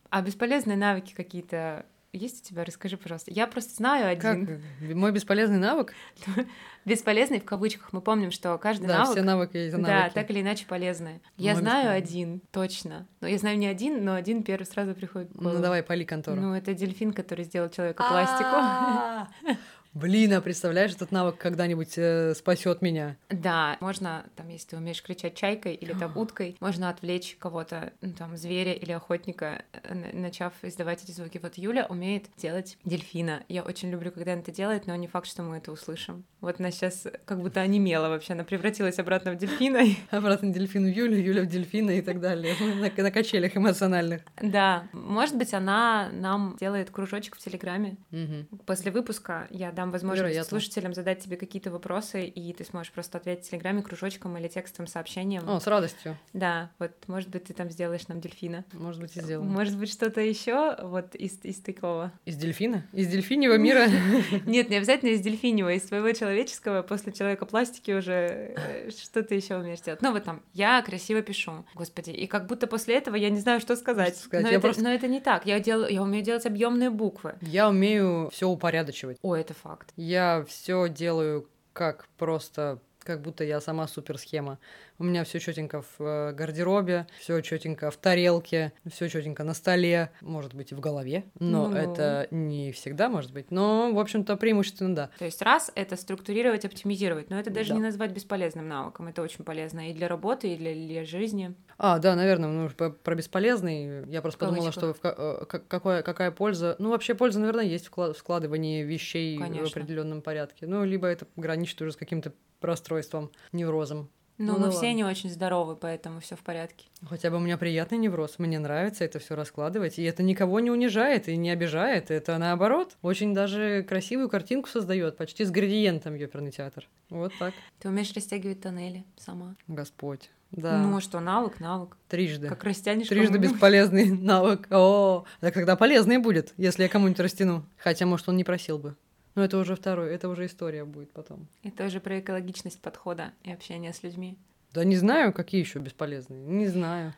А 0.10 0.22
бесполезные 0.22 0.78
навыки 0.78 1.12
какие-то 1.15 1.88
есть 2.13 2.45
у 2.45 2.49
тебя? 2.49 2.63
Расскажи, 2.63 2.95
пожалуйста. 2.95 3.32
Я 3.32 3.47
просто 3.47 3.73
знаю 3.76 4.08
один. 4.08 4.47
Как? 4.47 4.95
Мой 4.95 5.12
бесполезный 5.12 5.58
навык? 5.58 5.93
Бесполезный 6.86 7.39
в 7.39 7.45
кавычках. 7.45 7.91
Мы 7.91 8.02
помним, 8.02 8.32
что 8.32 8.58
каждый 8.58 8.88
да, 8.88 8.99
навык... 8.99 9.12
все 9.12 9.21
навыки 9.23 9.58
есть 9.58 9.76
навыки. 9.76 9.89
Да, 9.89 10.10
так 10.10 10.30
или 10.30 10.41
иначе 10.41 10.65
полезные. 10.67 11.21
Я 11.38 11.56
знаю 11.56 11.91
один, 11.91 12.41
точно. 12.52 13.08
Но 13.21 13.28
я 13.28 13.38
знаю 13.38 13.58
не 13.58 13.67
один, 13.67 14.06
но 14.06 14.13
один 14.13 14.43
первый 14.43 14.65
сразу 14.65 14.93
приходит 14.93 15.32
в 15.32 15.38
голову. 15.38 15.56
Ну 15.56 15.62
давай, 15.62 15.82
пали 15.82 16.04
контору. 16.04 16.39
Ну 16.39 16.54
это 16.54 16.73
дельфин, 16.73 17.13
который 17.13 17.45
сделал 17.45 17.69
человека 17.69 18.04
пластику. 18.08 19.58
Блин, 19.94 20.34
а 20.34 20.42
представляешь, 20.42 20.94
этот 20.94 21.12
навык 21.12 21.38
когда-нибудь 21.38 21.94
э, 21.98 22.34
спасет 22.34 22.82
меня? 22.82 23.16
Да, 23.30 23.78
можно, 23.80 24.26
там, 24.36 24.50
если 24.50 24.70
ты 24.70 24.78
умеешь 24.78 25.04
кричать 25.04 25.36
чайкой 25.36 25.76
или 25.76 25.94
там 25.94 26.12
уткой, 26.18 26.58
можно 26.60 26.90
отвлечь 26.90 27.38
кого-то, 27.40 27.94
ну, 28.02 28.12
там, 28.14 28.36
зверя 28.36 28.74
или 28.74 28.92
охотника, 28.92 29.64
э, 29.72 29.94
начав 30.14 30.54
издавать 30.64 31.04
эти 31.04 31.12
звуки. 31.12 31.40
Вот 31.42 31.58
Юля 31.58 31.86
умеет 31.86 32.26
делать 32.38 32.78
дельфина. 32.84 33.44
Я 33.50 33.62
очень 33.62 33.92
люблю, 33.92 34.12
когда 34.12 34.34
она 34.34 34.42
это 34.42 34.52
делает, 34.52 34.88
но 34.88 34.96
не 34.96 35.08
факт, 35.08 35.28
что 35.28 35.44
мы 35.44 35.58
это 35.58 35.72
услышим. 35.72 36.26
Вот 36.44 36.60
она 36.60 36.72
сейчас 36.72 37.08
как 37.24 37.40
будто 37.40 37.62
онемела 37.62 38.10
вообще, 38.10 38.34
она 38.34 38.44
превратилась 38.44 39.00
обратно 39.00 39.32
в 39.32 39.38
дельфина. 39.38 39.80
Обратно 40.12 40.50
в 40.50 40.52
дельфину 40.52 40.88
Юлю, 40.88 41.18
Юля 41.18 41.44
в 41.44 41.46
дельфина 41.48 41.91
и 41.91 42.02
так 42.02 42.20
далее. 42.20 42.54
На, 42.60 43.04
на 43.04 43.12
качелях 43.12 43.56
эмоциональных. 43.56 44.24
Да, 44.41 44.89
может 44.91 45.38
быть, 45.38 45.54
она 45.54 46.10
нам 46.12 46.58
делает 46.60 46.89
кружочек 46.89 47.38
в 47.38 47.39
Телеграме. 47.39 47.96
Угу. 48.12 48.60
После 48.66 48.91
выпуска 48.91 49.48
я 49.52 49.72
дам 49.72 49.91
возможность 49.91 50.34
Вероятно. 50.34 50.50
слушателям 50.50 50.94
задать 50.94 51.24
тебе 51.24 51.38
какие-то 51.38 51.72
вопросы, 51.72 52.26
и 52.26 52.52
ты 52.52 52.66
сможешь 52.66 52.91
просто 52.91 53.20
ответить 53.20 53.46
в 53.46 53.50
Телеграме 53.50 53.82
кружочком 53.82 54.38
или 54.38 54.50
текстовым 54.50 54.88
сообщением. 54.88 55.50
О, 55.50 55.62
с 55.62 55.68
радостью. 55.68 56.18
Да, 56.34 56.72
вот, 56.78 56.91
может 57.08 57.30
быть, 57.30 57.46
ты 57.46 57.54
там 57.54 57.70
сделаешь 57.70 58.10
нам 58.10 58.20
дельфина. 58.20 58.66
Может 58.74 59.02
быть, 59.02 59.16
и 59.16 59.22
сделаю. 59.22 59.50
Может 59.50 59.78
быть, 59.78 59.89
что-то 59.89 60.20
еще 60.20 60.76
вот 60.82 61.16
из, 61.16 61.39
из 61.44 61.62
такого. 61.62 62.12
Из 62.26 62.36
дельфина? 62.36 62.86
Из 62.91 63.08
дельфиньего 63.08 63.58
мира? 63.58 63.88
Нет, 64.46 64.70
не 64.70 64.76
обязательно 64.76 65.12
из 65.12 65.22
дельфиньего, 65.22 65.72
из 65.72 65.84
твоего 65.84 66.12
человеческого, 66.34 66.82
после 66.82 67.14
человека 67.14 67.46
пластики 67.46 67.92
уже 67.92 68.54
э, 68.56 68.90
что-то 68.90 69.36
еще 69.36 69.58
умеешь 69.58 69.82
делать. 69.82 70.02
Ну 70.02 70.12
вот 70.12 70.24
там, 70.24 70.42
я 70.54 70.82
красиво 70.82 71.22
пишу, 71.22 71.66
господи, 71.76 72.12
и 72.12 72.28
как 72.28 72.48
будто 72.48 72.68
после 72.68 72.96
этого 72.96 73.16
я 73.16 73.30
не 73.30 73.40
знаю, 73.40 73.60
что 73.60 73.76
сказать. 73.76 74.16
Что 74.16 74.26
сказать? 74.26 74.46
Но, 74.46 74.52
это, 74.52 74.62
просто... 74.62 74.84
но 74.84 74.90
это 74.90 75.08
не 75.08 75.20
так. 75.20 75.46
Я, 75.46 75.60
дел... 75.60 75.88
я 75.88 76.02
умею 76.02 76.24
делать 76.24 76.46
объемные 76.46 76.90
буквы. 76.90 77.36
Я 77.42 77.70
умею 77.70 78.30
все 78.32 78.48
упорядочивать. 78.48 79.18
О, 79.22 79.36
это 79.36 79.54
факт 79.54 79.74
факт. 79.74 79.94
Я 79.96 80.46
все 80.48 80.88
делаю 80.88 81.48
как 81.74 82.08
просто 82.18 82.80
как 83.00 83.22
будто 83.22 83.44
я 83.44 83.60
сама 83.60 83.88
суперсхема. 83.88 84.60
У 85.04 85.06
меня 85.06 85.26
все 85.26 85.41
четенько 85.41 85.82
в 85.82 85.99
э, 85.99 86.32
гардеробе, 86.32 87.08
все 87.20 87.41
четенько 87.41 87.91
в 87.91 87.97
тарелке, 87.97 88.72
все 88.89 89.10
четенько 89.10 89.43
на 89.43 89.54
столе, 89.54 90.12
может 90.22 90.54
быть 90.54 90.72
и 90.72 90.76
в 90.76 90.80
голове, 90.80 91.26
но 91.39 91.68
ну... 91.68 91.76
это 91.76 92.30
не 92.32 92.72
всегда 92.72 93.10
может 93.10 93.34
быть. 93.34 93.51
Но, 93.51 93.91
в 93.91 93.99
общем-то, 93.99 94.38
преимущественно 94.38 94.95
да. 94.95 95.10
То 95.20 95.26
есть 95.26 95.41
раз 95.41 95.74
это 95.76 95.97
структурировать, 95.97 96.64
оптимизировать, 96.64 97.30
но 97.30 97.38
это 97.38 97.49
даже 97.49 97.72
да. 97.72 97.76
не 97.76 97.82
назвать 97.82 98.12
бесполезным 98.12 98.70
навыком, 98.70 99.10
это 99.10 99.22
очень 99.22 99.43
полезно 99.43 99.89
и 99.89 99.93
для 99.93 100.08
работы, 100.08 100.54
и 100.54 100.56
для, 100.56 100.74
для 100.74 101.04
жизни. 101.04 101.54
А, 101.78 101.99
да, 101.99 102.16
наверное, 102.16 102.47
ну, 102.47 102.70
про 102.70 103.16
бесполезный. 103.16 104.10
Я 104.10 104.22
просто 104.22 104.39
подумала, 104.39 104.72
что 104.72 104.93
в, 104.93 104.99
э, 105.04 105.45
какая, 105.68 106.01
какая 106.01 106.32
польза. 106.32 106.78
Ну, 106.80 106.91
вообще 106.91 107.14
польза, 107.14 107.41
наверное, 107.41 107.66
есть 107.66 107.89
в 107.93 108.14
складывании 108.14 108.84
вещей 108.84 109.38
Конечно. 109.38 109.68
в 109.68 109.72
определенном 109.72 110.22
порядке. 110.22 110.66
Ну, 110.66 110.86
либо 110.86 111.08
это 111.08 111.28
граничит 111.36 111.82
уже 111.82 111.91
с 111.91 111.97
каким-то 111.97 112.32
расстройством, 112.62 113.32
неврозом. 113.51 114.10
Ну, 114.38 114.54
ну 114.54 114.60
мы 114.60 114.66
ну, 114.68 114.72
все 114.72 114.94
не 114.94 115.04
очень 115.04 115.30
здоровы, 115.30 115.76
поэтому 115.76 116.20
все 116.20 116.36
в 116.36 116.40
порядке. 116.40 116.88
Хотя 117.08 117.30
бы 117.30 117.38
у 117.38 117.40
меня 117.40 117.58
приятный 117.58 117.98
невроз. 117.98 118.40
Мне 118.40 118.58
нравится 118.58 119.04
это 119.04 119.20
все 119.20 119.36
раскладывать. 119.36 120.00
И 120.00 120.04
это 120.04 120.24
никого 120.24 120.60
не 120.60 120.72
унижает 120.72 121.28
и 121.28 121.38
не 121.38 121.52
обижает. 121.52 122.10
Это 122.10 122.38
наоборот. 122.38 122.98
Очень 123.02 123.34
даже 123.34 123.84
красивую 123.88 124.30
картинку 124.30 124.70
создает, 124.70 125.18
почти 125.18 125.46
с 125.46 125.52
градиентом 125.52 126.16
оперный 126.16 126.52
театр. 126.52 126.90
Вот 127.10 127.32
так. 127.38 127.54
Ты 127.80 127.90
умеешь 127.90 128.14
растягивать 128.14 128.62
тоннели 128.62 129.04
сама. 129.18 129.56
Господь. 129.68 130.30
Да. 130.52 130.78
Ну, 130.78 131.00
что, 131.02 131.20
навык, 131.20 131.60
навык. 131.60 131.98
Трижды. 132.08 132.48
Как 132.48 132.64
растянешь 132.64 133.08
Трижды 133.08 133.40
бесполезный 133.40 134.10
навык. 134.12 134.68
О, 134.72 135.26
так 135.40 135.54
тогда 135.54 135.76
полезный 135.76 136.20
будет, 136.20 136.54
если 136.58 136.84
я 136.84 136.90
кому-нибудь 136.90 137.20
растяну. 137.20 137.66
Хотя, 137.78 138.06
может, 138.06 138.30
он 138.30 138.38
не 138.38 138.44
просил 138.44 138.78
бы. 138.78 138.96
Но 139.36 139.44
это 139.44 139.58
уже 139.58 139.76
второй, 139.76 140.14
это 140.14 140.30
уже 140.30 140.46
история 140.46 140.86
будет 140.86 141.12
потом. 141.12 141.48
Это 141.64 141.86
уже 141.86 142.00
про 142.00 142.20
экологичность 142.20 142.82
подхода 142.82 143.34
и 143.44 143.52
общения 143.52 143.92
с 143.92 144.04
людьми. 144.04 144.38
Да 144.72 144.84
не 144.84 144.96
знаю, 144.96 145.34
какие 145.34 145.62
еще 145.62 145.80
бесполезные. 145.80 146.46
Не 146.46 146.68
знаю. 146.68 147.14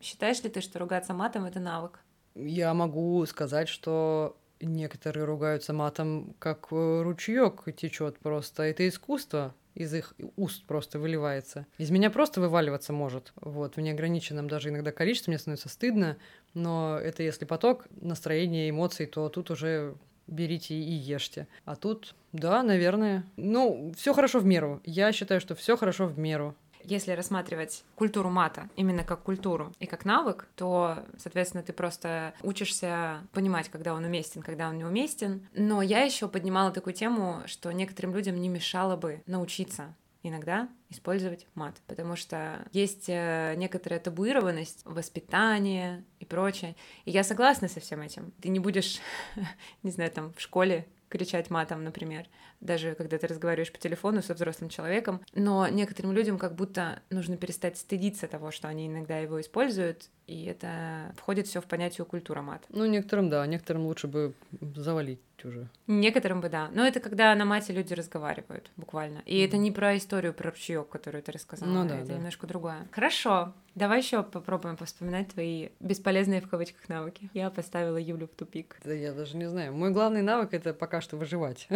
Считаешь 0.00 0.42
ли 0.42 0.50
ты, 0.50 0.60
что 0.60 0.78
ругаться 0.78 1.14
матом 1.14 1.44
это 1.44 1.60
навык? 1.60 2.00
Я 2.34 2.74
могу 2.74 3.24
сказать, 3.26 3.68
что 3.68 4.36
некоторые 4.60 5.24
ругаются 5.24 5.72
матом, 5.72 6.34
как 6.38 6.68
ручеек 6.70 7.64
течет 7.76 8.18
просто. 8.18 8.64
Это 8.64 8.88
искусство 8.88 9.54
из 9.76 9.94
их 9.94 10.14
уст 10.36 10.64
просто 10.64 10.98
выливается. 10.98 11.66
Из 11.78 11.90
меня 11.90 12.10
просто 12.10 12.40
вываливаться 12.40 12.92
может. 12.92 13.32
Вот, 13.36 13.76
в 13.76 13.80
неограниченном 13.80 14.48
даже 14.48 14.70
иногда 14.70 14.90
количестве 14.90 15.30
мне 15.30 15.38
становится 15.38 15.68
стыдно, 15.68 16.16
но 16.54 16.98
это 16.98 17.22
если 17.22 17.44
поток 17.44 17.86
настроения, 18.00 18.70
эмоций, 18.70 19.06
то 19.06 19.28
тут 19.28 19.50
уже 19.50 19.94
берите 20.26 20.74
и 20.74 20.92
ешьте. 20.92 21.46
А 21.64 21.76
тут, 21.76 22.14
да, 22.32 22.62
наверное. 22.62 23.24
Ну, 23.36 23.92
все 23.96 24.12
хорошо 24.12 24.40
в 24.40 24.44
меру. 24.44 24.80
Я 24.84 25.12
считаю, 25.12 25.40
что 25.40 25.54
все 25.54 25.76
хорошо 25.76 26.06
в 26.06 26.18
меру 26.18 26.56
если 26.86 27.12
рассматривать 27.12 27.84
культуру 27.94 28.30
мата 28.30 28.68
именно 28.76 29.04
как 29.04 29.22
культуру 29.22 29.72
и 29.80 29.86
как 29.86 30.04
навык, 30.04 30.48
то, 30.56 31.04
соответственно, 31.18 31.62
ты 31.62 31.72
просто 31.72 32.34
учишься 32.42 33.22
понимать, 33.32 33.68
когда 33.68 33.94
он 33.94 34.04
уместен, 34.04 34.42
когда 34.42 34.68
он 34.68 34.78
неуместен. 34.78 35.46
Но 35.52 35.82
я 35.82 36.02
еще 36.02 36.28
поднимала 36.28 36.70
такую 36.70 36.94
тему, 36.94 37.42
что 37.46 37.72
некоторым 37.72 38.14
людям 38.14 38.40
не 38.40 38.48
мешало 38.48 38.96
бы 38.96 39.22
научиться 39.26 39.94
иногда 40.28 40.68
использовать 40.88 41.46
мат, 41.54 41.76
потому 41.86 42.16
что 42.16 42.66
есть 42.72 43.08
э, 43.08 43.54
некоторая 43.56 44.00
табуированность 44.00 44.82
воспитания 44.84 46.04
и 46.20 46.24
прочее. 46.24 46.76
И 47.04 47.10
я 47.10 47.24
согласна 47.24 47.68
со 47.68 47.80
всем 47.80 48.00
этим. 48.00 48.32
Ты 48.40 48.48
не 48.48 48.58
будешь, 48.58 49.00
не 49.82 49.90
знаю, 49.90 50.10
там 50.10 50.32
в 50.32 50.40
школе 50.40 50.86
кричать 51.08 51.50
матом, 51.50 51.84
например, 51.84 52.26
даже 52.60 52.94
когда 52.94 53.18
ты 53.18 53.26
разговариваешь 53.26 53.72
по 53.72 53.78
телефону 53.78 54.22
со 54.22 54.34
взрослым 54.34 54.70
человеком. 54.70 55.20
Но 55.34 55.68
некоторым 55.68 56.12
людям 56.12 56.38
как 56.38 56.54
будто 56.54 57.00
нужно 57.10 57.36
перестать 57.36 57.78
стыдиться 57.78 58.26
того, 58.26 58.50
что 58.50 58.68
они 58.68 58.86
иногда 58.86 59.18
его 59.18 59.40
используют, 59.40 60.08
и 60.26 60.44
это 60.44 61.14
входит 61.16 61.46
все 61.46 61.60
в 61.60 61.66
понятие 61.66 62.04
культура 62.04 62.42
мат. 62.42 62.64
Ну, 62.68 62.84
некоторым 62.86 63.30
да, 63.30 63.46
некоторым 63.46 63.86
лучше 63.86 64.08
бы 64.08 64.34
завалить 64.74 65.20
уже. 65.44 65.68
Некоторым 65.86 66.40
бы 66.40 66.48
да. 66.48 66.68
Но 66.72 66.86
это 66.86 66.98
когда 67.00 67.34
на 67.34 67.44
мате 67.44 67.72
люди 67.72 67.94
разговаривают, 67.94 68.70
буквально. 68.76 69.22
И 69.26 69.40
mm. 69.40 69.44
это 69.44 69.56
не 69.56 69.70
про 69.70 69.96
историю 69.96 70.34
про 70.34 70.50
ручеек, 70.50 70.88
которую 70.88 71.22
ты 71.22 71.32
рассказала. 71.32 71.70
Ну, 71.70 71.88
да, 71.88 71.98
это 71.98 72.08
да. 72.08 72.14
немножко 72.14 72.46
другое. 72.46 72.88
Хорошо. 72.90 73.52
Давай 73.76 73.98
еще 74.00 74.22
попробуем 74.22 74.76
повспоминать 74.76 75.28
твои 75.28 75.68
бесполезные 75.80 76.40
в 76.40 76.48
кавычках 76.48 76.88
навыки. 76.88 77.28
Я 77.34 77.50
поставила 77.50 77.98
Юлю 77.98 78.26
в 78.26 78.30
тупик. 78.30 78.76
Да 78.82 78.92
я 78.92 79.12
даже 79.12 79.36
не 79.36 79.48
знаю. 79.48 79.74
Мой 79.74 79.90
главный 79.90 80.22
навык 80.22 80.54
это 80.54 80.72
пока 80.72 81.02
что 81.02 81.18
выживать. 81.18 81.68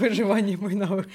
Выживание 0.00 0.56
мой 0.56 0.74
навык. 0.74 1.08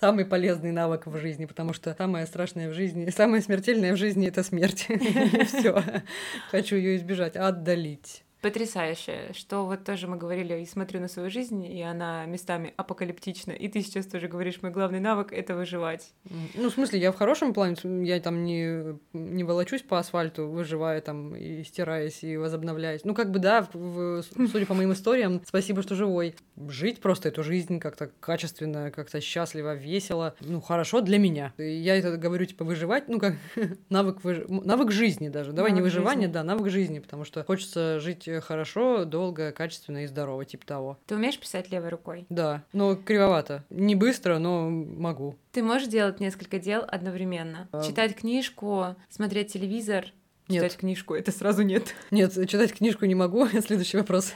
Самый 0.00 0.24
полезный 0.24 0.72
навык 0.72 1.06
в 1.06 1.18
жизни, 1.18 1.46
потому 1.46 1.72
что 1.72 1.94
самое 1.94 2.26
страшное 2.26 2.70
в 2.70 2.74
жизни, 2.74 3.10
самое 3.10 3.42
смертельное 3.42 3.92
в 3.92 3.96
жизни 3.96 4.28
это 4.28 4.42
смерть. 4.42 4.86
Все. 5.46 5.82
Хочу 6.50 6.76
ее 6.76 6.96
избежать, 6.96 7.36
отдалить 7.36 8.22
потрясающее, 8.40 9.32
что 9.32 9.66
вот 9.66 9.84
тоже 9.84 10.06
мы 10.06 10.16
говорили 10.16 10.60
и 10.60 10.66
смотрю 10.66 11.00
на 11.00 11.08
свою 11.08 11.30
жизнь, 11.30 11.64
и 11.64 11.82
она 11.82 12.24
местами 12.26 12.72
апокалиптична, 12.76 13.52
и 13.52 13.68
ты 13.68 13.82
сейчас 13.82 14.06
тоже 14.06 14.28
говоришь, 14.28 14.62
мой 14.62 14.70
главный 14.70 15.00
навык— 15.00 15.32
это 15.32 15.56
выживать. 15.56 16.12
Ну, 16.54 16.70
в 16.70 16.72
смысле, 16.72 17.00
я 17.00 17.12
в 17.12 17.16
хорошем 17.16 17.52
плане, 17.52 17.76
я 18.06 18.20
там 18.20 18.44
не, 18.44 18.98
не 19.12 19.44
волочусь 19.44 19.82
по 19.82 19.98
асфальту, 19.98 20.48
выживая 20.48 21.00
там 21.00 21.34
и 21.34 21.64
стираясь, 21.64 22.22
и 22.22 22.36
возобновляясь. 22.36 23.04
Ну, 23.04 23.14
как 23.14 23.30
бы, 23.30 23.38
да, 23.38 23.66
в, 23.72 24.22
судя 24.22 24.66
по 24.66 24.74
моим 24.74 24.92
историям, 24.92 25.42
спасибо, 25.44 25.82
что 25.82 25.94
живой. 25.94 26.34
Жить 26.68 27.00
просто 27.00 27.28
эту 27.28 27.42
жизнь 27.42 27.80
как-то 27.80 28.10
качественно, 28.20 28.90
как-то 28.90 29.20
счастливо, 29.20 29.74
весело, 29.74 30.34
ну, 30.40 30.60
хорошо 30.60 31.00
для 31.00 31.18
меня. 31.18 31.52
Я 31.58 31.96
это 31.96 32.16
говорю, 32.16 32.46
типа, 32.46 32.64
выживать, 32.64 33.08
ну, 33.08 33.18
как 33.18 33.34
навык, 33.88 34.22
выж... 34.22 34.44
навык 34.48 34.92
жизни 34.92 35.28
даже. 35.28 35.52
Давай 35.52 35.72
навык 35.72 35.82
не 35.82 35.82
выживание, 35.82 36.28
жизни. 36.28 36.34
да, 36.34 36.44
навык 36.44 36.70
жизни, 36.70 37.00
потому 37.00 37.24
что 37.24 37.42
хочется 37.42 37.98
жить 37.98 38.27
жить 38.34 38.44
хорошо, 38.44 39.04
долго, 39.04 39.52
качественно 39.52 40.04
и 40.04 40.06
здорово, 40.06 40.44
типа 40.44 40.66
того. 40.66 40.98
Ты 41.06 41.14
умеешь 41.14 41.38
писать 41.38 41.70
левой 41.70 41.88
рукой? 41.88 42.26
Да, 42.28 42.64
но 42.72 42.96
кривовато. 42.96 43.64
Не 43.70 43.94
быстро, 43.94 44.38
но 44.38 44.68
могу. 44.70 45.36
Ты 45.52 45.62
можешь 45.62 45.88
делать 45.88 46.20
несколько 46.20 46.58
дел 46.58 46.84
одновременно? 46.86 47.68
А... 47.72 47.82
Читать 47.82 48.14
книжку, 48.14 48.96
смотреть 49.08 49.52
телевизор, 49.52 50.12
Нет. 50.48 50.62
Читать 50.62 50.78
книжку 50.78 51.14
это 51.14 51.30
сразу 51.30 51.62
нет. 51.62 51.94
Нет, 52.10 52.32
читать 52.48 52.72
книжку 52.72 53.04
не 53.04 53.14
могу. 53.14 53.46
Следующий 53.66 53.98
вопрос. 53.98 54.32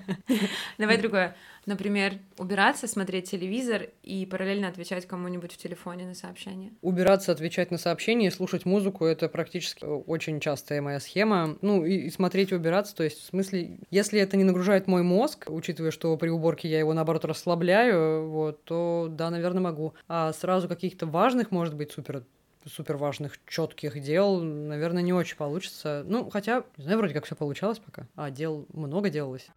Давай 0.78 0.98
другое. 0.98 1.36
Например, 1.66 2.14
убираться, 2.38 2.88
смотреть 2.88 3.30
телевизор 3.30 3.88
и 4.02 4.26
параллельно 4.26 4.68
отвечать 4.68 5.06
кому-нибудь 5.06 5.52
в 5.52 5.56
телефоне 5.56 6.06
на 6.06 6.14
сообщения. 6.14 6.72
Убираться, 6.80 7.30
отвечать 7.30 7.70
на 7.70 7.78
сообщения 7.78 8.28
и 8.28 8.30
слушать 8.30 8.64
музыку— 8.64 9.04
это 9.06 9.28
практически 9.28 9.84
очень 9.84 10.40
частая 10.40 10.82
моя 10.82 10.98
схема. 10.98 11.56
Ну, 11.60 11.84
и, 11.84 11.94
и 11.94 12.10
смотреть 12.10 12.50
и 12.50 12.56
убираться, 12.56 12.96
то 12.96 13.04
есть, 13.04 13.20
в 13.20 13.26
смысле, 13.26 13.78
если 13.90 14.20
это 14.20 14.36
не 14.36 14.42
нагружает 14.42 14.88
мой 14.88 15.02
мозг, 15.02 15.46
учитывая, 15.48 15.92
что 15.92 16.16
при 16.16 16.30
уборке 16.30 16.68
я 16.68 16.80
его, 16.80 16.94
наоборот, 16.94 17.24
расслабляю, 17.24 18.28
вот, 18.28 18.64
то 18.64 19.08
да, 19.10 19.30
наверное, 19.30 19.62
могу. 19.62 19.94
А 20.08 20.32
сразу 20.32 20.68
каких-то 20.68 21.06
важных, 21.06 21.52
может 21.52 21.76
быть, 21.76 21.92
супер 21.92 22.24
супер 22.66 22.96
важных, 22.96 23.38
четких 23.46 24.00
дел, 24.00 24.40
наверное, 24.40 25.02
не 25.02 25.12
очень 25.12 25.36
получится. 25.36 26.02
Ну, 26.06 26.30
хотя, 26.30 26.64
не 26.76 26.84
знаю, 26.84 26.98
вроде 26.98 27.14
как 27.14 27.24
все 27.24 27.34
получалось 27.34 27.78
пока. 27.78 28.06
А 28.14 28.30
дел 28.30 28.66
много 28.72 29.10
делалось. 29.10 29.48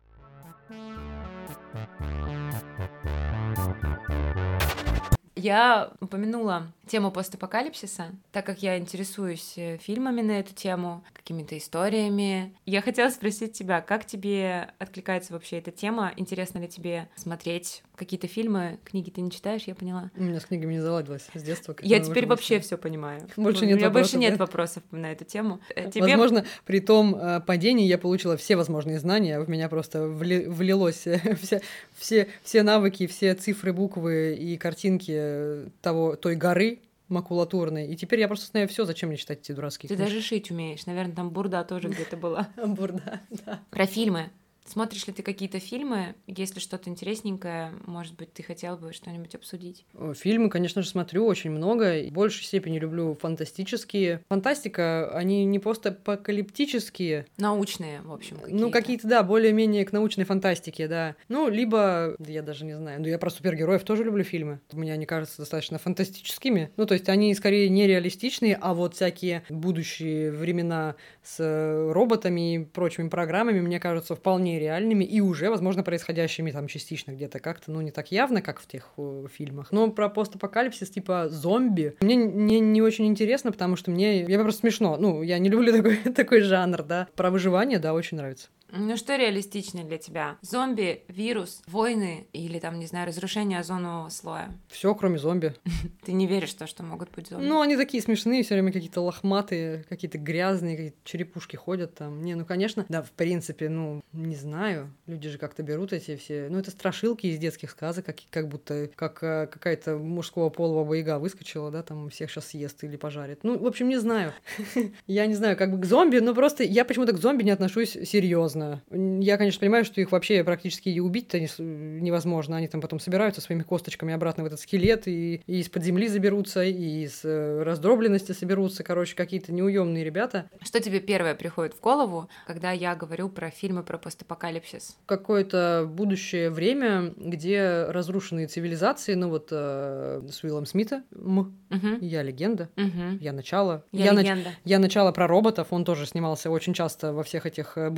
Я 5.36 5.92
упомянула 6.00 6.72
тему 6.88 7.12
постапокалипсиса, 7.12 8.12
так 8.32 8.46
как 8.46 8.62
я 8.62 8.78
интересуюсь 8.78 9.54
э, 9.58 9.78
фильмами 9.78 10.22
на 10.22 10.40
эту 10.40 10.54
тему, 10.54 11.04
какими-то 11.14 11.58
историями. 11.58 12.54
Я 12.66 12.82
хотела 12.82 13.10
спросить 13.10 13.54
тебя, 13.54 13.82
как 13.82 14.06
тебе 14.06 14.70
откликается 14.78 15.34
вообще 15.34 15.58
эта 15.58 15.72
тема? 15.72 16.14
Интересно 16.18 16.60
ли 16.60 16.68
тебе 16.68 17.10
смотреть 17.16 17.84
какие-то 17.96 18.28
фильмы? 18.28 18.80
Книги 18.86 19.10
ты 19.10 19.22
не 19.22 19.32
читаешь, 19.32 19.64
я 19.66 19.74
поняла. 19.76 20.12
У 20.16 20.24
меня 20.24 20.40
с 20.40 20.46
книгами 20.46 20.74
не 20.74 20.82
заладилось 20.82 21.28
с 21.34 21.42
детства. 21.42 21.76
Я 21.82 22.00
теперь 22.00 22.28
вообще 22.28 22.60
все 22.60 22.78
понимаю. 22.78 23.28
Больше 23.38 23.66
нет 23.66 23.76
У 23.76 23.78
меня 23.78 23.88
вопросов, 23.88 24.14
больше 24.14 24.18
нет 24.18 24.38
да? 24.38 24.46
вопросов 24.46 24.84
на 24.92 25.12
эту 25.12 25.26
тему. 25.26 25.60
Э, 25.76 25.90
Тебе... 25.90 26.08
Возможно, 26.08 26.46
при 26.66 26.80
том 26.80 27.16
э, 27.16 27.42
падении 27.42 27.88
я 27.88 27.98
получила 27.98 28.38
все 28.38 28.56
возможные 28.56 29.00
знания, 29.00 29.40
в 29.40 29.50
меня 29.50 29.70
просто 29.70 30.00
вли- 30.00 30.48
влилось 30.48 31.08
все, 31.42 31.62
все, 31.98 32.28
все 32.44 32.64
навыки, 32.64 33.08
все 33.08 33.34
цифры, 33.34 33.74
буквы 33.74 34.36
и 34.36 34.58
картинки 34.58 35.72
того, 35.82 36.16
той 36.16 36.36
горы 36.36 36.75
макулатурной. 37.10 37.88
И 37.88 37.96
теперь 37.96 38.20
я 38.20 38.28
просто 38.28 38.48
знаю 38.48 38.68
все, 38.68 38.86
зачем 38.86 39.10
мне 39.10 39.18
читать 39.18 39.40
эти 39.40 39.52
дурацкие 39.52 39.88
Ты 39.90 39.96
книжки. 39.96 40.12
даже 40.14 40.26
шить 40.26 40.52
умеешь. 40.52 40.86
Наверное, 40.86 41.16
там 41.16 41.30
бурда 41.30 41.64
тоже 41.64 41.90
где-то 41.90 42.18
была. 42.18 42.50
Бурда, 42.66 43.22
да. 43.46 43.60
Про 43.70 43.86
фильмы. 43.86 44.30
Смотришь 44.66 45.06
ли 45.08 45.14
ты 45.14 45.22
какие-то 45.22 45.60
фильмы? 45.60 46.16
Если 46.28 46.60
что-то 46.60 46.90
интересненькое, 46.90 47.72
может 47.86 48.16
быть, 48.16 48.34
ты 48.34 48.42
хотел 48.42 48.78
бы 48.78 48.94
что-нибудь 48.94 49.36
обсудить? 49.36 49.86
Э, 49.94 50.14
Фильмы, 50.18 50.50
конечно 50.50 50.82
же, 50.82 50.90
смотрю 50.90 51.26
очень 51.26 51.52
много. 51.52 52.04
В 52.10 52.12
большей 52.12 52.44
степени 52.44 52.80
люблю 52.80 53.14
фантастические. 53.14 54.22
Фантастика, 54.28 55.12
они 55.16 55.46
не 55.46 55.60
просто 55.60 55.90
апокалиптические, 55.90 57.28
Научные, 57.38 58.02
в 58.02 58.12
общем, 58.12 58.38
какие-то. 58.38 58.60
Ну, 58.60 58.72
какие-то, 58.72 59.08
да, 59.08 59.24
более-менее 59.24 59.86
к 59.86 59.92
научной 59.92 60.24
фантастике, 60.24 60.88
да. 60.88 61.16
Ну, 61.28 61.48
либо, 61.48 62.16
я 62.20 62.42
даже 62.42 62.66
не 62.66 62.76
знаю, 62.76 63.02
ну, 63.02 63.08
я 63.08 63.20
про 63.20 63.30
супергероев 63.30 63.84
тоже 63.84 64.04
люблю 64.04 64.24
фильмы. 64.24 64.60
Мне 64.72 64.94
они 64.94 65.06
кажутся 65.06 65.38
достаточно 65.40 65.78
фантастическими. 65.78 66.72
Ну, 66.76 66.86
то 66.86 66.94
есть 66.96 67.08
они 67.10 67.34
скорее 67.36 67.70
нереалистичные, 67.70 68.58
а 68.60 68.74
вот 68.74 68.96
всякие 68.96 69.44
будущие 69.50 70.32
времена 70.32 70.96
с 71.24 71.38
э, 71.40 71.92
роботами 71.92 72.56
и 72.56 72.60
прочими 72.66 73.10
программами 73.10 73.62
мне 73.62 73.80
кажутся 73.80 74.16
вполне 74.16 74.55
реальными 74.60 75.04
и 75.04 75.22
уже, 75.22 75.50
возможно, 75.50 75.84
происходящими 75.84 76.52
там 76.52 76.68
частично 76.68 77.12
где-то 77.12 77.40
как-то, 77.40 77.72
ну, 77.72 77.82
не 77.82 77.92
так 77.92 78.12
явно, 78.12 78.42
как 78.42 78.60
в 78.60 78.68
тех 78.68 78.90
э, 78.98 79.26
фильмах. 79.32 79.72
Но 79.72 79.90
про 79.92 80.10
постапокалипсис, 80.10 80.90
типа 80.90 81.28
зомби, 81.30 81.96
мне 82.02 82.16
не, 82.16 82.60
не 82.60 82.82
очень 82.82 83.08
интересно, 83.08 83.52
потому 83.52 83.76
что 83.76 83.92
мне... 83.92 84.24
Я 84.24 84.40
просто 84.40 84.62
смешно. 84.62 84.98
Ну, 84.98 85.22
я 85.22 85.40
не 85.40 85.50
люблю 85.50 85.72
такой, 85.76 85.98
такой 86.14 86.42
жанр, 86.42 86.84
да. 86.84 87.08
Про 87.16 87.32
выживание, 87.32 87.80
да, 87.80 87.94
очень 87.94 88.18
нравится. 88.18 88.50
Ну 88.72 88.98
что 88.98 89.16
реалистичнее 89.16 89.86
для 89.86 89.98
тебя? 89.98 90.38
Зомби, 90.42 91.04
вирус, 91.08 91.62
войны 91.68 92.28
или 92.34 92.60
там, 92.60 92.80
не 92.80 92.88
знаю, 92.88 93.08
разрушение 93.08 93.60
озонового 93.60 94.10
слоя? 94.10 94.52
Все, 94.70 94.94
кроме 94.96 95.18
зомби. 95.18 95.54
Ты 96.06 96.14
не 96.14 96.28
веришь 96.28 96.54
в 96.54 96.58
то, 96.58 96.68
что 96.68 96.84
могут 96.84 97.12
быть 97.12 97.28
зомби? 97.28 97.46
Ну, 97.46 97.62
они 97.62 97.78
такие 97.78 98.02
смешные, 98.02 98.44
все 98.44 98.56
время 98.56 98.72
какие-то 98.72 99.02
лохматые, 99.02 99.86
какие-то 99.90 100.18
грязные, 100.18 100.76
какие-то 100.76 100.98
черепушки 101.04 101.56
ходят 101.56 101.96
там. 101.96 102.22
Не, 102.24 102.36
ну, 102.36 102.46
конечно, 102.46 102.86
да, 102.90 103.02
в 103.02 103.12
принципе, 103.12 103.70
ну, 103.70 104.04
не 104.14 104.36
знаю. 104.36 104.92
Люди 105.06 105.30
же 105.30 105.38
как-то 105.38 105.64
берут 105.64 105.94
эти 105.94 106.16
все... 106.16 106.48
Ну, 106.50 106.60
это 106.60 106.72
страшилки 106.72 107.28
из 107.28 107.38
детских 107.38 107.72
сказок, 107.72 108.06
как, 108.06 108.18
как 108.30 108.48
будто 108.48 108.90
как 108.96 109.24
э, 109.24 109.48
какая-то 109.48 109.98
мужского 109.98 110.50
пола 110.50 110.84
баба 110.84 111.20
выскочила, 111.20 111.72
да, 111.72 111.84
там 111.84 112.10
всех 112.10 112.32
сейчас 112.32 112.48
съест 112.48 112.84
или 112.84 112.98
пожарит. 112.98 113.44
Ну, 113.44 113.58
в 113.58 113.66
общем, 113.66 113.90
не 113.90 113.98
знаю. 113.98 114.34
Я 115.08 115.26
не 115.28 115.36
знаю, 115.36 115.56
как 115.56 115.72
бы 115.72 115.80
к 115.80 115.86
зомби, 115.86 116.20
но 116.20 116.34
просто 116.34 116.64
я 116.64 116.86
почему-то 116.86 117.14
к 117.14 117.18
зомби 117.18 117.44
не 117.44 117.52
отношусь 117.52 117.92
серьезно. 117.92 118.55
Я, 118.92 119.38
конечно, 119.38 119.60
понимаю, 119.60 119.86
что 119.86 120.02
их 120.02 120.12
вообще 120.12 120.44
практически 120.44 120.90
и 120.90 121.00
убить-то 121.00 121.40
невозможно. 121.40 122.58
Они 122.58 122.68
там 122.68 122.82
потом 122.82 123.00
собираются 123.00 123.42
своими 123.42 123.64
косточками 123.64 124.14
обратно 124.14 124.44
в 124.44 124.48
этот 124.48 124.60
скелет 124.60 125.08
и, 125.08 125.42
и 125.46 125.60
из-под 125.60 125.84
земли 125.84 126.08
заберутся, 126.08 126.64
и 126.64 127.04
из 127.04 127.22
э, 127.24 127.64
раздробленности 127.64 128.32
соберутся. 128.32 128.84
Короче, 128.84 129.16
какие-то 129.16 129.52
неуемные 129.52 130.04
ребята. 130.04 130.50
Что 130.62 130.80
тебе 130.80 131.00
первое 131.00 131.36
приходит 131.36 131.74
в 131.74 131.82
голову, 131.82 132.30
когда 132.48 132.72
я 132.72 132.96
говорю 132.96 133.30
про 133.30 133.50
фильмы 133.50 133.84
про 133.84 133.98
постапокалипсис? 133.98 134.98
Какое-то 135.06 135.88
будущее 135.90 136.50
время, 136.50 137.14
где 137.18 137.86
разрушенные 137.90 138.48
цивилизации, 138.48 139.14
ну 139.16 139.30
вот 139.30 139.50
э, 139.52 140.22
с 140.32 140.44
Уиллом 140.44 140.66
Смита, 140.66 141.04
М, 141.16 141.56
Угу. 141.72 141.98
я 142.02 142.22
легенда, 142.24 142.70
Угу. 142.78 143.18
я 143.20 143.34
начало. 143.34 143.84
Я, 143.92 144.14
нач- 144.14 144.22
легенда. 144.24 144.50
Я 144.64 144.80
начало 144.80 145.12
про 145.12 145.28
роботов, 145.28 145.68
он 145.72 145.84
тоже 145.84 146.06
снимался 146.06 146.50
очень 146.50 146.74
часто 146.74 147.12
во 147.12 147.24
всех 147.24 147.46
этих 147.46 147.78
э, 147.78 147.90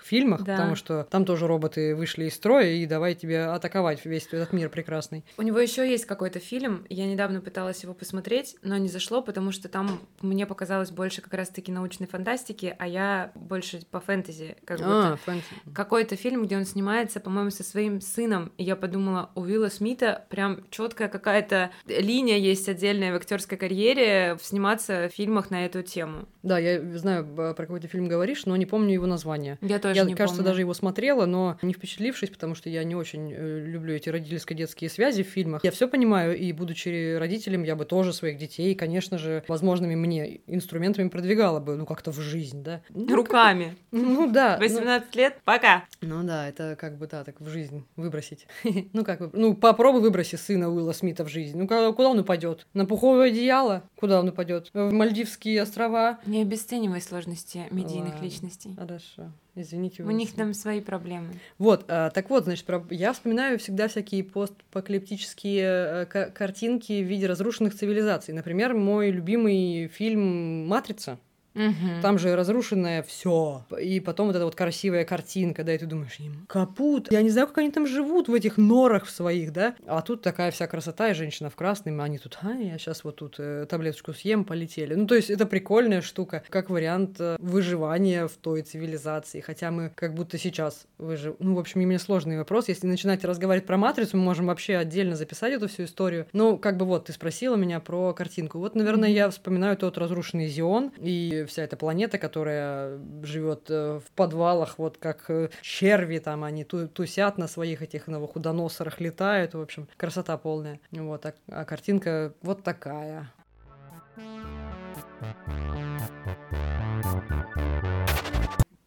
будущих 0.00 0.10
фильмах, 0.10 0.42
Да. 0.44 0.56
потому 0.56 0.76
что 0.76 1.06
там 1.10 1.24
тоже 1.24 1.46
роботы 1.46 1.94
вышли 1.94 2.24
из 2.24 2.34
строя, 2.34 2.66
и 2.72 2.86
давай 2.86 3.14
тебе 3.14 3.44
атаковать 3.44 4.04
весь 4.04 4.26
этот 4.30 4.52
мир 4.52 4.68
прекрасный. 4.68 5.24
У 5.36 5.42
него 5.42 5.58
еще 5.58 5.88
есть 5.88 6.04
какой-то 6.06 6.38
фильм, 6.38 6.86
я 6.88 7.06
недавно 7.06 7.40
пыталась 7.40 7.82
его 7.82 7.94
посмотреть, 7.94 8.56
но 8.62 8.76
не 8.78 8.88
зашло, 8.88 9.22
потому 9.22 9.52
что 9.52 9.68
там 9.68 10.00
мне 10.20 10.46
показалось 10.46 10.90
больше 10.90 11.20
как 11.22 11.34
раз-таки 11.34 11.72
научной 11.72 12.06
фантастики, 12.06 12.74
а 12.78 12.86
я 12.86 13.32
больше 13.34 13.80
по 13.90 14.00
фэнтези. 14.00 14.56
Как. 14.64 14.80
А, 14.82 15.16
фэнтези. 15.24 15.46
Какой-то 15.74 16.16
фильм, 16.16 16.44
где 16.44 16.56
он 16.56 16.64
снимается, 16.64 17.20
по-моему, 17.20 17.50
со 17.50 17.62
своим 17.62 18.00
сыном, 18.00 18.52
и 18.58 18.64
я 18.64 18.76
подумала, 18.76 19.30
у 19.34 19.40
Уилла 19.42 19.68
Смита 19.68 20.24
прям 20.30 20.64
четкая 20.70 21.08
какая-то 21.08 21.70
линия 21.86 22.36
есть 22.38 22.68
отдельная 22.68 23.12
в 23.12 23.16
актерской 23.16 23.58
карьере 23.58 24.36
сниматься 24.40 25.08
в 25.10 25.14
фильмах 25.14 25.50
на 25.50 25.66
эту 25.66 25.82
тему. 25.82 26.28
Да, 26.42 26.58
я 26.58 26.80
знаю, 26.98 27.24
б- 27.24 27.54
про 27.54 27.66
какой 27.66 27.80
ты 27.80 27.88
фильм 27.88 28.08
говоришь, 28.08 28.46
но 28.46 28.56
не 28.56 28.66
помню 28.66 28.94
его 28.94 29.06
название. 29.06 29.58
Я 29.60 29.78
тоже 29.78 29.89
я, 29.96 30.04
не 30.04 30.14
кажется, 30.14 30.38
помню. 30.38 30.50
даже 30.50 30.60
его 30.60 30.74
смотрела, 30.74 31.26
но 31.26 31.58
не 31.62 31.72
впечатлившись, 31.72 32.30
потому 32.30 32.54
что 32.54 32.68
я 32.70 32.84
не 32.84 32.94
очень 32.94 33.32
э, 33.32 33.60
люблю 33.66 33.94
эти 33.94 34.08
родительско-детские 34.08 34.90
связи 34.90 35.22
в 35.22 35.26
фильмах. 35.28 35.64
Я 35.64 35.70
все 35.70 35.88
понимаю, 35.88 36.36
и 36.36 36.52
будучи 36.52 37.16
родителем, 37.16 37.62
я 37.62 37.76
бы 37.76 37.84
тоже 37.84 38.12
своих 38.12 38.38
детей, 38.38 38.74
конечно 38.74 39.18
же, 39.18 39.44
возможными 39.48 39.94
мне 39.94 40.40
инструментами 40.46 41.08
продвигала 41.08 41.60
бы, 41.60 41.76
ну, 41.76 41.86
как-то 41.86 42.12
в 42.12 42.20
жизнь, 42.20 42.62
да. 42.62 42.82
Ну, 42.90 43.06
как- 43.06 43.16
Руками. 43.16 43.76
Ну 43.90 44.30
да. 44.30 44.56
ну- 44.58 44.64
18 44.66 45.14
лет, 45.16 45.38
пока. 45.44 45.84
Ну 46.00 46.22
да, 46.24 46.48
это 46.48 46.76
как 46.78 46.98
бы, 46.98 47.06
да, 47.06 47.24
так 47.24 47.40
в 47.40 47.48
жизнь 47.48 47.84
выбросить. 47.96 48.46
ну 48.92 49.04
как, 49.04 49.20
вы- 49.20 49.30
ну 49.32 49.54
попробуй 49.54 50.00
выброси 50.00 50.36
сына 50.36 50.70
Уилла 50.70 50.92
Смита 50.92 51.24
в 51.24 51.28
жизнь. 51.28 51.56
Ну 51.58 51.66
куда 51.66 52.08
он 52.08 52.18
упадет? 52.18 52.66
На 52.74 52.86
пуховое 52.86 53.28
одеяло? 53.28 53.82
Куда 53.96 54.20
он 54.20 54.28
упадет? 54.28 54.70
В 54.72 54.90
Мальдивские 54.92 55.62
острова? 55.62 56.18
Не 56.26 56.42
обесценивай 56.42 57.00
сложности 57.00 57.62
медийных 57.70 58.14
Ладно. 58.14 58.24
личностей. 58.24 58.74
Хорошо. 58.76 59.32
Извините. 59.56 60.02
У 60.04 60.10
них 60.10 60.32
там 60.32 60.54
свои 60.54 60.80
проблемы. 60.80 61.28
Вот, 61.58 61.84
а, 61.88 62.10
так 62.10 62.30
вот, 62.30 62.44
значит, 62.44 62.64
про- 62.66 62.84
я 62.90 63.12
вспоминаю 63.12 63.58
всегда 63.58 63.88
всякие 63.88 64.22
постапокалиптические 64.24 65.62
э, 66.02 66.06
ка- 66.06 66.30
картинки 66.30 67.02
в 67.02 67.06
виде 67.06 67.26
разрушенных 67.26 67.74
цивилизаций. 67.74 68.32
Например, 68.34 68.74
мой 68.74 69.10
любимый 69.10 69.88
фильм 69.88 70.66
«Матрица». 70.68 71.18
Мгм. 71.54 72.00
Там 72.02 72.18
же 72.18 72.34
разрушенное 72.36 73.02
все. 73.02 73.64
И 73.80 74.00
потом 74.00 74.28
вот 74.28 74.36
эта 74.36 74.44
вот 74.44 74.54
красивая 74.54 75.04
картинка, 75.04 75.64
да, 75.64 75.74
и 75.74 75.78
ты 75.78 75.86
думаешь, 75.86 76.16
им 76.18 76.46
капут. 76.48 77.10
Я 77.10 77.22
не 77.22 77.30
знаю, 77.30 77.48
как 77.48 77.58
они 77.58 77.70
там 77.70 77.86
живут 77.86 78.28
в 78.28 78.34
этих 78.34 78.56
норах 78.56 79.06
в 79.06 79.10
своих, 79.10 79.52
да. 79.52 79.74
А 79.86 80.02
тут 80.02 80.22
такая 80.22 80.50
вся 80.50 80.66
красота, 80.66 81.10
и 81.10 81.14
женщина 81.14 81.50
в 81.50 81.56
красном, 81.56 82.00
а 82.00 82.04
они 82.04 82.18
тут, 82.18 82.38
а, 82.42 82.52
я 82.52 82.78
сейчас 82.78 83.04
вот 83.04 83.16
тут 83.16 83.36
э, 83.38 83.66
таблеточку 83.68 84.12
съем, 84.12 84.44
полетели. 84.44 84.94
Ну, 84.94 85.06
то 85.06 85.14
есть 85.14 85.30
это 85.30 85.46
прикольная 85.46 86.02
штука, 86.02 86.42
как 86.48 86.70
вариант 86.70 87.16
э, 87.18 87.36
выживания 87.40 88.26
в 88.26 88.36
той 88.36 88.62
цивилизации. 88.62 89.40
Хотя 89.40 89.70
мы 89.70 89.90
как 89.94 90.14
будто 90.14 90.38
сейчас 90.38 90.86
выжив... 90.98 91.34
Ну, 91.40 91.54
в 91.54 91.58
общем, 91.58 91.80
мне 91.80 91.98
сложный 91.98 92.38
вопрос. 92.38 92.68
Если 92.68 92.86
начинать 92.86 93.24
разговаривать 93.24 93.66
про 93.66 93.76
матрицу, 93.76 94.16
мы 94.16 94.24
можем 94.24 94.46
вообще 94.46 94.76
отдельно 94.76 95.16
записать 95.16 95.52
эту 95.52 95.68
всю 95.68 95.84
историю. 95.84 96.26
Ну, 96.32 96.58
как 96.58 96.76
бы 96.76 96.86
вот, 96.86 97.06
ты 97.06 97.12
спросила 97.12 97.56
меня 97.56 97.80
про 97.80 98.12
картинку. 98.14 98.58
Вот, 98.58 98.74
наверное, 98.74 99.08
я 99.08 99.30
вспоминаю 99.30 99.76
тот 99.76 99.98
разрушенный 99.98 100.48
Зион 100.48 100.92
и 100.98 101.39
вся 101.46 101.62
эта 101.62 101.76
планета, 101.76 102.18
которая 102.18 102.98
живет 103.22 103.68
в 103.68 104.02
подвалах, 104.14 104.78
вот 104.78 104.98
как 104.98 105.24
э, 105.28 105.50
черви 105.62 106.18
там, 106.18 106.44
они 106.44 106.64
ту- 106.64 106.88
тусят 106.88 107.38
на 107.38 107.48
своих 107.48 107.82
этих 107.82 108.06
новохудоносорах, 108.06 109.00
летают, 109.00 109.54
в 109.54 109.60
общем, 109.60 109.88
красота 109.96 110.36
полная. 110.38 110.80
Вот, 110.90 111.26
а, 111.26 111.34
а 111.48 111.64
картинка 111.64 112.34
вот 112.42 112.62
такая. 112.62 113.30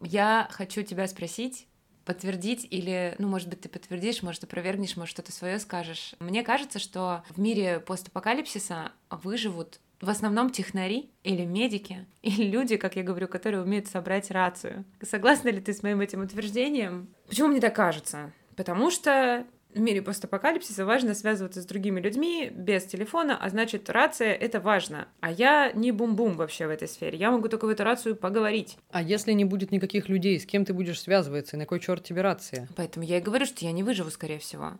Я 0.00 0.48
хочу 0.50 0.82
тебя 0.82 1.06
спросить, 1.06 1.66
подтвердить 2.04 2.66
или, 2.70 3.14
ну, 3.18 3.28
может 3.28 3.48
быть, 3.48 3.62
ты 3.62 3.68
подтвердишь, 3.68 4.22
может, 4.22 4.44
опровергнешь, 4.44 4.96
может, 4.96 5.12
что-то 5.12 5.32
свое 5.32 5.58
скажешь. 5.58 6.14
Мне 6.18 6.42
кажется, 6.42 6.78
что 6.78 7.24
в 7.30 7.40
мире 7.40 7.80
постапокалипсиса 7.80 8.92
выживут 9.10 9.80
в 10.04 10.10
основном 10.10 10.50
технари 10.50 11.10
или 11.22 11.44
медики, 11.44 12.06
или 12.22 12.44
люди, 12.44 12.76
как 12.76 12.96
я 12.96 13.02
говорю, 13.02 13.28
которые 13.28 13.62
умеют 13.62 13.88
собрать 13.88 14.30
рацию. 14.30 14.84
Согласна 15.02 15.48
ли 15.48 15.60
ты 15.60 15.72
с 15.72 15.82
моим 15.82 16.00
этим 16.00 16.22
утверждением? 16.22 17.08
Почему 17.28 17.48
мне 17.48 17.60
так 17.60 17.74
кажется? 17.74 18.32
Потому 18.56 18.90
что 18.90 19.44
в 19.74 19.80
мире 19.80 20.02
постапокалипсиса 20.02 20.84
важно 20.84 21.14
связываться 21.14 21.60
с 21.60 21.66
другими 21.66 22.00
людьми 22.00 22.50
без 22.54 22.84
телефона, 22.84 23.36
а 23.40 23.48
значит, 23.48 23.90
рация— 23.90 24.32
это 24.34 24.60
важно. 24.60 25.08
А 25.20 25.30
я 25.30 25.72
не 25.72 25.92
бум-бум 25.92 26.36
вообще 26.36 26.66
в 26.66 26.70
этой 26.70 26.88
сфере. 26.88 27.18
Я 27.18 27.30
могу 27.30 27.48
только 27.48 27.66
в 27.66 27.68
эту 27.68 27.84
рацию 27.84 28.16
поговорить. 28.16 28.78
А 28.90 29.02
если 29.02 29.32
не 29.32 29.44
будет 29.44 29.72
никаких 29.72 30.08
людей, 30.08 30.38
с 30.38 30.46
кем 30.46 30.64
ты 30.64 30.72
будешь 30.72 31.00
связываться, 31.00 31.56
и 31.56 31.58
на 31.58 31.66
кой 31.66 31.80
черт 31.80 32.04
тебе 32.04 32.22
рация? 32.22 32.68
Поэтому 32.76 33.04
я 33.04 33.18
и 33.18 33.20
говорю, 33.20 33.46
что 33.46 33.64
я 33.64 33.72
не 33.72 33.82
выживу, 33.82 34.10
скорее 34.10 34.38
всего. 34.38 34.74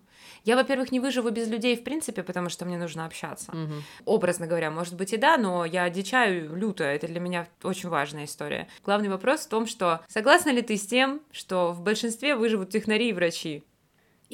Я, 0.45 0.57
во-первых, 0.57 0.92
не 0.92 1.01
выживу 1.01 1.30
без 1.30 1.49
людей 1.49 1.76
в 1.76 1.84
принципе, 1.84 2.22
потому 2.22 2.49
что 2.49 2.64
мне 2.64 2.78
нужно 2.78 3.07
общаться. 3.07 3.53
Угу. 3.53 3.74
Образно 4.05 4.47
говоря, 4.47 4.70
может 4.70 4.95
быть 4.95 5.12
и 5.12 5.16
да, 5.16 5.36
но 5.36 5.64
я 5.64 5.84
одичаю 5.84 6.55
люто, 6.57 6.84
это 6.84 7.07
для 7.07 7.20
меня 7.20 7.47
очень 7.62 7.88
важная 7.88 8.24
история. 8.24 8.68
Главный 8.84 9.09
вопрос 9.09 9.40
в 9.40 9.49
том, 9.49 9.66
что 9.66 10.01
согласна 10.09 10.51
ли 10.51 10.62
ты 10.62 10.76
с 10.76 10.86
тем, 10.86 11.20
что 11.30 11.72
в 11.72 11.82
большинстве 11.82 12.36
выживут 12.36 12.70
технари 12.70 13.11
и 13.11 13.12
врачи? 13.12 13.64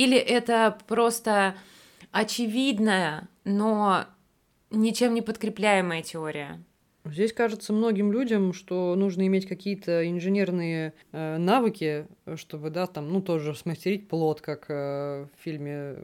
Или 0.00 0.16
это 0.16 0.78
просто 0.86 1.56
очевидная, 2.10 3.28
но 3.44 4.06
ничем 4.70 5.12
не 5.12 5.20
подкрепляемая 5.20 6.00
теория? 6.00 6.64
Здесь 7.04 7.34
кажется 7.34 7.74
многим 7.74 8.10
людям, 8.10 8.54
что 8.54 8.94
нужно 8.94 9.26
иметь 9.26 9.46
какие-то 9.46 10.08
инженерные 10.08 10.94
э, 11.12 11.36
навыки, 11.36 12.06
чтобы, 12.36 12.70
да, 12.70 12.86
там, 12.86 13.12
ну, 13.12 13.20
тоже 13.20 13.54
смастерить 13.54 14.08
плод, 14.08 14.40
как 14.40 14.66
э, 14.70 15.26
в 15.36 15.42
фильме, 15.42 15.96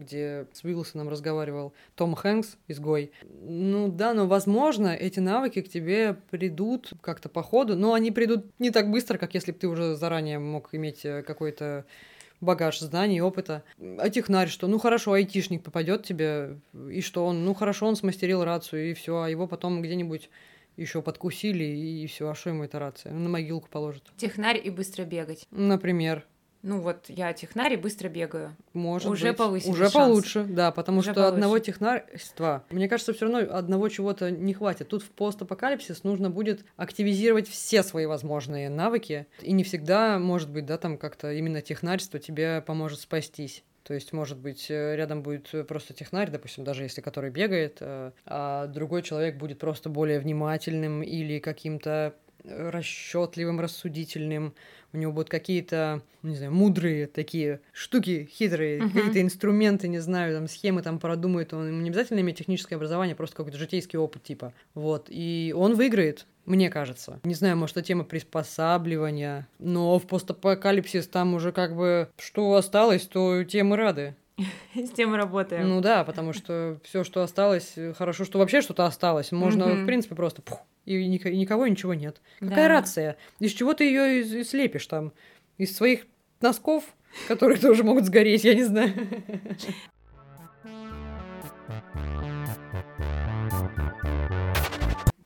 где 0.00 0.48
с 0.52 0.64
Уилсоном 0.64 1.08
разговаривал 1.08 1.74
Том 1.94 2.16
Хэнкс, 2.16 2.56
изгой. 2.66 3.12
Ну, 3.40 3.86
да, 3.88 4.14
но, 4.14 4.26
возможно, 4.26 4.88
эти 4.88 5.20
навыки 5.20 5.60
к 5.60 5.68
тебе 5.68 6.16
придут 6.30 6.90
как-то 7.00 7.28
по 7.28 7.44
ходу, 7.44 7.76
но 7.76 7.94
они 7.94 8.10
придут 8.10 8.46
не 8.58 8.72
так 8.72 8.90
быстро, 8.90 9.16
как 9.16 9.34
если 9.34 9.52
бы 9.52 9.58
ты 9.58 9.68
уже 9.68 9.94
заранее 9.94 10.40
мог 10.40 10.74
иметь 10.74 11.04
э, 11.04 11.22
какой-то 11.22 11.84
багаж 12.44 12.78
знаний, 12.80 13.20
опыта. 13.20 13.64
А 13.98 14.08
технарь 14.10 14.48
что? 14.48 14.68
Ну 14.68 14.78
хорошо, 14.78 15.12
айтишник 15.12 15.62
попадет 15.62 16.04
тебе, 16.04 16.58
и 16.90 17.00
что 17.00 17.26
он? 17.26 17.44
Ну 17.44 17.54
хорошо, 17.54 17.86
он 17.86 17.96
смастерил 17.96 18.44
рацию, 18.44 18.90
и 18.90 18.94
все, 18.94 19.22
а 19.22 19.28
его 19.28 19.46
потом 19.46 19.82
где-нибудь 19.82 20.30
еще 20.76 21.02
подкусили, 21.02 21.64
и 21.64 22.06
все, 22.06 22.28
а 22.28 22.34
что 22.34 22.50
ему 22.50 22.64
эта 22.64 22.78
рация? 22.78 23.12
На 23.12 23.28
могилку 23.28 23.68
положат. 23.68 24.02
Технарь 24.16 24.60
и 24.62 24.70
быстро 24.70 25.04
бегать. 25.04 25.46
Например. 25.50 26.26
Ну 26.66 26.80
вот 26.80 27.04
я 27.08 27.34
технарь 27.34 27.74
и 27.74 27.76
быстро 27.76 28.08
бегаю. 28.08 28.56
Может 28.72 29.10
Уже 29.10 29.28
быть. 29.28 29.36
повысили 29.36 29.70
Уже 29.70 29.82
шанс. 29.90 29.92
получше, 29.92 30.44
да, 30.44 30.72
потому 30.72 31.00
Уже 31.00 31.10
что 31.12 31.20
получше. 31.20 31.34
одного 31.34 31.58
технарства, 31.58 32.64
мне 32.70 32.88
кажется, 32.88 33.12
все 33.12 33.26
равно 33.26 33.54
одного 33.54 33.90
чего-то 33.90 34.30
не 34.30 34.54
хватит. 34.54 34.88
Тут 34.88 35.02
в 35.02 35.10
постапокалипсис 35.10 36.04
нужно 36.04 36.30
будет 36.30 36.64
активизировать 36.76 37.48
все 37.48 37.82
свои 37.82 38.06
возможные 38.06 38.70
навыки, 38.70 39.26
и 39.42 39.52
не 39.52 39.62
всегда, 39.62 40.18
может 40.18 40.48
быть, 40.48 40.64
да, 40.64 40.78
там 40.78 40.96
как-то 40.96 41.34
именно 41.34 41.60
технарство 41.60 42.18
тебе 42.18 42.62
поможет 42.66 43.00
спастись. 43.00 43.62
То 43.82 43.92
есть, 43.92 44.14
может 44.14 44.38
быть, 44.38 44.70
э, 44.70 44.96
рядом 44.96 45.22
будет 45.22 45.50
просто 45.68 45.92
технарь, 45.92 46.30
допустим, 46.30 46.64
даже 46.64 46.84
если 46.84 47.02
который 47.02 47.28
бегает, 47.28 47.76
э, 47.80 48.12
а 48.24 48.68
другой 48.68 49.02
человек 49.02 49.36
будет 49.36 49.58
просто 49.58 49.90
более 49.90 50.18
внимательным 50.18 51.02
или 51.02 51.38
каким-то 51.40 52.14
э, 52.44 52.70
расчетливым, 52.70 53.60
рассудительным. 53.60 54.54
У 54.94 54.96
него 54.96 55.10
будут 55.12 55.28
какие-то, 55.28 56.02
не 56.22 56.36
знаю, 56.36 56.52
мудрые 56.52 57.08
такие 57.08 57.60
штуки 57.72 58.28
хитрые, 58.32 58.80
Мгм. 58.80 58.90
какие-то 58.92 59.20
инструменты, 59.20 59.88
не 59.88 59.98
знаю, 59.98 60.36
там 60.36 60.46
схемы 60.48 60.82
там 60.82 61.00
продумает. 61.00 61.52
Он 61.52 61.66
ему 61.66 61.80
не 61.80 61.90
обязательно 61.90 62.20
иметь 62.20 62.38
техническое 62.38 62.76
образование, 62.76 63.16
просто 63.16 63.34
какой-то 63.36 63.58
житейский 63.58 63.98
опыт 63.98 64.22
типа. 64.22 64.52
Вот. 64.74 65.06
И 65.08 65.52
он 65.56 65.74
выиграет, 65.74 66.26
мне 66.46 66.70
кажется. 66.70 67.18
Не 67.24 67.34
знаю, 67.34 67.56
может, 67.56 67.76
это 67.76 67.86
тема 67.86 68.04
приспосабливания, 68.04 69.48
но 69.58 69.98
в 69.98 70.06
постапокалипсис 70.06 71.08
там 71.08 71.34
уже 71.34 71.50
как 71.50 71.74
бы 71.74 72.08
что 72.18 72.54
осталось, 72.54 73.02
то 73.02 73.42
тем 73.44 73.74
и 73.74 73.76
рады. 73.76 74.14
С 74.74 74.90
тем 74.90 75.14
работаем. 75.14 75.68
Ну 75.68 75.80
да, 75.80 76.02
потому 76.04 76.32
что 76.32 76.78
все, 76.84 77.04
что 77.04 77.22
осталось, 77.22 77.74
хорошо, 77.96 78.24
что 78.24 78.38
вообще 78.38 78.60
что-то 78.62 78.84
осталось. 78.86 79.30
Можно, 79.32 79.74
в 79.74 79.86
принципе, 79.86 80.14
просто 80.14 80.42
пух, 80.42 80.60
и, 80.84 81.06
ник- 81.08 81.26
и 81.26 81.36
никого, 81.36 81.66
ничего 81.66 81.94
нет. 81.94 82.20
Да. 82.40 82.48
Какая 82.48 82.68
рация? 82.68 83.16
Из 83.40 83.52
чего 83.52 83.74
ты 83.74 83.84
ее 83.84 84.20
и 84.20 84.44
слепишь 84.44 84.86
там? 84.86 85.12
Из 85.58 85.74
своих 85.76 86.06
носков, 86.40 86.84
которые 87.28 87.58
тоже 87.58 87.84
могут 87.84 88.06
сгореть, 88.06 88.44
я 88.44 88.54
не 88.54 88.64
знаю. 88.64 88.92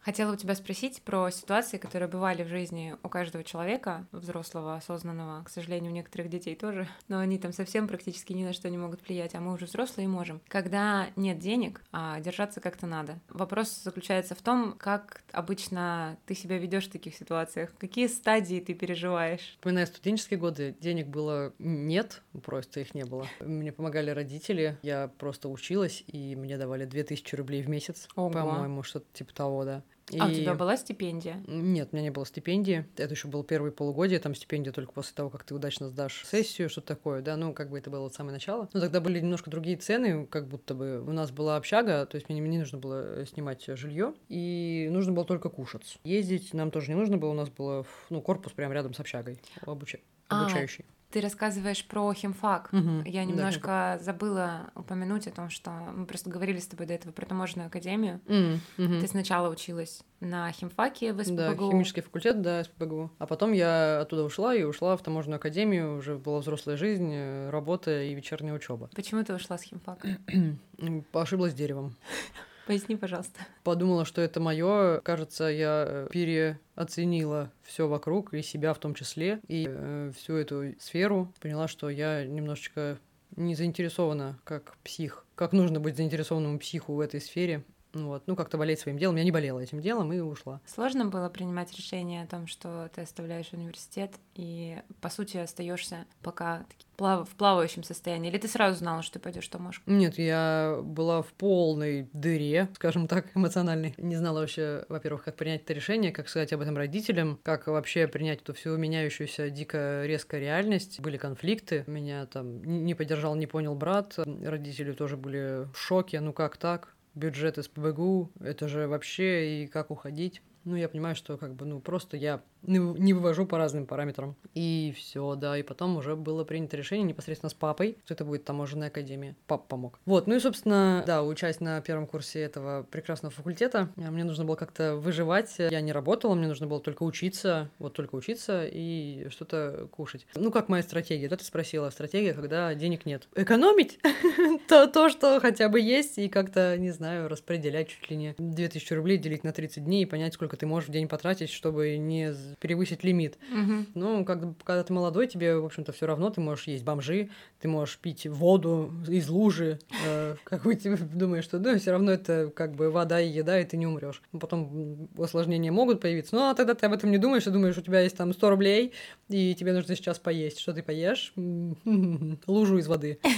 Хотела 0.09 0.33
у 0.33 0.37
тебя 0.37 0.55
спросить 0.55 1.03
про 1.03 1.31
ситуации, 1.31 1.77
которые 1.77 2.09
бывали 2.09 2.43
в 2.43 2.49
жизни 2.49 2.97
у 3.03 3.11
каждого 3.11 3.45
человека, 3.45 4.07
взрослого, 4.11 4.77
осознанного, 4.77 5.45
к 5.45 5.51
сожалению, 5.51 5.93
у 5.93 5.95
некоторых 5.95 6.31
детей 6.31 6.57
тоже, 6.57 6.89
но 7.09 7.19
они 7.19 7.39
там 7.39 7.53
совсем 7.53 7.87
практически 7.87 8.33
ни 8.33 8.43
на 8.43 8.55
что 8.55 8.71
не 8.71 8.79
могут 8.79 9.07
влиять, 9.07 9.35
а 9.35 9.41
мы 9.41 9.53
уже 9.53 9.67
взрослые 9.67 10.07
и 10.07 10.09
можем. 10.09 10.41
Когда 10.49 11.09
нет 11.17 11.39
денег, 11.39 11.83
а 11.93 12.21
держаться 12.21 12.63
как-то 12.63 12.87
надо. 12.87 13.19
Вопрос 13.29 13.83
заключается 13.85 14.35
в 14.35 14.41
том, 14.41 14.77
как 14.79 15.25
обычно 15.31 16.17
ты 16.25 16.35
себя 16.35 16.57
ведешь 16.57 16.87
в 16.87 16.93
таких 16.93 17.15
ситуациях, 17.15 17.71
какие 17.77 18.07
стадии 18.07 18.61
ты 18.61 18.73
переживаешь. 18.73 19.57
Вспоминая 19.59 19.85
студенческие 19.85 20.41
годы, 20.41 20.75
денег 20.81 21.09
было 21.09 21.53
нет, 21.59 22.23
просто 22.43 22.81
их 22.81 22.95
не 22.95 23.05
было. 23.05 23.29
Мне 23.41 23.73
помогали 23.73 24.09
родители, 24.09 24.79
я 24.81 25.09
просто 25.19 25.51
училась, 25.51 26.03
и 26.07 26.35
мне 26.35 26.57
давали 26.57 26.87
2000 26.87 27.35
рублей 27.35 27.63
в 27.63 27.69
месяц, 27.69 28.09
по-моему, 28.15 28.83
что-то 28.83 29.05
типа 29.13 29.35
того, 29.35 29.67
да. 29.67 29.83
А 30.19 30.27
у 30.27 30.29
И- 30.31 30.35
тебя 30.37 30.55
была 30.55 30.77
стипендия? 30.77 31.43
Нет, 31.47 31.89
у 31.93 31.97
меня 31.97 32.05
не 32.05 32.11
было 32.11 32.25
стипендии. 32.25 32.87
Это 32.97 33.13
еще 33.15 33.29
был 33.29 33.43
первый 33.45 33.73
полугодие, 33.73 34.19
там 34.21 34.35
стипендия 34.35 34.73
только 34.73 34.93
после 34.93 35.15
того, 35.15 35.31
как 35.31 35.45
ты 35.45 35.55
удачно 35.55 35.89
сдашь 35.89 36.25
сессию, 36.25 36.71
что-то 36.71 36.89
такое, 36.89 37.21
да, 37.23 37.37
ну, 37.37 37.53
как 37.53 37.71
бы 37.71 37.79
это 37.79 37.91
было 37.91 38.07
от 38.07 38.15
самого 38.15 38.33
начала. 38.33 38.69
Но 38.73 38.81
тогда 38.81 39.01
были 39.01 39.21
немножко 39.21 39.51
другие 39.51 39.77
цены, 39.77 40.27
как 40.27 40.49
будто 40.49 40.75
бы 40.75 41.01
у 41.07 41.13
нас 41.13 41.31
была 41.31 41.57
общага, 41.57 42.07
то 42.07 42.17
есть 42.17 42.29
мне 42.29 42.41
не 42.41 42.59
нужно 42.59 42.79
было 42.79 43.25
снимать 43.27 43.65
жилье, 43.67 44.15
и 44.29 44.89
нужно 44.91 45.13
было 45.13 45.25
только 45.25 45.49
кушать. 45.49 45.99
Ездить 46.05 46.55
нам 46.55 46.71
тоже 46.71 46.89
не 46.91 46.95
нужно 46.97 47.19
было, 47.19 47.31
у 47.31 47.35
нас 47.35 47.51
было, 47.51 47.85
ну, 48.11 48.21
корпус 48.23 48.53
прямо 48.53 48.75
рядом 48.75 48.95
с 48.95 49.01
общагой, 49.01 49.41
обуча- 49.63 50.01
А, 50.29 50.43
обучающий. 50.45 50.85
Ты 51.11 51.23
рассказываешь 51.23 51.87
про 51.87 52.13
химфак. 52.13 52.71
Мгм. 52.71 53.03
Я 53.05 53.25
Да, 53.25 53.31
немножко 53.31 53.99
забыла 54.03 54.71
упомянуть 54.75 55.27
о 55.27 55.31
том, 55.31 55.49
что 55.49 55.71
мы 55.71 56.05
просто 56.05 56.29
говорили 56.29 56.59
с 56.59 56.67
тобой 56.67 56.85
до 56.87 56.93
этого 56.93 57.13
про 57.13 57.25
таможенную 57.25 57.69
академию. 57.69 58.21
Мгм. 58.27 59.01
Ты 59.01 59.09
сначала 59.09 59.49
училась 59.49 60.03
на 60.21 60.53
химфаке 60.53 61.15
в 61.15 61.17
Да, 61.17 61.25
СПБГУ. 61.25 61.71
химический 61.71 62.03
факультет, 62.03 62.43
да, 62.43 62.63
СПБГУ. 62.63 63.11
А 63.19 63.27
потом 63.27 63.53
я 63.53 64.01
оттуда 64.03 64.25
ушла 64.25 64.55
и 64.55 64.65
ушла 64.65 64.97
в 64.99 65.03
таможенную 65.03 65.37
академию, 65.39 65.97
уже 65.97 66.19
была 66.19 66.41
взрослая 66.41 66.77
жизнь, 66.77 67.11
э, 67.15 67.49
работа 67.51 68.03
и 68.03 68.15
вечерняя 68.15 68.53
учеба. 68.55 68.91
Почему 68.95 69.25
ты 69.25 69.33
ушла 69.35 69.57
с 69.57 69.63
химфака? 69.63 70.09
Ошиблась 71.15 71.55
деревом. 71.55 71.95
Поясни, 72.69 72.97
пожалуйста. 72.97 73.41
подумала, 73.65 74.05
что 74.05 74.21
это 74.21 74.41
мое. 74.41 75.01
Кажется, 75.01 75.45
я 75.45 75.87
э, 75.89 76.09
переоценила 76.11 77.51
все 77.63 77.89
вокруг 77.89 78.35
и 78.35 78.43
себя 78.43 78.75
в 78.75 78.79
том 78.79 78.95
числе, 78.95 79.41
и 79.49 79.67
э, 79.67 80.13
всю 80.15 80.35
эту 80.35 80.75
сферу. 80.79 81.33
Поняла, 81.41 81.67
что 81.67 81.89
я 81.89 82.27
немножечко 82.27 82.99
не 83.37 83.55
заинтересована 83.55 84.39
как 84.45 84.77
псих. 84.85 85.25
Как 85.35 85.53
нужно 85.53 85.81
быть 85.81 85.97
заинтересованному 85.97 86.59
психу 86.59 86.93
в 86.93 87.01
этой 87.01 87.23
сфере. 87.23 87.65
Ну 87.95 88.09
Вот. 88.09 88.25
Ну, 88.27 88.37
как-то 88.37 88.59
болеть 88.59 88.81
своим 88.81 88.99
делом. 88.99 89.17
Я 89.17 89.25
не 89.25 89.31
болела 89.31 89.61
этим 89.61 89.81
делом 89.81 90.13
и 90.13 90.21
ушла. 90.21 90.61
Сложно 90.67 91.07
было 91.07 91.29
принимать 91.29 91.73
решение 91.77 92.23
о 92.23 92.27
том, 92.27 92.47
что 92.47 92.91
ты 92.95 93.03
оставляешь 93.03 93.53
университет 93.53 94.13
и, 94.35 94.79
по 95.01 95.09
сути, 95.09 95.37
остаешься 95.39 96.07
пока 96.23 96.67
в 96.99 97.29
плавающем 97.37 97.85
состоянии? 97.85 98.31
Или 98.31 98.39
ты 98.39 98.49
сразу 98.49 98.79
знала, 98.79 99.03
что 99.03 99.15
ты 99.15 99.19
пойдешь 99.21 99.47
Томашку? 99.49 99.89
Нет, 99.89 100.19
я 100.19 100.81
была 100.83 101.23
в 101.23 101.33
полной 101.33 102.09
дыре, 102.13 102.69
скажем 102.75 103.07
так, 103.07 103.27
эмоциональной. 103.37 103.95
Не 103.99 104.17
знала 104.17 104.41
вообще, 104.41 104.85
во-первых, 104.89 105.25
как 105.25 105.37
принять 105.37 105.63
это 105.63 105.73
решение, 105.73 106.13
как 106.13 106.29
сказать 106.29 106.53
об 106.53 106.61
этом 106.61 106.77
родителям, 106.77 107.39
как 107.43 107.69
вообще 107.69 108.09
принять 108.09 108.43
эту 108.43 108.53
всю 108.53 108.77
меняющуюся 108.77 109.51
дико 109.51 110.03
резко 110.05 110.39
реальность. 110.39 111.01
Были 111.01 111.17
конфликты, 111.17 111.85
меня 111.87 112.27
там 112.27 112.63
не 112.65 112.95
поддержал, 112.95 113.35
не 113.37 113.47
понял 113.47 113.75
брат, 113.75 114.15
родители 114.17 114.93
тоже 114.93 115.17
были 115.17 115.69
в 115.73 115.77
шоке, 115.77 116.21
ну 116.21 116.33
как 116.33 116.57
так? 116.57 116.95
Бюджет 117.19 117.59
из 117.59 117.69
ПБГУ, 117.69 118.33
это 118.41 118.69
же 118.69 118.87
вообще 118.87 119.65
и 119.65 119.67
как 119.67 119.91
уходить. 119.91 120.41
Ну, 120.65 120.77
я 120.77 120.89
понимаю, 120.89 121.15
что 121.15 121.37
как 121.37 121.55
бы, 121.55 121.65
ну, 121.65 121.81
просто 121.81 122.17
я 122.17 122.43
не 122.63 123.13
вывожу 123.13 123.47
по 123.47 123.59
разным 123.59 123.87
параметрам. 123.87 124.37
И 124.55 124.93
все, 124.97 125.35
да. 125.35 125.57
И 125.57 125.63
потом 125.63 125.97
уже 125.97 126.17
было 126.17 126.45
принято 126.45 126.77
решение 126.77 127.07
непосредственно 127.07 127.51
с 127.51 127.55
папой, 127.55 127.99
что 128.05 128.15
это 128.15 128.25
будет 128.25 128.45
таможенная 128.45 128.89
академия. 128.89 129.37
Папа 129.47 129.65
помог. 129.69 129.99
Вот, 130.05 130.27
ну 130.27 130.35
и, 130.35 130.41
собственно, 130.41 131.03
да, 131.07 131.23
учась 131.23 131.61
на 131.61 131.81
первом 131.81 132.07
курсе 132.07 132.41
этого 132.41 132.83
прекрасного 132.91 133.33
факультета, 133.33 133.89
мне 133.97 134.25
нужно 134.25 134.45
было 134.45 134.57
как-то 134.57 134.97
выживать. 134.97 135.55
Я 135.59 135.81
не 135.81 135.93
работала, 135.93 136.35
мне 136.35 136.49
нужно 136.49 136.67
было 136.67 136.81
только 136.81 137.03
учиться, 137.03 137.71
вот 137.79 137.95
только 137.95 138.15
учиться 138.15 138.67
и 138.67 139.29
что-то 139.31 139.89
кушать. 139.91 140.27
Ну, 140.35 140.51
как 140.51 140.69
моя 140.69 140.83
стратегия? 140.83 141.29
Да, 141.29 141.37
ты 141.37 141.45
спросила. 141.45 141.91
Стратегия, 141.91 142.35
когда 142.35 142.75
денег 142.75 143.07
нет. 143.07 143.29
Экономить 143.35 143.99
то, 144.69 144.87
то, 144.87 145.09
что 145.09 145.41
хотя 145.41 145.69
бы 145.69 145.81
есть, 145.81 146.19
и 146.19 146.29
как-то, 146.29 146.77
не 146.77 146.91
знаю, 146.91 147.29
распределять 147.29 147.89
чуть 147.89 148.11
ли 148.11 148.17
не 148.17 148.35
2000 148.39 148.93
рублей, 148.95 149.19
делить 149.19 149.45
на 149.45 149.53
30 149.53 149.85
дней 149.85 150.03
и 150.03 150.07
понять, 150.07 150.35
сколько 150.35 150.48
ты 150.57 150.67
можешь 150.67 150.89
в 150.89 150.93
день 150.93 151.09
потратить, 151.09 151.51
чтобы 151.51 151.97
не 151.97 152.35
перевысить 152.61 153.05
лимит. 153.05 153.39
Угу. 153.53 153.87
Ну, 153.95 154.25
как, 154.25 154.41
когда 154.65 154.83
ты 154.83 154.93
молодой, 154.93 155.27
тебе, 155.27 155.57
в 155.57 155.65
общем-то, 155.65 155.93
все 155.93 156.07
равно, 156.07 156.31
ты 156.31 156.41
можешь 156.41 156.67
есть 156.67 156.85
бомжи, 156.85 157.31
ты 157.61 157.69
можешь 157.69 157.99
пить 157.99 158.27
воду 158.27 158.93
из 159.09 159.29
лужи, 159.29 159.79
э, 160.07 160.37
как 160.45 160.65
бы 160.65 160.75
ты 160.75 160.97
думаешь, 160.97 161.45
что 161.45 161.59
ну, 161.59 161.79
все 161.79 161.91
равно 161.91 162.13
это 162.13 162.51
как 162.55 162.75
бы 162.75 162.91
вода 162.91 163.21
и 163.21 163.29
еда, 163.29 163.61
и 163.61 163.65
ты 163.65 163.77
не 163.77 163.87
умрешь. 163.87 164.23
Потом 164.39 165.09
осложнения 165.19 165.73
могут 165.73 166.01
появиться, 166.01 166.35
ну, 166.35 166.49
а 166.49 166.55
тогда 166.55 166.75
ты 166.75 166.87
об 166.87 166.93
этом 166.93 167.11
не 167.11 167.19
думаешь, 167.19 167.45
ты 167.45 167.51
думаешь, 167.51 167.77
у 167.77 167.83
тебя 167.83 168.01
есть 168.01 168.17
там 168.17 168.33
100 168.33 168.51
рублей, 168.51 168.93
и 169.29 169.55
тебе 169.55 169.73
нужно 169.73 169.95
сейчас 169.97 170.19
поесть. 170.19 170.61
Что 170.61 170.73
ты 170.73 170.83
поешь? 170.83 171.33
Лужу 172.47 172.79
из 172.79 172.87
воды. 172.87 173.19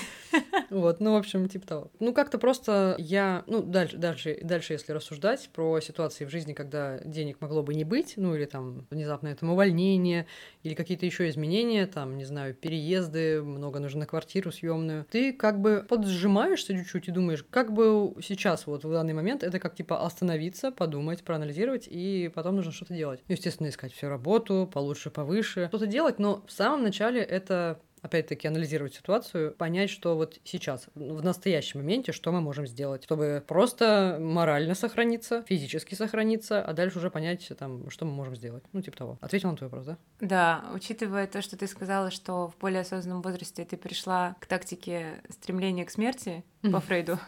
Вот, 0.70 1.00
ну, 1.00 1.14
в 1.14 1.16
общем, 1.16 1.48
типа 1.48 1.66
того. 1.66 1.90
Ну, 1.98 2.14
как-то 2.14 2.38
просто 2.38 2.94
я, 2.98 3.42
ну, 3.48 3.61
дальше, 3.61 3.96
дальше, 3.96 4.38
дальше, 4.40 4.74
если 4.74 4.92
рассуждать 4.92 5.50
про 5.52 5.80
ситуации 5.80 6.24
в 6.24 6.30
жизни, 6.30 6.52
когда 6.52 6.99
денег 7.05 7.40
могло 7.40 7.62
бы 7.62 7.74
не 7.74 7.84
быть, 7.84 8.14
ну, 8.16 8.34
или 8.34 8.44
там 8.44 8.86
внезапно 8.90 9.28
это 9.28 9.46
увольнение, 9.46 10.26
или 10.62 10.74
какие-то 10.74 11.07
еще 11.07 11.28
изменения, 11.28 11.86
там, 11.86 12.16
не 12.16 12.24
знаю, 12.24 12.55
переезды, 12.55 13.42
много 13.42 13.80
нужно 13.80 14.01
на 14.01 14.07
квартиру 14.07 14.53
съемную, 14.53 15.07
ты 15.11 15.32
как 15.32 15.61
бы 15.61 15.84
поджимаешься 15.88 16.74
чуть-чуть 16.74 17.09
и 17.09 17.12
думаешь, 17.12 17.44
как 17.51 17.72
бы 17.72 18.14
сейчас, 18.22 18.66
вот 18.66 18.84
в 18.84 18.92
данный 18.92 19.14
момент, 19.14 19.42
это 19.42 19.59
как 19.59 19.74
типа 19.74 20.05
остановиться, 20.05 20.70
подумать, 20.70 21.22
проанализировать, 21.22 21.88
и 21.90 22.30
потом 22.34 22.57
нужно 22.57 22.72
что-то 22.72 22.94
делать. 22.94 23.20
Естественно, 23.28 23.68
искать 23.68 23.92
всю 23.92 24.09
работу, 24.09 24.68
получше, 24.72 25.11
повыше, 25.11 25.66
что-то 25.68 25.86
делать, 25.86 26.18
но 26.18 26.44
в 26.46 26.53
самом 26.53 26.82
начале 26.82 27.20
это 27.20 27.80
опять-таки 28.03 28.48
анализировать 28.48 28.94
ситуацию, 28.94 29.53
понять, 29.53 29.90
что 29.90 30.16
вот 30.16 30.38
сейчас, 30.44 30.86
в 30.94 31.22
настоящем 31.22 31.80
моменте, 31.80 32.12
что 32.12 32.32
мы 32.32 32.40
можем 32.40 32.66
сделать, 32.66 33.05
чтобы 33.05 33.42
просто 33.46 34.18
морально 34.20 34.74
сохраниться, 34.74 35.42
физически 35.48 35.94
сохраниться, 35.94 36.62
а 36.62 36.72
дальше 36.72 36.98
уже 36.98 37.11
понять, 37.11 37.51
там, 37.59 37.90
что 37.90 38.05
мы 38.05 38.12
можем 38.12 38.36
сделать. 38.36 38.64
Ну, 38.72 38.82
типа 38.82 38.96
того. 38.96 39.18
Ответил 39.20 39.51
на 39.51 39.57
твой 39.57 39.68
вопрос, 39.68 39.86
да? 39.86 39.98
Да, 40.20 40.64
учитывая 40.74 41.26
то, 41.26 41.42
что 41.42 41.57
ты 41.57 41.66
сказала, 41.66 42.11
что 42.11 42.48
в 42.48 42.57
более 42.59 42.80
осознанном 42.80 43.22
возрасте 43.22 43.64
ты 43.64 43.76
пришла 43.76 44.36
к 44.40 44.46
тактике 44.46 45.22
стремления 45.28 45.84
к 45.84 45.90
смерти 45.90 46.44
по 46.62 46.80
Фрейду, 46.80 47.18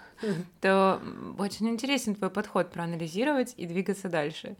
то 0.60 1.00
очень 1.38 1.68
интересен 1.68 2.14
твой 2.14 2.30
подход 2.30 2.70
проанализировать 2.70 3.54
и 3.56 3.66
двигаться 3.66 4.08
дальше. 4.08 4.56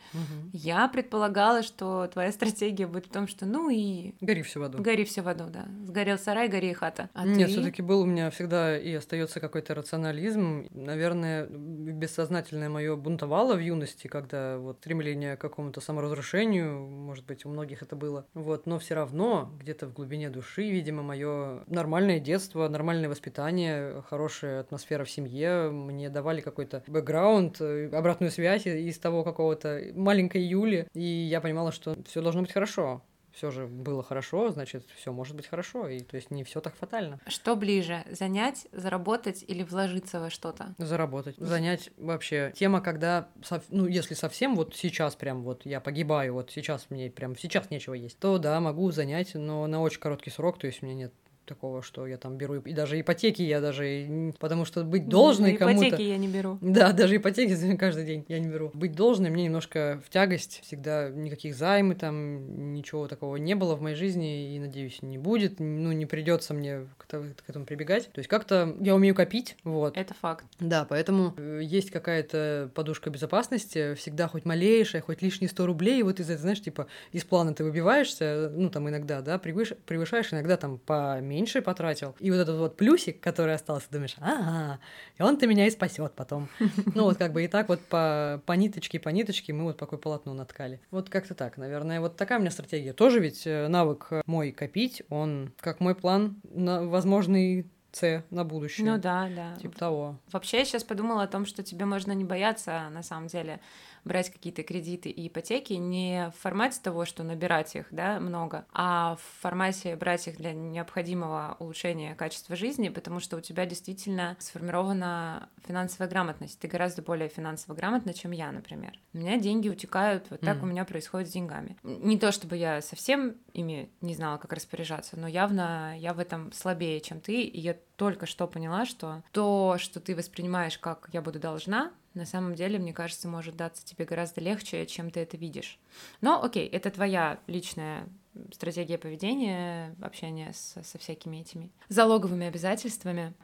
Я 0.53 0.89
предполагала, 0.89 1.63
что 1.63 2.09
твоя 2.13 2.33
стратегия 2.33 2.87
будет 2.87 3.07
в 3.07 3.11
том, 3.11 3.27
что 3.27 3.47
ну 3.47 3.71
и... 3.71 4.15
Гори 4.21 4.43
все 4.43 4.61
в 4.61 4.63
аду. 4.65 4.83
Гори 4.83 5.05
все 5.05 5.23
в 5.23 5.29
аду, 5.29 5.45
да. 5.49 5.67
Сгорел 5.87 6.19
сарай, 6.19 6.49
гори 6.49 6.71
и 6.71 6.75
хата. 6.75 7.09
А 7.15 7.25
Нет, 7.27 7.49
ты... 7.49 7.53
все 7.55 7.63
таки 7.63 7.83
был 7.83 8.01
у 8.01 8.07
меня 8.07 8.31
всегда 8.31 8.79
и 8.79 8.93
остается 8.93 9.41
какой-то 9.41 9.75
рационализм. 9.75 10.69
Наверное, 10.71 11.47
бессознательное 11.47 12.69
мое 12.69 12.97
бунтовало 12.97 13.55
в 13.55 13.61
юности, 13.61 14.07
когда 14.07 14.59
вот 14.59 14.79
стремление 14.81 15.37
к 15.37 15.41
какому-то 15.41 15.81
саморазрушению, 15.81 16.81
может 16.81 17.25
быть, 17.25 17.45
у 17.47 17.49
многих 17.49 17.83
это 17.83 17.97
было. 17.97 18.27
Вот, 18.35 18.67
но 18.67 18.79
все 18.79 18.95
равно 18.95 19.51
где-то 19.61 19.87
в 19.87 19.93
глубине 19.93 20.29
души, 20.29 20.69
видимо, 20.71 21.03
мое 21.03 21.63
нормальное 21.67 22.21
детство, 22.21 22.69
нормальное 22.69 23.09
воспитание, 23.09 24.03
хорошая 24.09 24.61
атмосфера 24.61 25.05
в 25.05 25.11
семье, 25.11 25.52
мне 25.71 26.11
давали 26.11 26.41
какой-то 26.41 26.83
бэкграунд, 26.87 27.61
э, 27.61 27.89
обратную 27.93 28.31
связь 28.31 28.67
из 28.67 28.99
того 28.99 29.25
какого-то 29.25 29.81
маленькой 29.95 30.43
Юли, 30.43 30.89
и 30.95 31.03
я 31.03 31.41
понимала, 31.41 31.73
что 31.73 31.97
все 32.07 32.23
должно 32.23 32.43
быть 32.43 32.53
хорошо 32.53 33.03
все 33.33 33.51
же 33.51 33.67
было 33.67 34.03
хорошо, 34.03 34.51
значит, 34.51 34.87
все 34.95 35.13
может 35.13 35.35
быть 35.35 35.47
хорошо, 35.47 35.89
и 35.89 36.01
то 36.01 36.17
есть 36.17 36.31
не 36.31 36.45
все 36.45 36.61
так 36.61 36.75
фатально. 36.77 37.19
Что 37.27 37.57
ближе, 37.57 38.05
занять, 38.11 38.67
заработать 38.73 39.45
или 39.47 39.63
вложиться 39.63 40.21
во 40.21 40.31
что-то? 40.31 40.75
Заработать. 40.79 41.37
Занять 41.39 41.91
вообще 41.97 42.53
тема, 42.55 42.81
когда, 42.81 43.29
ну, 43.71 43.87
если 43.87 44.15
совсем 44.15 44.55
вот 44.55 44.75
сейчас 44.77 45.17
прям 45.17 45.43
вот 45.43 45.65
я 45.65 45.81
погибаю, 45.81 46.35
вот 46.35 46.51
сейчас 46.51 46.87
мне 46.91 47.11
прям 47.11 47.37
сейчас 47.37 47.71
нечего 47.71 47.95
есть, 47.95 48.19
то 48.19 48.39
да, 48.39 48.61
могу 48.61 48.91
занять, 48.91 49.35
но 49.35 49.67
на 49.67 49.81
очень 49.81 50.01
короткий 50.01 50.31
срок, 50.31 50.59
то 50.59 50.67
есть 50.67 50.83
у 50.83 50.87
меня 50.87 50.95
нет 50.95 51.15
такого, 51.45 51.83
что 51.83 52.07
я 52.07 52.17
там 52.17 52.37
беру 52.37 52.57
и 52.57 52.73
даже 52.73 53.01
ипотеки 53.01 53.43
я 53.43 53.61
даже 53.61 54.33
потому 54.39 54.65
что 54.65 54.85
быть 54.85 55.09
должной 55.09 55.55
кому-то. 55.55 55.89
Ипотеки 55.89 56.03
я 56.03 56.17
не 56.19 56.29
беру. 56.29 56.59
Да, 56.73 56.93
даже 56.93 57.17
ипотеки 57.17 57.77
каждый 57.77 58.05
день 58.05 58.25
я 58.29 58.39
не 58.39 58.49
беру. 58.49 58.71
Быть 58.75 58.95
должной 58.95 59.31
мне 59.31 59.45
немножко 59.45 60.01
в 60.05 60.11
тягость. 60.11 60.61
Всегда 60.63 61.11
никаких 61.11 61.55
займы 61.55 61.95
там, 61.95 62.73
ничего 62.73 63.09
такого 63.09 63.37
не 63.37 63.55
было 63.55 63.75
в 63.75 63.83
моей 63.83 63.97
жизни 63.97 64.55
и, 64.55 64.59
надеюсь, 64.59 65.03
не 65.03 65.19
будет. 65.19 65.61
Ну, 65.61 65.93
не 65.93 66.07
придется 66.07 66.55
мне 66.55 66.87
к, 66.97 67.07
к 67.07 67.49
этому 67.49 67.67
прибегать. 67.67 68.11
То 68.13 68.19
есть 68.19 68.29
как-то 68.29 68.75
я 68.81 68.95
умею 68.95 69.15
копить, 69.15 69.57
вот. 69.65 69.97
Это 69.97 70.15
факт. 70.15 70.47
Да, 70.59 70.87
поэтому 70.89 71.35
э, 71.37 71.61
есть 71.63 71.91
какая-то 71.91 72.71
подушка 72.75 73.11
безопасности, 73.11 73.95
всегда 73.95 74.29
хоть 74.29 74.45
малейшая, 74.45 75.03
хоть 75.03 75.23
лишние 75.23 75.49
100 75.49 75.67
рублей, 75.67 76.01
и 76.01 76.03
вот 76.03 76.21
из 76.21 76.27
этого, 76.27 76.43
знаешь, 76.43 76.63
типа 76.63 76.87
из 77.13 77.25
плана 77.25 77.55
ты 77.55 77.65
выбиваешься, 77.65 78.51
ну, 78.55 78.71
там 78.71 78.89
иногда, 78.89 79.21
да, 79.21 79.39
превыш... 79.39 79.75
превышаешь, 79.87 80.33
иногда 80.33 80.57
там 80.57 80.79
по 80.79 81.19
меньше 81.33 81.63
потратил. 81.63 82.15
И 82.21 82.31
вот 82.31 82.37
этот 82.37 82.59
вот 82.59 82.77
плюсик, 82.77 83.21
который 83.21 83.55
остался, 83.55 83.87
думаешь, 83.91 84.17
ага, 84.21 84.79
и 85.19 85.23
он-то 85.23 85.47
меня 85.47 85.67
и 85.67 85.71
спасет 85.71 86.13
потом. 86.15 86.49
Ну 86.95 87.05
вот 87.05 87.17
как 87.17 87.33
бы 87.33 87.45
и 87.45 87.49
так 87.49 87.69
вот 87.69 87.81
по, 87.81 88.43
по 88.45 88.53
ниточке, 88.53 89.01
по 89.01 89.09
ниточке 89.09 89.53
мы 89.53 89.65
вот 89.65 89.79
такое 89.79 89.99
полотно 89.99 90.35
наткали. 90.35 90.81
Вот 90.91 91.09
как-то 91.09 91.35
так, 91.35 91.57
наверное. 91.57 92.01
Вот 92.01 92.17
такая 92.17 92.39
у 92.39 92.41
меня 92.41 92.51
стратегия. 92.51 92.93
Тоже 92.93 93.21
ведь 93.21 93.47
э, 93.47 93.69
навык 93.69 94.11
мой 94.27 94.53
копить, 94.53 95.03
он 95.09 95.53
как 95.61 95.81
мой 95.81 95.95
план 95.95 96.37
на 96.45 96.85
возможный 96.85 97.67
С 97.93 98.25
на 98.31 98.45
будущее. 98.45 98.87
Ну 98.87 98.99
да, 98.99 99.29
да. 99.35 99.57
Типа 99.57 99.79
того. 99.79 100.19
Вообще 100.33 100.59
я 100.59 100.65
сейчас 100.65 100.85
подумала 100.85 101.23
о 101.23 101.27
том, 101.27 101.47
что 101.47 101.63
тебе 101.63 101.85
можно 101.85 102.13
не 102.13 102.25
бояться 102.25 102.89
на 102.91 103.03
самом 103.03 103.29
деле 103.29 103.61
брать 104.05 104.31
какие-то 104.31 104.63
кредиты 104.63 105.09
и 105.09 105.29
ипотеки 105.29 105.75
не 105.75 106.31
в 106.37 106.41
формате 106.41 106.81
того, 106.83 107.05
что 107.05 107.23
набирать 107.23 107.75
их, 107.77 107.87
да, 107.91 108.21
много, 108.21 108.67
а 108.73 109.17
в 109.17 109.41
формате 109.43 109.97
брать 109.97 110.27
их 110.29 110.37
для 110.37 110.53
необходимого 110.53 111.57
улучшения 111.59 112.15
качества 112.15 112.57
жизни, 112.57 112.89
потому 112.89 113.21
что 113.21 113.37
у 113.37 113.41
тебя 113.41 113.67
действительно 113.67 114.37
сформирована 114.39 115.49
финансовая 115.67 116.09
грамотность. 116.09 116.59
Ты 116.59 116.69
гораздо 116.69 117.03
более 117.03 117.29
финансово 117.29 117.75
грамотна, 117.75 118.15
чем 118.15 118.33
я, 118.33 118.51
например. 118.51 118.99
У 119.13 119.19
меня 119.19 119.39
деньги 119.39 119.69
утекают, 119.69 120.27
вот 120.31 120.41
так 120.41 120.59
mm. 120.59 120.63
у 120.63 120.67
меня 120.67 120.85
происходит 120.85 121.29
с 121.29 121.33
деньгами. 121.33 121.77
Не 121.83 122.19
то 122.19 122.33
чтобы 122.33 122.57
я 122.57 122.81
совсем 122.81 123.37
ими 123.53 123.91
не 124.01 124.15
знала, 124.15 124.39
как 124.39 124.53
распоряжаться, 124.53 125.19
но 125.19 125.29
явно 125.29 125.97
я 125.99 126.15
в 126.15 126.19
этом 126.19 126.53
слабее, 126.53 127.01
чем 127.01 127.21
ты, 127.21 127.43
и 127.43 127.61
я 127.61 127.77
только 127.97 128.27
что 128.27 128.47
поняла, 128.47 128.85
что 128.85 129.23
то, 129.33 129.77
что 129.79 130.01
ты 130.01 130.17
воспринимаешь 130.17 130.79
как 130.79 131.09
я 131.13 131.23
буду 131.23 131.39
должна, 131.39 131.93
на 132.15 132.27
самом 132.27 132.55
деле, 132.55 132.79
мне 132.79 132.93
кажется, 132.93 133.29
может 133.29 133.57
даться 133.57 133.85
тебе 133.85 134.05
гораздо 134.05 134.41
легче, 134.41 134.87
чем 134.87 135.11
ты 135.11 135.21
это 135.21 135.37
видишь. 135.37 135.79
Но 136.21 136.43
окей, 136.43 136.67
это 136.69 136.91
твоя 136.91 137.41
личная 137.47 138.09
стратегия 138.53 138.99
поведения, 138.99 139.95
общения 140.01 140.53
со, 140.53 140.83
со 140.83 140.99
всякими 140.99 141.39
этими 141.39 141.71
залоговыми 141.89 142.47
обязательствами. 142.47 143.35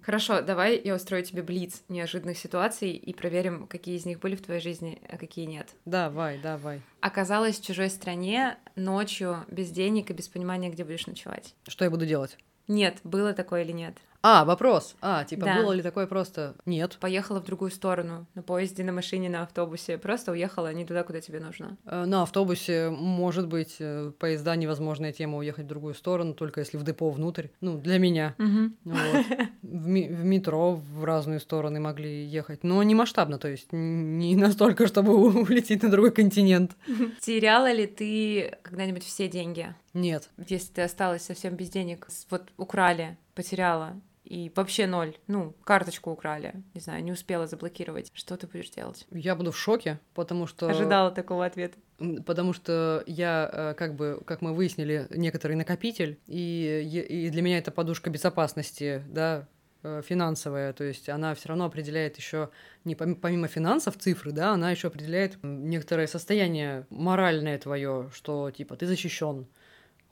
Хорошо, 0.00 0.40
давай 0.40 0.80
я 0.82 0.94
устрою 0.94 1.22
тебе 1.22 1.42
блиц 1.42 1.82
неожиданных 1.90 2.38
ситуаций 2.38 2.92
и 2.92 3.12
проверим, 3.12 3.66
какие 3.66 3.94
из 3.94 4.06
них 4.06 4.20
были 4.20 4.36
в 4.36 4.42
твоей 4.42 4.58
жизни, 4.58 5.02
а 5.06 5.18
какие 5.18 5.44
нет. 5.44 5.68
Давай, 5.84 6.38
давай. 6.38 6.80
Оказалась 7.00 7.60
в 7.60 7.64
чужой 7.64 7.90
стране 7.90 8.56
ночью 8.74 9.44
без 9.48 9.70
денег 9.70 10.08
и 10.08 10.14
без 10.14 10.26
понимания, 10.28 10.70
где 10.70 10.82
будешь 10.82 11.06
ночевать. 11.06 11.54
Что 11.66 11.84
я 11.84 11.90
буду 11.90 12.06
делать? 12.06 12.38
Нет, 12.68 13.00
было 13.02 13.32
такое 13.32 13.62
или 13.62 13.72
нет? 13.72 13.96
А, 14.20 14.44
вопрос. 14.44 14.96
А, 15.00 15.24
типа, 15.24 15.46
да. 15.46 15.62
было 15.62 15.72
ли 15.72 15.82
такое 15.82 16.06
просто? 16.06 16.56
Нет. 16.66 16.96
Поехала 17.00 17.40
в 17.40 17.44
другую 17.44 17.70
сторону, 17.70 18.26
на 18.34 18.42
поезде, 18.42 18.82
на 18.82 18.92
машине, 18.92 19.28
на 19.28 19.42
автобусе. 19.42 19.96
Просто 19.96 20.32
уехала 20.32 20.72
не 20.72 20.84
туда, 20.84 21.04
куда 21.04 21.20
тебе 21.20 21.38
нужно. 21.38 21.76
Э, 21.86 22.04
на 22.04 22.22
автобусе, 22.22 22.90
может 22.90 23.46
быть, 23.46 23.76
э, 23.78 24.10
поезда 24.18 24.56
невозможная 24.56 25.12
тема 25.12 25.38
уехать 25.38 25.66
в 25.66 25.68
другую 25.68 25.94
сторону, 25.94 26.34
только 26.34 26.60
если 26.60 26.78
в 26.78 26.82
депо 26.82 27.10
внутрь. 27.10 27.48
Ну, 27.60 27.78
для 27.78 27.98
меня. 27.98 28.34
Вот. 28.84 29.26
В, 29.62 29.86
ми- 29.86 30.08
в 30.08 30.24
метро 30.24 30.74
в 30.74 31.04
разные 31.04 31.38
стороны 31.38 31.78
могли 31.78 32.24
ехать. 32.24 32.64
Но 32.64 32.82
не 32.82 32.94
масштабно, 32.94 33.38
то 33.38 33.48
есть 33.48 33.68
не 33.72 34.34
настолько, 34.34 34.86
чтобы 34.88 35.14
улететь 35.14 35.82
на 35.82 35.90
другой 35.90 36.10
континент. 36.10 36.76
Теряла 37.20 37.70
ли 37.70 37.86
ты 37.86 38.56
когда-нибудь 38.62 39.04
все 39.04 39.28
деньги? 39.28 39.74
Нет. 39.94 40.28
Если 40.48 40.72
ты 40.72 40.82
осталась 40.82 41.22
совсем 41.22 41.54
без 41.54 41.70
денег, 41.70 42.08
вот 42.30 42.48
украли, 42.56 43.16
потеряла, 43.34 43.94
и 44.28 44.52
вообще 44.54 44.86
ноль. 44.86 45.16
Ну, 45.26 45.54
карточку 45.64 46.10
украли, 46.10 46.62
не 46.74 46.80
знаю, 46.80 47.02
не 47.02 47.12
успела 47.12 47.46
заблокировать. 47.46 48.10
Что 48.12 48.36
ты 48.36 48.46
будешь 48.46 48.68
делать? 48.70 49.06
Я 49.10 49.34
буду 49.34 49.52
в 49.52 49.58
шоке, 49.58 50.00
потому 50.14 50.46
что... 50.46 50.68
Ожидала 50.68 51.10
такого 51.10 51.46
ответа. 51.46 51.78
Потому 52.26 52.52
что 52.52 53.02
я, 53.06 53.50
э, 53.50 53.74
как 53.74 53.94
бы, 53.94 54.20
как 54.26 54.42
мы 54.42 54.54
выяснили, 54.54 55.06
некоторый 55.10 55.56
накопитель, 55.56 56.20
и, 56.26 57.06
и 57.08 57.30
для 57.30 57.42
меня 57.42 57.58
это 57.58 57.70
подушка 57.70 58.10
безопасности, 58.10 59.02
да, 59.08 59.48
э, 59.82 60.02
финансовая, 60.04 60.74
то 60.74 60.84
есть 60.84 61.08
она 61.08 61.34
все 61.34 61.48
равно 61.48 61.64
определяет 61.64 62.18
еще 62.18 62.50
не 62.84 62.94
помимо 62.94 63.48
финансов 63.48 63.96
цифры, 63.96 64.30
да, 64.32 64.52
она 64.52 64.70
еще 64.70 64.88
определяет 64.88 65.38
некоторое 65.42 66.06
состояние 66.06 66.86
моральное 66.90 67.58
твое, 67.58 68.10
что 68.12 68.50
типа 68.50 68.76
ты 68.76 68.86
защищен, 68.86 69.48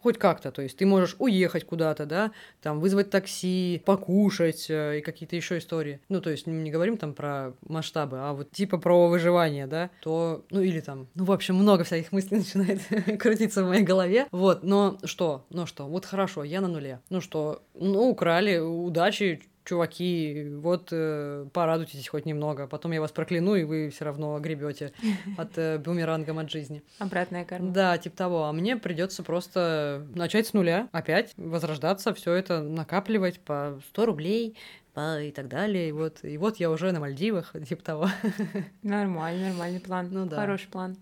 хоть 0.07 0.19
как-то, 0.19 0.53
то 0.53 0.63
есть 0.63 0.77
ты 0.77 0.87
можешь 0.87 1.17
уехать 1.19 1.65
куда-то, 1.65 2.07
да, 2.07 2.31
там 2.63 2.79
вызвать 2.79 3.11
такси, 3.11 3.83
покушать 3.85 4.67
э, 4.69 4.99
и 4.99 5.01
какие-то 5.01 5.35
еще 5.35 5.59
истории. 5.59 5.99
Ну, 6.09 6.21
то 6.21 6.31
есть 6.31 6.47
не 6.47 6.71
говорим 6.71 6.97
там 6.97 7.13
про 7.13 7.55
масштабы, 7.69 8.19
а 8.21 8.33
вот 8.33 8.53
типа 8.53 8.79
про 8.79 9.09
выживание, 9.09 9.67
да, 9.67 9.91
то, 10.03 10.45
ну 10.51 10.61
или 10.61 10.79
там, 10.79 11.09
ну, 11.17 11.25
в 11.25 11.33
общем, 11.33 11.57
много 11.57 11.83
всяких 11.83 12.13
мыслей 12.13 12.39
начинает 12.39 12.83
крутиться 13.21 13.65
в 13.65 13.67
моей 13.67 13.83
голове. 13.83 14.29
Вот, 14.31 14.63
но 14.63 14.97
что, 15.03 15.45
ну 15.51 15.67
что, 15.67 15.89
вот 15.89 16.07
хорошо, 16.07 16.45
я 16.45 16.61
на 16.61 16.69
нуле. 16.69 17.01
Ну 17.11 17.21
что, 17.21 17.65
ну, 17.75 18.09
украли, 18.09 18.59
удачи, 18.59 19.43
чуваки, 19.67 20.49
вот 20.57 20.89
э, 20.93 21.47
порадуйтесь 21.53 22.09
хоть 22.09 22.25
немного, 22.25 22.67
потом 22.67 22.93
я 22.93 23.01
вас 23.01 23.11
прокляну, 23.11 23.57
и 23.57 23.65
вы 23.65 23.91
все 23.91 24.05
равно 24.05 24.39
гребете 24.39 24.93
от 25.37 25.59
э, 25.59 25.79
бумерангом 25.79 26.39
от 26.39 26.51
жизни. 26.51 26.83
Обратная 26.99 27.45
карма. 27.45 27.71
Да, 27.73 27.99
типа 27.99 28.17
того. 28.17 28.45
А 28.45 28.53
мне 28.53 28.77
придется 28.77 29.23
просто 29.23 30.07
начать 30.15 30.47
с 30.47 30.53
нуля, 30.53 30.89
опять 30.93 31.33
возрождаться, 31.37 32.15
все 32.15 32.33
это 32.33 32.63
накапливать 32.63 33.41
по 33.41 33.81
100 33.91 34.07
рублей, 34.07 34.57
по 34.95 35.21
и 35.21 35.31
так 35.31 35.49
далее. 35.49 35.91
И 35.91 35.93
вот, 35.93 36.25
и 36.25 36.39
вот 36.39 36.57
я 36.57 36.71
уже 36.71 36.91
на 36.93 37.01
Мальдивах, 37.01 37.53
типа 37.69 37.83
того. 37.85 38.09
Нормальный, 38.83 39.51
нормальный 39.51 39.81
план. 39.81 40.09
Ну 40.11 40.27
да. 40.27 40.37
Хороший 40.37 40.69
план. 40.69 40.97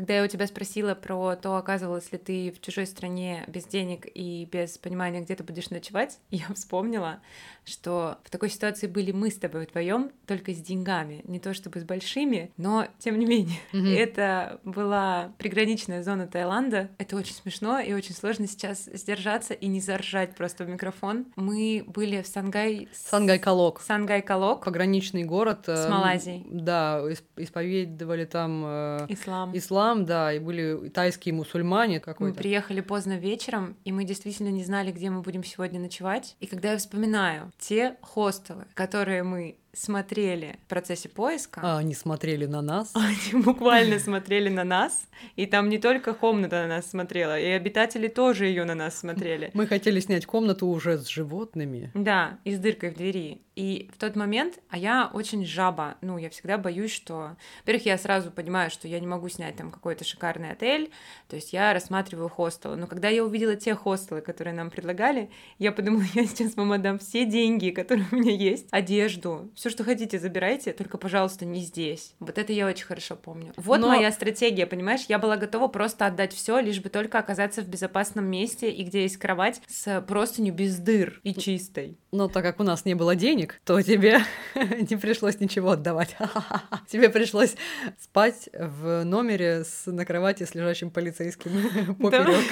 Когда 0.00 0.16
я 0.16 0.24
у 0.24 0.28
тебя 0.28 0.46
спросила 0.46 0.94
про 0.94 1.36
то, 1.36 1.56
оказывалась 1.56 2.10
ли 2.10 2.16
ты 2.16 2.52
в 2.52 2.60
чужой 2.62 2.86
стране 2.86 3.44
без 3.48 3.66
денег 3.66 4.06
и 4.14 4.48
без 4.50 4.78
понимания, 4.78 5.20
где 5.20 5.34
ты 5.34 5.44
будешь 5.44 5.68
ночевать, 5.68 6.20
я 6.30 6.46
вспомнила, 6.54 7.20
что 7.66 8.16
в 8.24 8.30
такой 8.30 8.48
ситуации 8.48 8.86
были 8.86 9.12
мы 9.12 9.30
с 9.30 9.36
тобой 9.36 9.66
вдвоем, 9.66 10.10
только 10.26 10.54
с 10.54 10.56
деньгами, 10.56 11.20
не 11.24 11.38
то 11.38 11.52
чтобы 11.52 11.80
с 11.80 11.84
большими, 11.84 12.50
но 12.56 12.86
тем 12.98 13.18
не 13.18 13.26
менее. 13.26 13.58
Mm-hmm. 13.74 13.94
Это 13.98 14.60
была 14.64 15.34
приграничная 15.36 16.02
зона 16.02 16.26
Таиланда. 16.26 16.88
Это 16.96 17.16
очень 17.16 17.34
смешно 17.34 17.78
и 17.78 17.92
очень 17.92 18.14
сложно 18.14 18.46
сейчас 18.46 18.86
сдержаться 18.86 19.52
и 19.52 19.66
не 19.66 19.82
заржать 19.82 20.34
просто 20.34 20.64
в 20.64 20.68
микрофон. 20.70 21.26
Мы 21.36 21.84
были 21.86 22.22
в 22.22 22.26
Сангай... 22.26 22.88
Сангай-Калок. 22.94 23.82
Сангай-Калок. 23.86 24.64
Пограничный 24.64 25.24
город. 25.24 25.64
С 25.66 25.84
эм, 25.84 25.90
Малайзией. 25.90 26.46
Да, 26.50 27.04
исповедовали 27.36 28.24
там... 28.24 28.62
Э, 28.64 29.06
ислам. 29.10 29.54
Ислам, 29.56 29.89
да, 29.96 30.32
и 30.32 30.38
были 30.38 30.88
тайские 30.88 31.34
мусульмане 31.34 32.00
какой-то. 32.00 32.34
Мы 32.34 32.38
приехали 32.38 32.80
поздно 32.80 33.18
вечером, 33.18 33.76
и 33.84 33.92
мы 33.92 34.04
действительно 34.04 34.48
не 34.48 34.64
знали, 34.64 34.92
где 34.92 35.10
мы 35.10 35.22
будем 35.22 35.44
сегодня 35.44 35.80
ночевать. 35.80 36.36
И 36.40 36.46
когда 36.46 36.72
я 36.72 36.78
вспоминаю 36.78 37.52
те 37.58 37.96
хостелы, 38.00 38.66
которые 38.74 39.22
мы 39.22 39.56
смотрели 39.72 40.58
в 40.64 40.68
процессе 40.68 41.08
поиска. 41.08 41.60
А 41.62 41.78
они 41.78 41.94
смотрели 41.94 42.46
на 42.46 42.62
нас? 42.62 42.92
Они 42.94 43.42
буквально 43.42 43.98
смотрели 43.98 44.48
на 44.48 44.64
нас, 44.64 45.08
и 45.36 45.46
там 45.46 45.68
не 45.68 45.78
только 45.78 46.14
комната 46.14 46.62
на 46.62 46.68
нас 46.68 46.90
смотрела, 46.90 47.38
и 47.38 47.46
обитатели 47.46 48.08
тоже 48.08 48.46
ее 48.46 48.64
на 48.64 48.74
нас 48.74 48.98
смотрели. 48.98 49.50
Мы 49.54 49.66
хотели 49.66 50.00
снять 50.00 50.26
комнату 50.26 50.66
уже 50.66 50.98
с 50.98 51.06
животными. 51.08 51.90
Да, 51.94 52.38
и 52.44 52.54
с 52.54 52.58
дыркой 52.58 52.90
в 52.90 52.96
двери. 52.96 53.42
И 53.56 53.90
в 53.94 53.98
тот 53.98 54.16
момент, 54.16 54.58
а 54.70 54.78
я 54.78 55.10
очень 55.12 55.44
жаба, 55.44 55.96
ну, 56.00 56.16
я 56.16 56.30
всегда 56.30 56.56
боюсь, 56.56 56.92
что... 56.92 57.36
Во-первых, 57.60 57.84
я 57.84 57.98
сразу 57.98 58.30
понимаю, 58.30 58.70
что 58.70 58.88
я 58.88 58.98
не 59.00 59.06
могу 59.06 59.28
снять 59.28 59.56
там 59.56 59.70
какой-то 59.70 60.02
шикарный 60.02 60.52
отель, 60.52 60.90
то 61.28 61.36
есть 61.36 61.52
я 61.52 61.74
рассматриваю 61.74 62.30
хостелы. 62.30 62.76
Но 62.76 62.86
когда 62.86 63.08
я 63.08 63.22
увидела 63.22 63.56
те 63.56 63.74
хостелы, 63.74 64.22
которые 64.22 64.54
нам 64.54 64.70
предлагали, 64.70 65.30
я 65.58 65.72
подумала, 65.72 66.04
я 66.14 66.26
сейчас 66.26 66.56
вам 66.56 66.72
отдам 66.72 66.98
все 66.98 67.26
деньги, 67.26 67.68
которые 67.70 68.06
у 68.12 68.16
меня 68.16 68.32
есть, 68.32 68.66
одежду, 68.70 69.50
все, 69.60 69.68
что 69.68 69.84
хотите, 69.84 70.18
забирайте, 70.18 70.72
только, 70.72 70.96
пожалуйста, 70.96 71.44
не 71.44 71.60
здесь. 71.60 72.14
Вот 72.18 72.38
это 72.38 72.50
я 72.50 72.66
очень 72.66 72.86
хорошо 72.86 73.14
помню. 73.14 73.52
Вот 73.58 73.78
Но... 73.78 73.88
моя 73.88 74.10
стратегия, 74.10 74.66
понимаешь? 74.66 75.02
Я 75.06 75.18
была 75.18 75.36
готова 75.36 75.68
просто 75.68 76.06
отдать 76.06 76.32
все, 76.32 76.60
лишь 76.60 76.80
бы 76.80 76.88
только 76.88 77.18
оказаться 77.18 77.60
в 77.60 77.68
безопасном 77.68 78.24
месте 78.24 78.70
и 78.70 78.82
где 78.82 79.02
есть 79.02 79.18
кровать 79.18 79.60
с 79.68 80.00
простынью 80.00 80.54
без 80.54 80.78
дыр 80.78 81.20
и 81.24 81.34
чистой. 81.34 81.98
Но 82.10 82.28
так 82.28 82.42
как 82.42 82.58
у 82.58 82.62
нас 82.62 82.86
не 82.86 82.94
было 82.94 83.14
денег, 83.14 83.60
то 83.66 83.82
тебе 83.82 84.20
не 84.54 84.96
пришлось 84.96 85.40
ничего 85.40 85.72
отдавать. 85.72 86.16
тебе 86.88 87.10
пришлось 87.10 87.54
спать 88.00 88.48
в 88.54 89.04
номере 89.04 89.64
с, 89.64 89.84
на 89.84 90.06
кровати 90.06 90.44
с 90.44 90.54
лежащим 90.54 90.90
полицейским 90.90 91.96
поперек. 92.00 92.46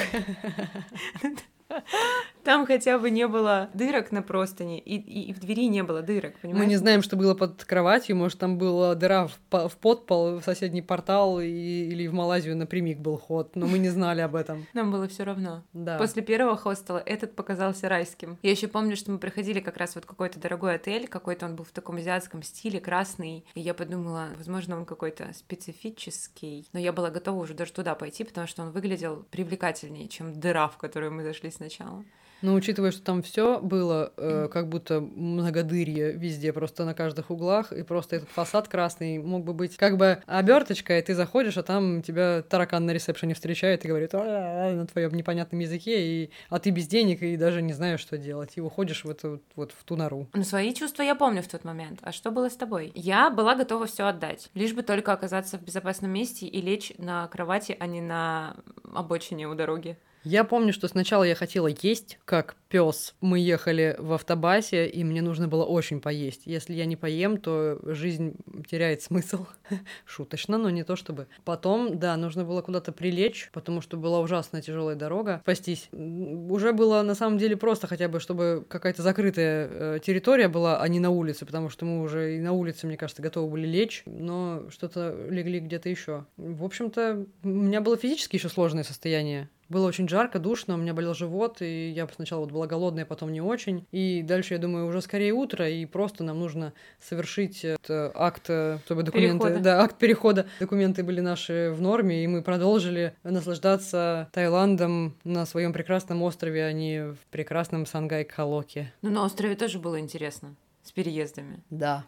Там 2.49 2.64
хотя 2.64 2.99
бы 2.99 3.11
не 3.11 3.28
было 3.28 3.68
дырок 3.74 4.11
на 4.11 4.22
простыне, 4.22 4.78
и, 4.78 4.96
и, 4.96 5.28
и 5.28 5.32
в 5.34 5.38
двери 5.38 5.68
не 5.68 5.82
было 5.82 6.01
дырок, 6.01 6.38
понимаешь? 6.40 6.64
Мы 6.64 6.70
не 6.70 6.76
знаем, 6.76 7.03
что 7.03 7.14
было 7.14 7.34
под 7.34 7.62
кроватью, 7.62 8.16
может, 8.16 8.38
там 8.38 8.57
была 8.57 8.94
дыра 8.94 9.26
в, 9.26 9.68
в 9.68 9.76
подпол, 9.76 10.38
в 10.38 10.42
соседний 10.42 10.80
портал, 10.80 11.40
и, 11.40 11.46
или 11.46 12.07
в 12.07 12.14
Малайзию 12.14 12.57
напрямик 12.57 13.01
был 13.01 13.18
ход, 13.18 13.55
но 13.55 13.66
мы 13.66 13.78
не 13.78 13.90
знали 13.90 14.22
об 14.22 14.34
этом. 14.34 14.66
Нам 14.72 14.90
было 14.90 15.09
все 15.09 15.24
равно. 15.24 15.62
Да. 15.74 15.99
После 15.99 16.22
первого 16.22 16.57
хостела 16.57 17.03
этот 17.05 17.36
показался 17.36 17.86
райским. 17.86 18.38
Я 18.42 18.53
еще 18.53 18.66
помню, 18.66 18.96
что 18.96 19.11
мы 19.11 19.18
приходили 19.18 19.61
как 19.61 19.76
раз 19.76 19.94
вот 19.94 20.07
какой-то 20.07 20.40
дорогой 20.40 20.76
отель, 20.76 21.07
какой-то 21.07 21.44
он 21.44 21.55
был 21.55 21.66
в 21.66 21.72
таком 21.72 21.96
азиатском 21.96 22.42
стиле, 22.42 22.80
красный, 22.80 23.44
и 23.57 23.61
я 23.61 23.74
подумала, 23.74 24.28
возможно, 24.38 24.78
он 24.78 24.86
какой-то 24.86 25.34
специфический, 25.34 26.66
но 26.72 26.80
я 26.80 26.94
была 26.94 27.11
готова 27.11 27.42
уже 27.42 27.53
даже 27.53 27.72
туда 27.72 27.94
пойти, 27.94 28.24
потому 28.24 28.46
что 28.46 28.62
он 28.62 28.70
выглядел 28.70 29.26
привлекательнее, 29.30 30.09
чем 30.09 30.32
дыра, 30.40 30.68
в 30.68 30.78
которую 30.78 31.12
мы 31.12 31.22
зашли 31.22 31.51
сначала. 31.51 32.03
Но 32.43 32.55
учитывая, 32.55 32.93
что 32.93 33.03
там 33.03 33.22
все 33.22 33.61
было 33.61 34.12
э, 34.16 34.49
как 34.53 34.68
будто 34.68 35.01
многодырье 35.01 36.12
везде, 36.12 36.53
просто 36.53 36.84
на 36.84 36.95
каждых 36.95 37.30
углах, 37.30 37.72
и 37.72 37.82
просто 37.82 38.16
этот 38.16 38.28
фасад 38.30 38.68
красный 38.68 39.18
мог 39.18 39.45
бы 39.45 39.53
быть 39.53 39.76
как 39.76 39.97
бы 39.97 40.22
оберточка, 40.26 40.99
и 40.99 41.03
ты 41.03 41.14
заходишь, 41.14 41.57
а 41.57 41.62
там 41.62 42.03
тебя 42.03 42.43
таракан 42.43 42.86
на 42.86 42.93
ресепшене 42.93 43.34
встречает 43.34 43.84
и 43.84 43.89
говорит 43.89 44.11
«А, 44.14 44.72
на 44.72 44.86
твоем 44.86 45.14
непонятном 45.14 45.61
языке, 45.61 46.01
и, 46.01 46.30
а 46.49 46.59
ты 46.59 46.70
без 46.70 46.86
денег 46.86 47.22
и 47.22 47.36
даже 47.36 47.62
не 47.62 47.72
знаешь, 47.72 48.01
что 48.01 48.18
делать, 48.18 48.53
и 48.57 48.61
уходишь 48.61 49.05
в 49.05 49.11
эту 49.11 49.41
вот 49.57 49.72
в 49.72 49.84
ту 49.84 49.97
нору. 49.97 50.28
Ну, 50.34 50.45
свои 50.45 50.72
чувства 50.74 51.03
я 51.03 51.14
помню 51.14 51.43
в 51.43 51.49
тот 51.49 51.64
момент. 51.64 51.99
А 52.03 52.12
что 52.12 52.30
было 52.30 52.49
с 52.49 52.57
тобой? 52.57 52.93
Я 52.95 53.30
была 53.30 53.55
готова 53.55 53.86
все 53.86 54.07
отдать, 54.07 54.51
лишь 54.55 54.74
бы 54.74 54.82
только 54.82 55.12
оказаться 55.12 55.59
в 55.59 55.62
безопасном 55.62 56.11
месте 56.11 56.47
и 56.47 56.61
лечь 56.61 56.93
на 56.99 57.26
кровати, 57.28 57.76
а 57.78 57.86
не 57.86 58.01
на 58.01 58.57
обочине 58.95 59.49
у 59.49 59.55
дороги. 59.55 59.99
Я 60.31 60.45
помню, 60.45 60.74
что 60.74 60.89
сначала 60.89 61.24
я 61.24 61.35
хотела 61.35 61.68
есть, 61.68 62.18
как 62.26 62.55
пес. 62.68 63.14
Мы 63.22 63.39
ехали 63.39 63.97
в 63.99 64.12
автобасе, 64.12 64.87
и 64.87 65.03
мне 65.03 65.22
нужно 65.22 65.49
было 65.49 65.64
очень 65.64 66.03
поесть. 66.03 66.43
Если 66.45 66.74
я 66.74 66.85
не 66.85 66.97
поем, 66.97 67.39
то 67.39 67.81
жизнь 67.83 68.37
теряет 68.70 69.01
смысл. 69.01 69.47
Шуточно, 70.05 70.59
но 70.59 70.68
не 70.68 70.85
то 70.85 70.97
чтобы. 70.97 71.29
Потом, 71.47 71.99
да, 71.99 72.14
нужно 72.18 72.45
было 72.45 72.61
куда-то 72.61 72.93
прилечь, 72.93 73.49
потому 73.55 73.81
что 73.81 73.97
была 73.97 74.20
ужасно 74.20 74.61
тяжелая 74.61 74.97
дорога. 74.97 75.41
Спастись. 75.45 75.89
Уже 75.93 76.74
было 76.74 77.01
на 77.01 77.14
самом 77.14 77.39
деле 77.39 77.57
просто 77.57 77.87
хотя 77.87 78.09
бы, 78.09 78.20
чтобы 78.20 78.66
какая-то 78.68 79.01
закрытая 79.01 79.68
э, 79.70 79.99
территория 80.05 80.49
была, 80.49 80.79
а 80.79 80.89
не 80.89 81.01
на 81.01 81.09
улице, 81.09 81.47
потому 81.47 81.70
что 81.70 81.87
мы 81.87 82.03
уже 82.03 82.37
и 82.37 82.41
на 82.41 82.53
улице, 82.53 82.87
мне 82.87 82.99
кажется, 82.99 83.22
готовы 83.22 83.51
были 83.51 83.66
лечь, 83.66 84.03
но 84.05 84.64
что-то 84.68 85.16
легли 85.31 85.61
где-то 85.61 85.89
еще. 85.89 86.26
В 86.37 86.64
общем-то, 86.64 87.24
у 87.45 87.49
меня 87.49 87.81
было 87.81 87.97
физически 87.97 88.37
еще 88.37 88.51
сложное 88.51 88.85
состояние. 88.85 89.49
Было 89.69 89.87
очень 89.87 90.09
жарко, 90.09 90.39
душно, 90.39 90.75
у 90.75 90.77
меня 90.79 90.95
болел 90.95 91.14
живот, 91.14 91.61
и 91.61 91.91
я 91.91 92.09
сначала 92.14 92.41
вот 92.41 92.53
была 92.53 92.66
голодная, 92.66 93.05
потом 93.05 93.33
не 93.33 93.41
очень. 93.41 93.87
И 93.93 94.23
дальше, 94.23 94.55
я 94.55 94.61
думаю, 94.61 94.87
уже 94.87 95.03
скорее 95.03 95.33
утро, 95.33 95.69
и 95.69 95.85
просто 95.85 96.25
нам 96.25 96.39
нужно 96.39 96.73
совершить 97.01 97.64
акт, 97.89 98.45
чтобы 98.45 99.03
документы... 99.03 99.45
Перехода. 99.45 99.59
Да, 99.61 99.83
акт 99.83 99.99
перехода. 99.99 100.47
Документы 100.59 101.03
были 101.03 101.21
наши 101.21 101.71
в 101.75 101.81
норме, 101.81 102.25
и 102.25 102.27
мы 102.27 102.43
продолжили 102.43 103.14
наслаждаться 103.23 104.29
Таиландом 104.33 105.14
на 105.25 105.45
своем 105.45 105.73
прекрасном 105.73 106.23
острове, 106.23 106.64
а 106.64 106.73
не 106.73 107.12
в 107.12 107.19
прекрасном 107.31 107.85
Сангай-Калоке. 107.85 108.93
Ну, 109.03 109.11
на 109.11 109.25
острове 109.25 109.55
тоже 109.55 109.79
было 109.79 110.01
интересно, 110.01 110.55
с 110.83 110.93
переездами. 110.93 111.62
Да. 111.69 112.05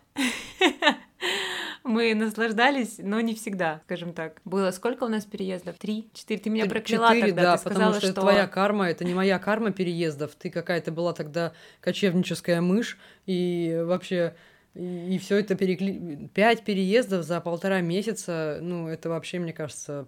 Мы 1.90 2.14
наслаждались, 2.14 2.98
но 2.98 3.20
не 3.20 3.34
всегда, 3.34 3.80
скажем 3.84 4.12
так. 4.12 4.40
Было 4.44 4.70
сколько 4.70 5.04
у 5.04 5.08
нас 5.08 5.24
переездов? 5.24 5.76
Три? 5.78 6.08
Четыре? 6.14 6.40
Ты 6.40 6.50
меня 6.50 6.66
прокляла 6.66 7.08
Четыре, 7.08 7.26
тогда, 7.28 7.42
да, 7.42 7.56
ты 7.56 7.60
сказала, 7.60 7.78
потому 7.78 8.00
что, 8.00 8.12
что 8.12 8.20
твоя 8.20 8.46
карма, 8.46 8.88
это 8.88 9.04
не 9.04 9.14
моя 9.14 9.38
карма 9.38 9.72
переездов. 9.72 10.34
Ты 10.36 10.50
какая-то 10.50 10.92
была 10.92 11.12
тогда 11.12 11.52
кочевническая 11.80 12.60
мышь, 12.60 12.96
и 13.26 13.82
вообще 13.84 14.34
и, 14.74 15.14
и 15.14 15.18
все 15.18 15.38
это 15.38 15.56
перекли... 15.56 16.28
Пять 16.32 16.64
переездов 16.64 17.24
за 17.24 17.40
полтора 17.40 17.80
месяца, 17.80 18.58
ну, 18.62 18.88
это 18.88 19.08
вообще, 19.08 19.40
мне 19.40 19.52
кажется, 19.52 20.06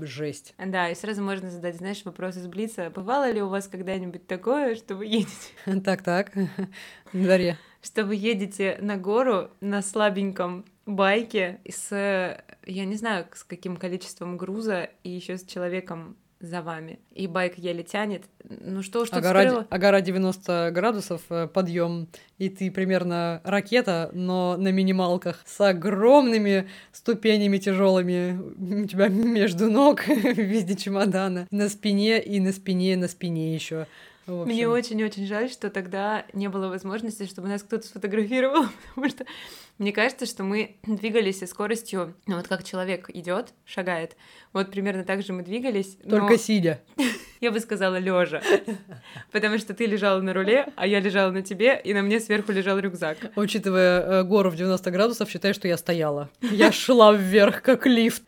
жесть. 0.00 0.54
Да, 0.58 0.88
и 0.88 0.94
сразу 0.94 1.22
можно 1.22 1.50
задать, 1.50 1.76
знаешь, 1.76 2.02
вопрос 2.04 2.36
из 2.36 2.46
Блица. 2.46 2.90
Бывало 2.90 3.30
ли 3.30 3.42
у 3.42 3.48
вас 3.48 3.68
когда-нибудь 3.68 4.26
такое, 4.26 4.74
что 4.76 4.96
вы 4.96 5.06
едете... 5.06 5.30
Так-так, 5.84 6.32
Дарья. 7.12 7.58
Что 7.80 8.04
вы 8.04 8.16
едете 8.16 8.76
на 8.80 8.96
гору 8.96 9.52
на 9.60 9.82
слабеньком 9.82 10.64
байке 10.88 11.60
с, 11.68 12.42
я 12.66 12.84
не 12.84 12.96
знаю, 12.96 13.26
с 13.34 13.44
каким 13.44 13.76
количеством 13.76 14.36
груза 14.36 14.90
и 15.04 15.10
еще 15.10 15.36
с 15.36 15.44
человеком 15.44 16.16
за 16.40 16.62
вами, 16.62 17.00
и 17.12 17.26
байк 17.26 17.58
еле 17.58 17.82
тянет. 17.82 18.22
Ну 18.48 18.82
что, 18.82 19.04
что 19.04 19.16
а 19.16 19.20
гора, 19.20 19.66
а 19.68 19.78
гора 19.78 20.00
90 20.00 20.70
градусов 20.72 21.22
э, 21.30 21.48
подъем, 21.48 22.06
и 22.38 22.48
ты 22.48 22.70
примерно 22.70 23.40
ракета, 23.42 24.10
но 24.12 24.56
на 24.56 24.70
минималках 24.70 25.42
с 25.44 25.60
огромными 25.60 26.68
ступенями 26.92 27.58
тяжелыми 27.58 28.38
у 28.82 28.86
тебя 28.86 29.08
между 29.08 29.68
ног 29.68 30.02
в 30.06 30.38
виде 30.38 30.76
чемодана, 30.76 31.48
на 31.50 31.68
спине 31.68 32.22
и 32.22 32.38
на 32.38 32.52
спине, 32.52 32.96
на 32.96 33.08
спине 33.08 33.52
еще. 33.52 33.86
Мне 34.28 34.68
очень-очень 34.68 35.26
жаль, 35.26 35.50
что 35.50 35.70
тогда 35.70 36.24
не 36.34 36.48
было 36.48 36.68
возможности, 36.68 37.24
чтобы 37.24 37.48
нас 37.48 37.62
кто-то 37.62 37.86
сфотографировал, 37.86 38.66
потому 38.94 39.08
что 39.08 39.24
мне 39.78 39.92
кажется, 39.92 40.26
что 40.26 40.42
мы 40.42 40.76
двигались 40.86 41.38
со 41.38 41.46
скоростью, 41.46 42.14
ну 42.26 42.36
вот 42.36 42.48
как 42.48 42.64
человек 42.64 43.10
идет, 43.10 43.54
шагает, 43.64 44.16
вот 44.52 44.70
примерно 44.70 45.04
так 45.04 45.22
же 45.22 45.32
мы 45.32 45.42
двигались. 45.42 45.96
Только 46.08 46.32
но... 46.32 46.36
сидя. 46.36 46.80
Я 47.40 47.52
бы 47.52 47.60
сказала 47.60 47.98
лежа, 47.98 48.42
потому 49.32 49.58
что 49.58 49.72
ты 49.72 49.86
лежала 49.86 50.20
на 50.20 50.32
руле, 50.34 50.66
а 50.74 50.88
я 50.88 50.98
лежала 50.98 51.30
на 51.30 51.42
тебе, 51.42 51.80
и 51.84 51.94
на 51.94 52.02
мне 52.02 52.18
сверху 52.18 52.50
лежал 52.50 52.80
рюкзак. 52.80 53.18
Учитывая 53.36 54.00
э, 54.00 54.22
гору 54.24 54.50
в 54.50 54.56
90 54.56 54.90
градусов, 54.90 55.30
считай, 55.30 55.54
что 55.54 55.68
я 55.68 55.76
стояла. 55.76 56.30
Я 56.40 56.72
шла 56.72 57.12
вверх, 57.12 57.62
как 57.62 57.86
лифт. 57.86 58.24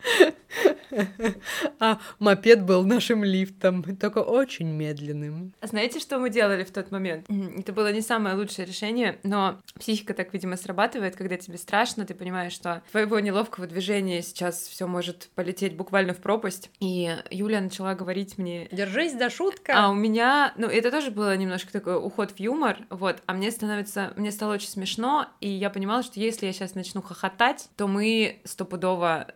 А 1.79 1.99
мопед 2.19 2.63
был 2.63 2.83
нашим 2.83 3.23
лифтом, 3.23 3.83
только 3.95 4.19
очень 4.19 4.67
медленным. 4.67 5.53
А 5.61 5.67
знаете, 5.67 5.99
что 5.99 6.19
мы 6.19 6.29
делали 6.29 6.63
в 6.63 6.71
тот 6.71 6.91
момент? 6.91 7.25
Это 7.57 7.73
было 7.73 7.91
не 7.91 8.01
самое 8.01 8.35
лучшее 8.35 8.65
решение, 8.65 9.17
но 9.23 9.59
психика 9.79 10.13
так, 10.13 10.33
видимо, 10.33 10.57
срабатывает, 10.57 11.15
когда 11.15 11.37
тебе 11.41 11.57
страшно, 11.57 12.05
ты 12.05 12.13
понимаешь, 12.13 12.53
что 12.53 12.81
твоего 12.91 13.19
неловкого 13.19 13.67
движения 13.67 14.21
сейчас 14.21 14.61
все 14.67 14.87
может 14.87 15.29
полететь 15.35 15.75
буквально 15.75 16.13
в 16.13 16.17
пропасть. 16.17 16.69
И 16.79 17.15
Юля 17.29 17.61
начала 17.61 17.95
говорить 17.95 18.37
мне... 18.37 18.67
Держись, 18.71 19.13
да 19.13 19.29
шутка! 19.29 19.73
А 19.75 19.89
у 19.89 19.93
меня... 19.93 20.53
Ну, 20.55 20.67
это 20.67 20.91
тоже 20.91 21.11
было 21.11 21.35
немножко 21.35 21.71
такой 21.71 21.97
уход 21.97 22.31
в 22.31 22.39
юмор, 22.39 22.77
вот. 22.89 23.21
А 23.25 23.33
мне 23.33 23.51
становится... 23.51 24.13
Мне 24.15 24.31
стало 24.31 24.53
очень 24.53 24.69
смешно, 24.69 25.27
и 25.39 25.49
я 25.49 25.69
понимала, 25.69 26.03
что 26.03 26.19
если 26.19 26.45
я 26.45 26.53
сейчас 26.53 26.75
начну 26.75 27.01
хохотать, 27.01 27.69
то 27.75 27.87
мы 27.87 28.41
стопудово 28.45 29.27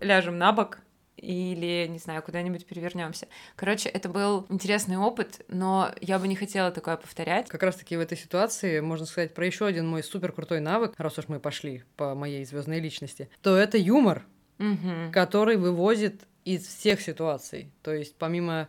ляжем 0.00 0.38
на 0.38 0.52
бок, 0.52 0.78
или, 1.20 1.86
не 1.88 1.98
знаю, 1.98 2.22
куда-нибудь 2.22 2.66
перевернемся. 2.66 3.28
Короче, 3.56 3.88
это 3.88 4.08
был 4.08 4.46
интересный 4.48 4.96
опыт, 4.96 5.44
но 5.48 5.92
я 6.00 6.18
бы 6.18 6.28
не 6.28 6.36
хотела 6.36 6.70
такое 6.70 6.96
повторять. 6.96 7.48
Как 7.48 7.62
раз-таки 7.62 7.96
в 7.96 8.00
этой 8.00 8.16
ситуации 8.16 8.80
можно 8.80 9.06
сказать 9.06 9.34
про 9.34 9.46
еще 9.46 9.66
один 9.66 9.86
мой 9.86 10.02
супер 10.02 10.32
крутой 10.32 10.60
навык, 10.60 10.94
раз 10.98 11.18
уж 11.18 11.28
мы 11.28 11.40
пошли 11.40 11.84
по 11.96 12.14
моей 12.14 12.44
звездной 12.44 12.80
личности, 12.80 13.28
то 13.42 13.56
это 13.56 13.78
юмор, 13.78 14.24
угу. 14.58 15.12
который 15.12 15.56
вывозит 15.56 16.26
из 16.44 16.66
всех 16.66 17.00
ситуаций. 17.00 17.70
То 17.82 17.92
есть 17.92 18.16
помимо 18.16 18.68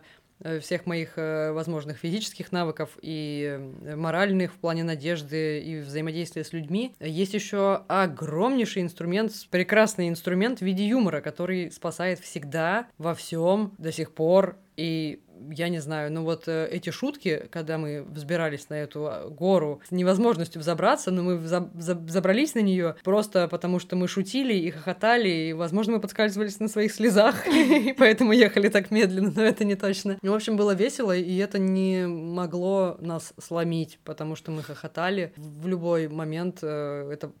всех 0.60 0.86
моих 0.86 1.16
э, 1.16 1.52
возможных 1.52 1.98
физических 1.98 2.52
навыков 2.52 2.90
и 3.00 3.58
э, 3.84 3.96
моральных 3.96 4.52
в 4.52 4.56
плане 4.56 4.84
надежды 4.84 5.60
и 5.60 5.80
взаимодействия 5.80 6.44
с 6.44 6.52
людьми, 6.52 6.94
есть 7.00 7.34
еще 7.34 7.82
огромнейший 7.88 8.82
инструмент, 8.82 9.32
прекрасный 9.50 10.08
инструмент 10.08 10.60
в 10.60 10.62
виде 10.62 10.86
юмора, 10.86 11.20
который 11.20 11.70
спасает 11.70 12.20
всегда 12.20 12.86
во 12.98 13.14
всем 13.14 13.74
до 13.78 13.92
сих 13.92 14.12
пор 14.12 14.56
и 14.76 15.20
я 15.50 15.68
не 15.68 15.80
знаю, 15.80 16.12
ну 16.12 16.22
вот 16.22 16.46
э, 16.46 16.68
эти 16.70 16.90
шутки, 16.90 17.48
когда 17.50 17.78
мы 17.78 18.02
взбирались 18.02 18.68
на 18.68 18.74
эту 18.74 19.06
а, 19.06 19.28
гору 19.28 19.80
с 19.88 19.90
невозможностью 19.90 20.60
взобраться, 20.60 21.10
но 21.10 21.22
мы 21.22 21.38
забрались 21.38 22.54
на 22.54 22.60
нее 22.60 22.96
просто 23.02 23.48
потому, 23.48 23.78
что 23.78 23.96
мы 23.96 24.08
шутили 24.08 24.54
и 24.54 24.70
хохотали, 24.70 25.28
и, 25.28 25.52
возможно, 25.52 25.94
мы 25.94 26.00
подскальзывались 26.00 26.60
на 26.60 26.68
своих 26.68 26.92
слезах, 26.92 27.46
и 27.48 27.92
поэтому 27.92 28.32
ехали 28.32 28.68
так 28.68 28.90
медленно, 28.90 29.32
но 29.34 29.42
это 29.42 29.64
не 29.64 29.74
точно. 29.74 30.18
Ну, 30.22 30.32
в 30.32 30.34
общем, 30.34 30.56
было 30.56 30.74
весело, 30.74 31.16
и 31.16 31.36
это 31.38 31.58
не 31.58 32.06
могло 32.06 32.96
нас 33.00 33.34
сломить, 33.40 33.98
потому 34.04 34.36
что 34.36 34.50
мы 34.52 34.62
хохотали. 34.62 35.32
В 35.36 35.66
любой 35.66 36.08
момент 36.08 36.58
э, 36.62 37.10
это 37.12 37.32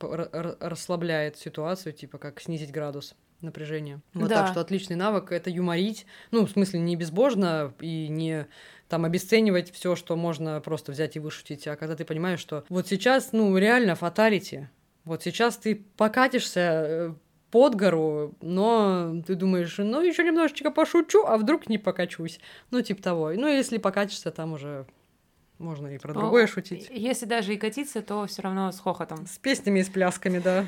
расслабляет 0.60 1.38
ситуацию, 1.38 1.92
типа 1.92 2.18
как 2.18 2.40
снизить 2.40 2.72
градус 2.72 3.14
напряжения. 3.42 4.00
Вот 4.14 4.28
да. 4.28 4.42
так 4.42 4.48
что 4.48 4.60
отличный 4.60 4.96
навык 4.96 5.32
это 5.32 5.50
юморить. 5.50 6.06
Ну, 6.30 6.46
в 6.46 6.50
смысле, 6.50 6.80
не 6.80 6.96
безбожно 6.96 7.74
и 7.80 8.08
не 8.08 8.46
там 8.88 9.04
обесценивать 9.04 9.72
все, 9.72 9.96
что 9.96 10.16
можно 10.16 10.60
просто 10.60 10.92
взять 10.92 11.16
и 11.16 11.20
вышутить, 11.20 11.66
а 11.66 11.76
когда 11.76 11.96
ты 11.96 12.04
понимаешь, 12.04 12.40
что 12.40 12.64
вот 12.68 12.88
сейчас, 12.88 13.32
ну, 13.32 13.56
реально 13.56 13.94
фаталити. 13.94 14.68
Вот 15.04 15.22
сейчас 15.22 15.56
ты 15.56 15.84
покатишься 15.96 16.60
э, 16.60 17.14
под 17.50 17.74
гору, 17.74 18.34
но 18.40 19.22
ты 19.26 19.34
думаешь, 19.34 19.74
ну, 19.78 20.02
еще 20.02 20.22
немножечко 20.24 20.70
пошучу, 20.70 21.24
а 21.26 21.38
вдруг 21.38 21.68
не 21.68 21.78
покачусь. 21.78 22.38
Ну, 22.70 22.82
типа 22.82 23.02
того. 23.02 23.32
Ну, 23.32 23.48
если 23.48 23.78
покатишься, 23.78 24.30
там 24.30 24.52
уже 24.52 24.86
можно 25.58 25.88
и 25.88 25.98
про 25.98 26.12
другое 26.12 26.46
шутить. 26.46 26.88
Если 26.90 27.24
даже 27.24 27.54
и 27.54 27.56
катиться, 27.56 28.02
то 28.02 28.26
все 28.26 28.42
равно 28.42 28.72
с 28.72 28.80
хохотом. 28.80 29.26
С 29.26 29.38
песнями 29.38 29.80
и 29.80 29.84
с 29.84 29.88
плясками, 29.88 30.38
да. 30.38 30.66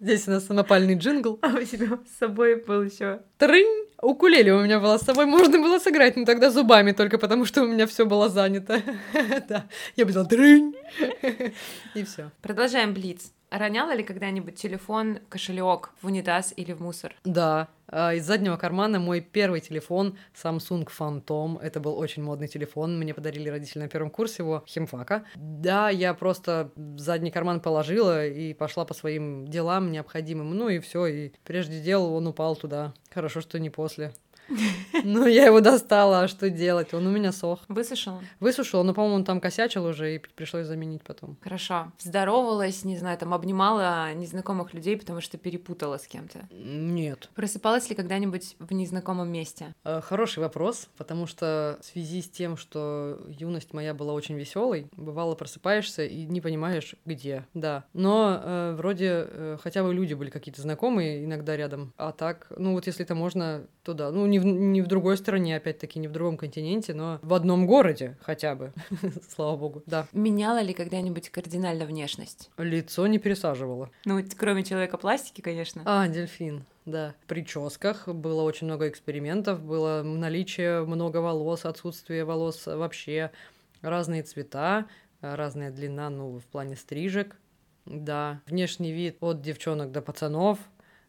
Здесь 0.00 0.26
у 0.28 0.30
нас 0.30 0.46
самопальный 0.46 0.94
джингл. 0.94 1.38
А 1.42 1.48
у 1.48 1.62
тебя 1.62 1.98
с 2.06 2.18
собой 2.18 2.56
был 2.56 2.82
еще 2.82 3.20
трынь. 3.36 3.86
Укулеле 4.00 4.54
у 4.54 4.62
меня 4.62 4.80
была 4.80 4.98
с 4.98 5.02
собой, 5.02 5.26
можно 5.26 5.58
было 5.58 5.78
сыграть, 5.78 6.16
но 6.16 6.24
тогда 6.24 6.50
зубами 6.50 6.92
только 6.92 7.18
потому, 7.18 7.44
что 7.44 7.62
у 7.62 7.68
меня 7.68 7.86
все 7.86 8.06
было 8.06 8.30
занято. 8.30 8.80
Да, 9.48 9.66
я 9.96 10.06
бы 10.06 10.12
сказала 10.12 10.28
трынь. 10.28 10.74
И 11.94 12.04
все. 12.04 12.30
Продолжаем 12.40 12.94
блиц. 12.94 13.30
Роняла 13.50 13.94
ли 13.94 14.04
когда-нибудь 14.04 14.54
телефон, 14.54 15.18
кошелек 15.28 15.90
в 16.00 16.06
унитаз 16.06 16.54
или 16.56 16.72
в 16.72 16.80
мусор? 16.80 17.14
Да. 17.24 17.68
А, 17.88 18.14
из 18.14 18.24
заднего 18.24 18.56
кармана 18.56 19.00
мой 19.00 19.20
первый 19.20 19.60
телефон 19.60 20.16
Samsung 20.40 20.86
Phantom. 20.86 21.60
Это 21.60 21.80
был 21.80 21.98
очень 21.98 22.22
модный 22.22 22.46
телефон. 22.46 22.96
Мне 22.96 23.12
подарили 23.12 23.48
родители 23.48 23.80
на 23.80 23.88
первом 23.88 24.10
курсе 24.10 24.44
его, 24.44 24.62
химфака. 24.68 25.24
Да, 25.34 25.90
я 25.90 26.14
просто 26.14 26.70
задний 26.96 27.32
карман 27.32 27.60
положила 27.60 28.24
и 28.24 28.54
пошла 28.54 28.84
по 28.84 28.94
своим 28.94 29.48
делам 29.48 29.90
необходимым. 29.90 30.54
Ну 30.54 30.68
и 30.68 30.78
все. 30.78 31.06
И 31.06 31.32
прежде 31.44 31.80
дел 31.80 32.14
он 32.14 32.28
упал 32.28 32.54
туда. 32.54 32.94
Хорошо, 33.12 33.40
что 33.40 33.58
не 33.58 33.70
после. 33.70 34.14
Ну, 35.04 35.26
я 35.26 35.46
его 35.46 35.60
достала, 35.60 36.22
а 36.22 36.28
что 36.28 36.50
делать? 36.50 36.92
Он 36.94 37.06
у 37.06 37.10
меня 37.10 37.32
сох. 37.32 37.60
Высушил? 37.68 38.20
Высушил, 38.40 38.84
но, 38.84 38.94
по-моему, 38.94 39.16
он 39.16 39.24
там 39.24 39.40
косячил 39.40 39.86
уже, 39.86 40.16
и 40.16 40.18
пришлось 40.18 40.66
заменить 40.66 41.02
потом. 41.02 41.36
Хорошо. 41.40 41.92
Здоровалась, 41.98 42.84
не 42.84 42.96
знаю, 42.96 43.16
там 43.18 43.32
обнимала 43.32 44.12
незнакомых 44.14 44.74
людей, 44.74 44.96
потому 44.96 45.20
что 45.20 45.38
перепутала 45.38 45.98
с 45.98 46.06
кем-то? 46.06 46.48
Нет. 46.50 47.30
Просыпалась 47.34 47.88
ли 47.88 47.96
когда-нибудь 47.96 48.56
в 48.58 48.72
незнакомом 48.72 49.30
месте? 49.30 49.74
Э, 49.84 50.00
хороший 50.00 50.40
вопрос, 50.40 50.88
потому 50.96 51.26
что 51.26 51.78
в 51.80 51.84
связи 51.84 52.22
с 52.22 52.28
тем, 52.28 52.56
что 52.56 53.20
юность 53.28 53.72
моя 53.72 53.94
была 53.94 54.12
очень 54.12 54.36
веселой, 54.36 54.88
бывало 54.96 55.34
просыпаешься 55.34 56.04
и 56.04 56.24
не 56.24 56.40
понимаешь, 56.40 56.94
где. 57.04 57.46
Да. 57.54 57.84
Но 57.92 58.40
э, 58.42 58.74
вроде 58.76 59.26
э, 59.28 59.58
хотя 59.62 59.82
бы 59.82 59.94
люди 59.94 60.14
были 60.14 60.30
какие-то 60.30 60.62
знакомые 60.62 61.24
иногда 61.24 61.56
рядом. 61.56 61.92
А 61.96 62.12
так, 62.12 62.46
ну 62.56 62.72
вот 62.72 62.86
если 62.86 63.04
это 63.04 63.14
можно, 63.14 63.66
то 63.90 63.94
да. 63.94 64.10
Ну, 64.10 64.26
не 64.26 64.38
в, 64.38 64.44
не 64.44 64.82
в 64.82 64.86
другой 64.86 65.16
стране, 65.16 65.56
опять-таки, 65.56 65.98
не 65.98 66.08
в 66.08 66.12
другом 66.12 66.36
континенте, 66.36 66.94
но 66.94 67.18
в 67.22 67.34
одном 67.34 67.66
городе 67.66 68.16
хотя 68.22 68.54
бы, 68.54 68.72
слава 69.28 69.56
богу, 69.56 69.82
да. 69.86 70.06
Меняла 70.12 70.60
ли 70.60 70.72
когда-нибудь 70.72 71.30
кардинально 71.30 71.84
внешность? 71.84 72.50
Лицо 72.56 73.06
не 73.06 73.18
пересаживала. 73.18 73.90
Ну, 74.04 74.22
кроме 74.36 74.64
человека 74.64 74.96
пластики, 74.96 75.40
конечно. 75.40 75.82
А, 75.84 76.08
дельфин. 76.08 76.64
Да, 76.86 77.14
в 77.22 77.26
прическах 77.26 78.08
было 78.08 78.42
очень 78.42 78.66
много 78.66 78.88
экспериментов, 78.88 79.62
было 79.62 80.02
наличие 80.02 80.84
много 80.84 81.18
волос, 81.18 81.64
отсутствие 81.64 82.24
волос 82.24 82.66
вообще, 82.66 83.30
разные 83.82 84.22
цвета, 84.22 84.86
разная 85.20 85.70
длина, 85.70 86.10
ну, 86.10 86.38
в 86.38 86.44
плане 86.44 86.76
стрижек, 86.76 87.36
да, 87.84 88.40
внешний 88.46 88.92
вид 88.92 89.18
от 89.20 89.42
девчонок 89.42 89.92
до 89.92 90.00
пацанов, 90.00 90.58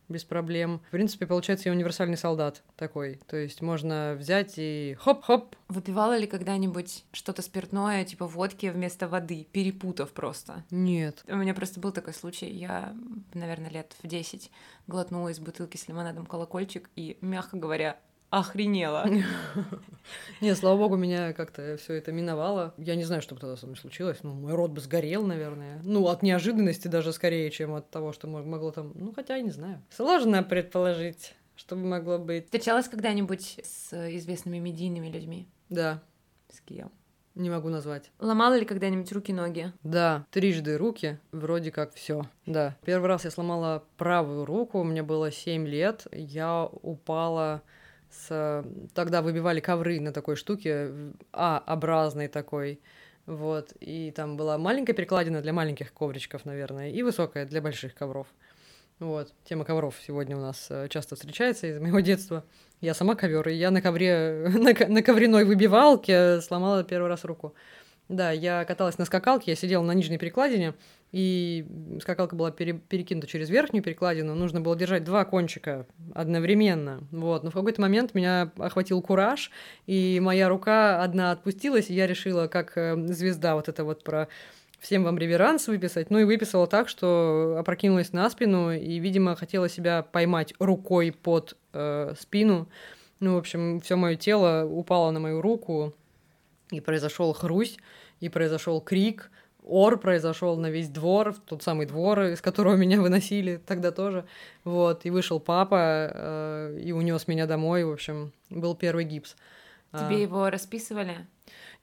без 0.10 0.24
проблем. 0.24 0.82
В 0.88 0.92
принципе, 0.92 1.26
получается, 1.26 1.70
я 1.70 1.74
универсальный 1.74 2.18
солдат 2.18 2.64
такой. 2.76 3.20
То 3.28 3.38
есть 3.38 3.62
можно 3.62 4.16
взять 4.18 4.54
и 4.58 4.98
хоп-хоп. 5.00 5.56
Выпивала 5.68 6.18
ли 6.18 6.28
когда-нибудь 6.28 7.06
что-то 7.12 7.42
спиртное, 7.42 8.04
типа 8.06 8.28
водки 8.28 8.68
вместо 8.68 9.08
воды, 9.08 9.48
перепутав 9.52 10.12
просто? 10.12 10.64
Нет. 10.70 11.24
У 11.28 11.36
меня 11.36 11.54
просто 11.54 11.80
был 11.80 11.92
такой 11.92 12.14
случай. 12.14 12.50
Я, 12.50 12.96
наверное, 13.34 13.70
лет 13.70 13.96
в 14.02 14.08
10 14.08 14.52
глотнула 14.88 15.30
из 15.30 15.40
бутылки 15.40 15.78
с 15.78 15.88
лимонадом 15.88 16.26
колокольчик 16.26 16.90
и, 16.96 17.18
мягко 17.22 17.58
говоря, 17.58 17.98
охренела. 18.32 19.08
Не, 20.42 20.56
слава 20.56 20.78
богу, 20.78 20.96
меня 20.96 21.34
как-то 21.34 21.78
все 21.78 21.94
это 21.94 22.12
миновало. 22.12 22.74
Я 22.78 22.96
не 22.96 23.04
знаю, 23.04 23.22
что 23.22 23.36
бы 23.36 23.42
тогда 23.42 23.56
со 23.58 23.68
мной 23.68 23.78
случилось. 23.78 24.20
Ну, 24.24 24.34
мой 24.34 24.54
рот 24.54 24.72
бы 24.72 24.82
сгорел, 24.82 25.28
наверное. 25.28 25.80
Ну, 25.84 26.08
от 26.08 26.24
неожиданности 26.24 26.88
даже 26.88 27.14
скорее, 27.14 27.52
чем 27.52 27.76
от 27.76 27.92
того, 27.92 28.14
что 28.14 28.28
могло 28.28 28.72
там... 28.72 28.94
Ну, 28.96 29.14
хотя, 29.14 29.36
я 29.36 29.44
не 29.44 29.52
знаю. 29.52 29.84
Сложно 29.92 30.42
предположить, 30.42 31.36
что 31.56 31.76
бы 31.76 31.84
могло 31.84 32.18
быть. 32.18 32.46
Встречалась 32.46 32.88
когда-нибудь 32.88 33.60
с 33.64 33.94
известными 34.16 34.58
медийными 34.58 35.10
людьми? 35.10 35.48
Да. 35.70 36.02
С 36.50 36.62
кем? 36.62 36.90
Не 37.36 37.50
могу 37.50 37.70
назвать. 37.70 38.12
Ломала 38.20 38.58
ли 38.58 38.66
когда-нибудь 38.66 39.12
руки-ноги? 39.12 39.72
Да, 39.84 40.26
трижды 40.32 40.78
руки, 40.78 41.20
вроде 41.32 41.72
как 41.72 41.94
все. 41.94 42.24
Да. 42.46 42.78
Первый 42.84 43.08
раз 43.08 43.24
я 43.26 43.32
сломала 43.32 43.84
правую 43.98 44.46
руку, 44.46 44.84
мне 44.84 45.02
было 45.04 45.32
7 45.32 45.66
лет. 45.66 46.08
Я 46.12 46.66
упала 46.66 47.62
с... 48.12 48.64
Тогда 48.94 49.22
выбивали 49.22 49.60
ковры 49.60 50.00
на 50.00 50.12
такой 50.12 50.36
штуке, 50.36 50.92
А-образной 51.32 52.28
такой. 52.28 52.80
Вот, 53.26 53.74
и 53.80 54.12
там 54.12 54.36
была 54.36 54.58
маленькая 54.58 54.94
перекладина 54.94 55.42
для 55.42 55.54
маленьких 55.54 55.94
ковричков, 55.94 56.46
наверное, 56.46 56.90
и 56.90 57.04
высокая 57.04 57.46
для 57.46 57.62
больших 57.62 57.94
ковров. 57.94 58.28
Вот, 59.00 59.34
тема 59.46 59.64
ковров 59.66 59.96
сегодня 60.06 60.38
у 60.38 60.42
нас 60.42 60.68
э, 60.70 60.88
часто 60.90 61.16
встречается 61.16 61.68
из 61.68 61.80
моего 61.80 62.00
детства. 62.02 62.44
Я 62.82 62.94
сама 62.94 63.16
ковер, 63.16 63.48
и 63.50 63.56
я 63.56 63.72
на 63.72 63.82
ковре, 63.82 64.48
на, 64.54 64.74
на 64.88 65.02
ковреной 65.02 65.46
выбивалке 65.46 66.42
сломала 66.42 66.84
первый 66.84 67.08
раз 67.08 67.24
руку. 67.24 67.54
Да, 68.10 68.32
я 68.32 68.66
каталась 68.66 68.98
на 68.98 69.06
скакалке, 69.06 69.52
я 69.52 69.56
сидела 69.56 69.84
на 69.84 69.94
нижней 69.94 70.18
перекладине, 70.18 70.74
и 71.12 71.66
скакалка 72.02 72.36
была 72.36 72.52
пере, 72.52 72.74
перекинута 72.74 73.28
через 73.28 73.50
верхнюю 73.50 73.84
перекладину. 73.84 74.36
Нужно 74.36 74.60
было 74.62 74.76
держать 74.76 75.04
два 75.04 75.24
кончика 75.26 75.86
одновременно. 76.14 77.08
Вот. 77.12 77.44
Но 77.44 77.52
в 77.52 77.54
какой-то 77.54 77.82
момент 77.82 78.14
меня 78.14 78.52
охватил 78.58 79.02
кураж, 79.02 79.52
и 79.88 80.20
моя 80.22 80.50
рука 80.50 81.02
одна 81.02 81.32
отпустилась, 81.32 81.90
и 81.90 81.94
я 81.94 82.08
решила, 82.08 82.48
как 82.48 82.78
э, 82.78 82.96
звезда 83.08 83.56
вот 83.56 83.70
это 83.70 83.84
вот 83.84 84.04
про 84.04 84.28
всем 84.80 85.04
вам 85.04 85.18
реверанс 85.18 85.68
выписать. 85.68 86.10
Ну 86.10 86.20
и 86.20 86.24
выписала 86.24 86.68
так, 86.68 86.90
что 86.90 87.58
опрокинулась 87.60 88.14
на 88.14 88.30
спину 88.30 88.72
и, 88.72 89.00
видимо, 89.00 89.36
хотела 89.36 89.70
себя 89.70 90.04
поймать 90.04 90.54
рукой 90.60 91.12
под 91.12 91.56
э, 91.74 92.14
спину. 92.20 92.68
Ну, 93.20 93.36
в 93.36 93.38
общем, 93.38 93.80
все 93.82 93.96
мое 93.96 94.16
тело 94.16 94.66
упало 94.66 95.12
на 95.12 95.20
мою 95.20 95.42
руку, 95.42 95.94
и 96.72 96.80
произошел 96.80 97.34
хрусь, 97.34 97.78
и 98.20 98.30
произошел 98.30 98.82
крик. 98.82 99.30
Ор 99.64 100.00
произошел 100.00 100.58
на 100.58 100.72
весь 100.72 100.90
двор, 100.90 101.36
тот 101.46 101.62
самый 101.62 101.86
двор, 101.86 102.22
из 102.24 102.42
которого 102.42 102.76
меня 102.76 103.00
выносили 103.00 103.58
тогда 103.58 103.92
тоже. 103.92 104.26
Вот, 104.64 105.06
и 105.06 105.12
вышел 105.12 105.40
папа, 105.40 106.12
э, 106.12 106.80
и 106.84 106.92
унес 106.92 107.28
меня 107.28 107.46
домой. 107.46 107.84
В 107.84 107.92
общем, 107.92 108.34
был 108.50 108.76
первый 108.76 109.06
гипс. 109.06 109.36
Тебе 109.92 110.16
а... 110.16 110.20
его 110.20 110.50
расписывали? 110.50 111.28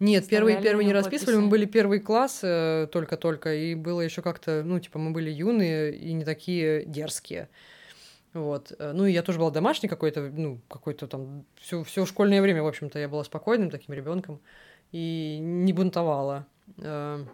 Нет, 0.01 0.27
первый, 0.29 0.61
первый 0.61 0.85
не 0.85 0.93
расписывали, 0.93 1.37
мы 1.37 1.49
были 1.49 1.67
первый 1.67 2.01
класс 2.01 2.41
э, 2.43 2.89
только-только, 2.91 3.55
и 3.55 3.75
было 3.75 4.01
еще 4.01 4.23
как-то, 4.23 4.63
ну, 4.65 4.81
типа, 4.81 4.99
мы 4.99 5.11
были 5.13 5.31
юные 5.31 5.95
и 5.95 6.13
не 6.13 6.25
такие 6.25 6.85
дерзкие. 6.85 7.49
Вот. 8.33 8.73
Ну, 8.79 9.07
и 9.07 9.13
я 9.13 9.23
тоже 9.23 9.39
была 9.39 9.51
домашний 9.51 9.89
какой-то, 9.89 10.21
ну, 10.21 10.61
какой-то 10.69 11.07
там, 11.07 11.45
все, 11.57 11.83
все 11.83 12.07
школьное 12.07 12.43
время, 12.43 12.63
в 12.63 12.67
общем-то, 12.67 12.99
я 12.99 13.09
была 13.09 13.25
спокойным 13.25 13.71
таким 13.71 13.95
ребенком 13.95 14.41
и 14.93 15.39
не 15.41 15.73
бунтовала. 15.73 16.47
Э, 16.79 17.25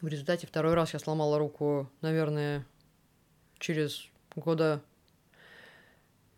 в 0.00 0.06
результате 0.06 0.46
второй 0.46 0.74
раз 0.74 0.92
я 0.92 0.98
сломала 0.98 1.38
руку, 1.38 1.90
наверное, 2.00 2.66
через 3.58 4.08
года 4.34 4.82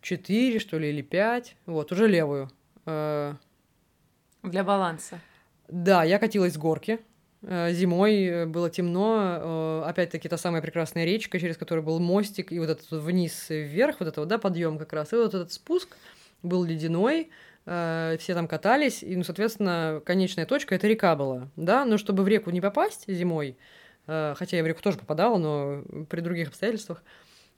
четыре, 0.01 0.59
что 0.59 0.77
ли, 0.77 0.89
или 0.89 1.01
пять. 1.01 1.55
Вот, 1.65 1.91
уже 1.91 2.07
левую. 2.07 2.49
Для 2.85 4.63
баланса. 4.63 5.19
Да, 5.67 6.03
я 6.03 6.19
катилась 6.19 6.53
с 6.53 6.57
горки. 6.57 6.99
Э, 7.47 7.71
зимой 7.73 8.23
э, 8.25 8.45
было 8.47 8.69
темно, 8.69 9.83
э, 9.85 9.89
опять-таки 9.89 10.27
та 10.27 10.37
самая 10.37 10.61
прекрасная 10.61 11.05
речка, 11.05 11.39
через 11.39 11.57
которую 11.57 11.83
был 11.83 11.99
мостик, 11.99 12.51
и 12.51 12.59
вот 12.59 12.69
этот 12.69 12.89
вниз 12.91 13.49
вверх, 13.49 13.99
вот 13.99 14.09
этот 14.09 14.27
да, 14.27 14.37
подъем 14.39 14.79
как 14.79 14.93
раз, 14.93 15.13
и 15.13 15.15
вот 15.15 15.33
этот 15.33 15.51
спуск 15.51 15.95
был 16.41 16.63
ледяной, 16.63 17.29
все 17.65 18.33
там 18.33 18.47
катались, 18.47 19.01
и, 19.01 19.15
ну, 19.15 19.23
соответственно, 19.23 20.01
конечная 20.05 20.45
точка— 20.45 20.75
это 20.75 20.87
река 20.87 21.15
была, 21.15 21.49
да, 21.55 21.83
но 21.83 21.97
чтобы 21.97 22.23
в 22.23 22.27
реку 22.27 22.51
не 22.51 22.61
попасть 22.61 23.05
зимой, 23.07 23.57
хотя 24.05 24.57
я 24.57 24.63
в 24.63 24.67
реку 24.67 24.81
тоже 24.83 24.99
попадала, 24.99 25.37
но 25.37 25.83
при 26.09 26.21
других 26.21 26.49
обстоятельствах, 26.49 27.03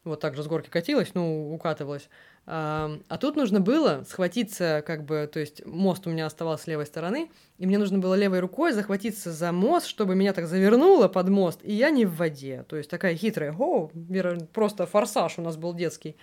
вот 0.05 0.21
так 0.21 0.37
же 0.37 0.43
с 0.43 0.47
горки 0.47 0.69
катилась, 0.69 1.13
ну, 1.13 1.53
укатывалась, 1.53 2.07
а 2.45 3.17
тут 3.19 3.35
нужно 3.35 3.59
было 3.59 4.05
схватиться, 4.07 4.81
как 4.87 5.03
бы, 5.03 5.29
то 5.29 5.41
есть 5.41 5.65
мост 5.65 6.07
у 6.07 6.09
меня 6.09 6.25
оставался 6.25 6.63
с 6.63 6.67
левой 6.67 6.85
стороны, 6.85 7.29
и 7.57 7.65
мне 7.65 7.77
нужно 7.77 7.99
было 7.99 8.13
левой 8.13 8.39
рукой 8.39 8.71
захватиться 8.71 9.33
за 9.33 9.51
мост, 9.51 9.87
чтобы 9.87 10.15
меня 10.15 10.31
так 10.31 10.47
завернуло 10.47 11.09
под 11.09 11.27
мост, 11.27 11.59
и 11.63 11.73
я 11.73 11.89
не 11.89 12.05
в 12.05 12.15
воде. 12.15 12.63
То 12.69 12.77
есть 12.77 12.89
такая 12.89 13.17
хитрая, 13.17 13.53
о, 13.59 13.91
просто 14.53 14.85
форсаж 14.85 15.37
у 15.39 15.41
нас 15.41 15.57
был 15.57 15.73
детский. 15.73 16.15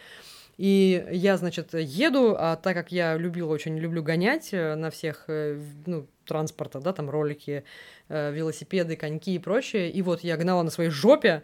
И 0.57 1.05
я, 1.11 1.37
значит, 1.37 1.75
еду, 1.75 2.37
а 2.39 2.57
так 2.57 2.75
как 2.75 2.93
я 2.93 3.17
любила, 3.17 3.53
очень 3.53 3.77
люблю 3.79 4.03
гонять 4.03 4.51
э, 4.53 4.77
на 4.77 4.91
всех, 4.91 5.25
э, 5.27 5.61
ну, 5.87 6.07
транспорта, 6.25 6.81
да, 6.81 6.93
там 6.93 7.11
ролики, 7.11 7.65
э, 8.09 8.33
велосипеды, 8.33 8.97
коньки 8.97 9.35
и 9.35 9.39
прочее, 9.39 9.91
и 9.91 10.01
вот 10.03 10.21
я 10.21 10.37
гнала 10.37 10.63
на 10.63 10.71
своей 10.71 10.91
жопе, 10.91 11.43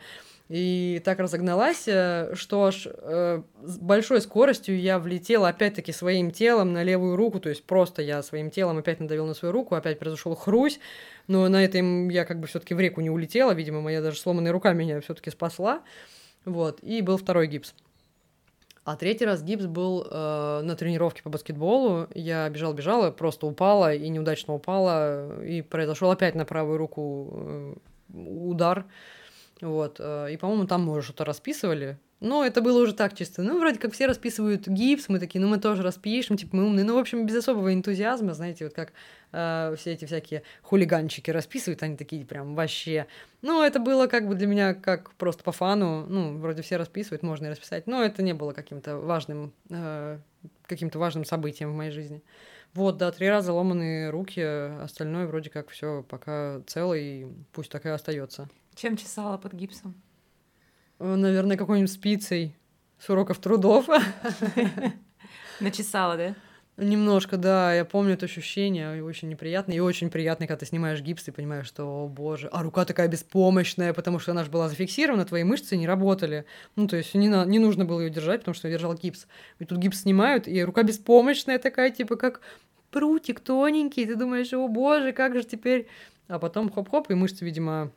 и 0.48 1.00
так 1.04 1.20
разогналась, 1.20 1.82
что 1.82 2.64
аж 2.64 2.82
с 2.84 3.78
большой 3.78 4.20
скоростью 4.20 4.80
я 4.80 4.98
влетела 4.98 5.48
опять-таки 5.48 5.92
своим 5.92 6.32
телом 6.32 6.72
на 6.72 6.82
левую 6.82 7.14
руку, 7.14 7.38
то 7.38 7.50
есть 7.50 7.62
просто 7.64 8.02
я 8.02 8.20
своим 8.24 8.50
телом 8.50 8.78
опять 8.78 8.98
надавил 8.98 9.26
на 9.26 9.34
свою 9.34 9.52
руку, 9.52 9.76
опять 9.76 10.00
произошел 10.00 10.34
хрусь, 10.34 10.80
но 11.28 11.48
на 11.48 11.64
этом 11.64 12.08
я 12.08 12.24
как 12.24 12.40
бы 12.40 12.48
все-таки 12.48 12.74
в 12.74 12.80
реку 12.80 13.00
не 13.00 13.10
улетела, 13.10 13.52
видимо, 13.52 13.80
моя 13.80 14.02
даже 14.02 14.18
сломанная 14.18 14.50
рука 14.50 14.72
меня 14.72 15.00
все-таки 15.00 15.30
спасла, 15.30 15.82
вот, 16.44 16.80
и 16.82 17.00
был 17.00 17.16
второй 17.16 17.46
гипс. 17.46 17.72
А 18.84 18.96
третий 18.96 19.26
раз 19.26 19.42
гипс 19.42 19.66
был 19.66 20.06
э, 20.10 20.60
на 20.62 20.74
тренировке 20.74 21.22
по 21.22 21.28
баскетболу. 21.28 22.08
Я 22.14 22.48
бежала-бежала, 22.48 23.10
просто 23.10 23.46
упала 23.46 23.94
и 23.94 24.08
неудачно 24.08 24.54
упала, 24.54 25.42
и 25.42 25.60
произошел 25.60 26.10
опять 26.10 26.34
на 26.34 26.46
правую 26.46 26.78
руку 26.78 27.30
э, 27.32 27.74
удар. 28.14 28.86
Вот. 29.60 29.96
Э, 29.98 30.32
и, 30.32 30.36
по-моему, 30.38 30.66
там 30.66 30.84
мы 30.84 30.92
уже 30.94 31.02
что-то 31.02 31.26
расписывали. 31.26 31.98
Но 32.20 32.44
это 32.44 32.60
было 32.60 32.82
уже 32.82 32.92
так 32.92 33.16
чисто. 33.16 33.42
Ну, 33.42 33.58
вроде 33.58 33.78
как 33.78 33.94
все 33.94 34.06
расписывают 34.06 34.68
гипс, 34.68 35.08
мы 35.08 35.18
такие, 35.18 35.40
ну, 35.40 35.48
мы 35.48 35.58
тоже 35.58 35.82
распишем, 35.82 36.36
типа, 36.36 36.54
мы 36.54 36.66
умные. 36.66 36.84
Ну, 36.84 36.94
в 36.94 36.98
общем, 36.98 37.24
без 37.24 37.36
особого 37.36 37.72
энтузиазма, 37.72 38.34
знаете, 38.34 38.64
вот 38.64 38.74
как 38.74 38.92
э, 39.32 39.74
все 39.78 39.92
эти 39.92 40.04
всякие 40.04 40.42
хулиганчики 40.60 41.30
расписывают, 41.30 41.82
они 41.82 41.96
такие 41.96 42.26
прям 42.26 42.54
вообще. 42.54 43.06
Ну, 43.40 43.62
это 43.62 43.80
было 43.80 44.06
как 44.06 44.28
бы 44.28 44.34
для 44.34 44.46
меня 44.46 44.74
как 44.74 45.12
просто 45.14 45.42
по 45.42 45.52
фану. 45.52 46.04
Ну, 46.06 46.36
вроде 46.36 46.60
все 46.60 46.76
расписывают, 46.76 47.22
можно 47.22 47.46
и 47.46 47.50
расписать. 47.50 47.86
Но 47.86 48.02
это 48.02 48.22
не 48.22 48.34
было 48.34 48.52
каким-то 48.52 48.98
важным, 48.98 49.54
э, 49.70 50.18
каким-то 50.66 50.98
важным 50.98 51.24
событием 51.24 51.72
в 51.72 51.76
моей 51.76 51.90
жизни. 51.90 52.22
Вот, 52.74 52.98
да, 52.98 53.10
три 53.10 53.30
раза 53.30 53.54
ломаные 53.54 54.10
руки, 54.10 54.40
остальное 54.40 55.26
вроде 55.26 55.48
как 55.48 55.70
все 55.70 56.04
пока 56.08 56.60
целый, 56.66 57.26
пусть 57.52 57.70
так 57.70 57.86
и 57.86 57.88
остается. 57.88 58.48
Чем 58.74 58.96
чесала 58.96 59.38
под 59.38 59.54
гипсом? 59.54 59.94
Э, 61.00 61.16
наверное, 61.16 61.56
какой-нибудь 61.56 61.90
спицей 61.90 62.54
с 62.98 63.08
уроков 63.08 63.38
трудов. 63.38 63.88
Начесала, 65.60 66.16
да? 66.16 66.34
Немножко, 66.76 67.36
да, 67.36 67.74
я 67.74 67.84
помню 67.84 68.14
это 68.14 68.24
ощущение, 68.24 69.04
очень 69.04 69.28
неприятное, 69.28 69.76
и 69.76 69.80
очень 69.80 70.08
приятно, 70.08 70.46
когда 70.46 70.60
ты 70.60 70.66
снимаешь 70.66 71.02
гипс, 71.02 71.24
ты 71.24 71.32
понимаешь, 71.32 71.66
что, 71.66 71.84
о 71.84 72.08
боже, 72.08 72.48
а 72.52 72.62
рука 72.62 72.86
такая 72.86 73.06
беспомощная, 73.06 73.92
потому 73.92 74.18
что 74.18 74.32
она 74.32 74.44
же 74.44 74.50
была 74.50 74.68
зафиксирована, 74.70 75.26
твои 75.26 75.42
мышцы 75.44 75.76
не 75.76 75.86
работали. 75.86 76.46
Ну, 76.76 76.86
то 76.86 76.96
есть 76.96 77.12
не, 77.14 77.28
на, 77.28 77.44
не 77.44 77.58
нужно 77.58 77.84
было 77.84 78.00
ее 78.00 78.08
держать, 78.08 78.40
потому 78.40 78.54
что 78.54 78.68
я 78.68 78.74
держал 78.74 78.94
гипс. 78.94 79.26
И 79.58 79.66
тут 79.66 79.78
гипс 79.78 80.02
снимают, 80.02 80.48
и 80.48 80.64
рука 80.64 80.82
беспомощная 80.82 81.58
такая, 81.58 81.90
типа 81.90 82.16
как 82.16 82.40
прутик 82.90 83.40
тоненький, 83.40 84.06
ты 84.06 84.16
думаешь, 84.16 84.52
о 84.52 84.66
боже, 84.68 85.12
как 85.12 85.34
же 85.34 85.44
теперь... 85.44 85.86
А 86.28 86.38
потом 86.38 86.70
хоп-хоп, 86.70 87.10
и 87.10 87.14
мышцы, 87.14 87.44
видимо, 87.44 87.90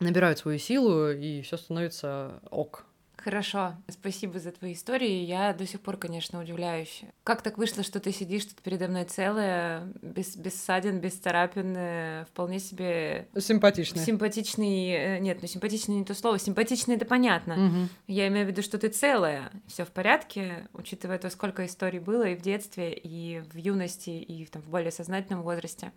набирают 0.00 0.38
свою 0.38 0.58
силу, 0.58 1.10
и 1.10 1.42
все 1.42 1.56
становится 1.56 2.40
ок. 2.50 2.86
Хорошо, 3.24 3.74
спасибо 3.88 4.38
за 4.38 4.52
твои 4.52 4.74
истории. 4.74 5.24
Я 5.24 5.54
до 5.54 5.66
сих 5.66 5.80
пор, 5.80 5.96
конечно, 5.96 6.42
удивляюсь. 6.42 7.04
Как 7.22 7.40
так 7.40 7.56
вышло, 7.56 7.82
что 7.82 7.98
ты 7.98 8.12
сидишь 8.12 8.44
тут 8.44 8.60
передо 8.60 8.86
мной 8.86 9.04
целая, 9.04 9.88
без, 10.02 10.36
без 10.36 10.62
ссадин, 10.62 11.00
без 11.00 11.14
царапин, 11.14 11.74
э, 11.74 12.26
вполне 12.28 12.58
себе... 12.58 13.26
Симпатичный. 13.38 14.04
Симпатичный... 14.04 14.90
Э, 14.90 15.18
нет, 15.20 15.38
ну 15.40 15.48
симпатичный 15.48 15.94
не 15.94 16.04
то 16.04 16.12
слово. 16.12 16.38
Симпатичный— 16.38 16.96
это 16.96 17.06
понятно. 17.06 17.54
Угу. 17.54 17.88
Я 18.08 18.28
имею 18.28 18.44
в 18.44 18.50
виду, 18.50 18.60
что 18.60 18.76
ты 18.76 18.88
целая, 18.88 19.50
все 19.68 19.86
в 19.86 19.90
порядке, 19.90 20.68
учитывая 20.74 21.18
то, 21.18 21.30
сколько 21.30 21.64
историй 21.64 22.00
было 22.00 22.24
и 22.24 22.36
в 22.36 22.42
детстве, 22.42 22.92
и 22.92 23.40
в 23.40 23.56
юности, 23.56 24.10
и 24.10 24.44
там, 24.44 24.60
в 24.60 24.68
более 24.68 24.90
сознательном 24.90 25.44
возрасте. 25.44 25.92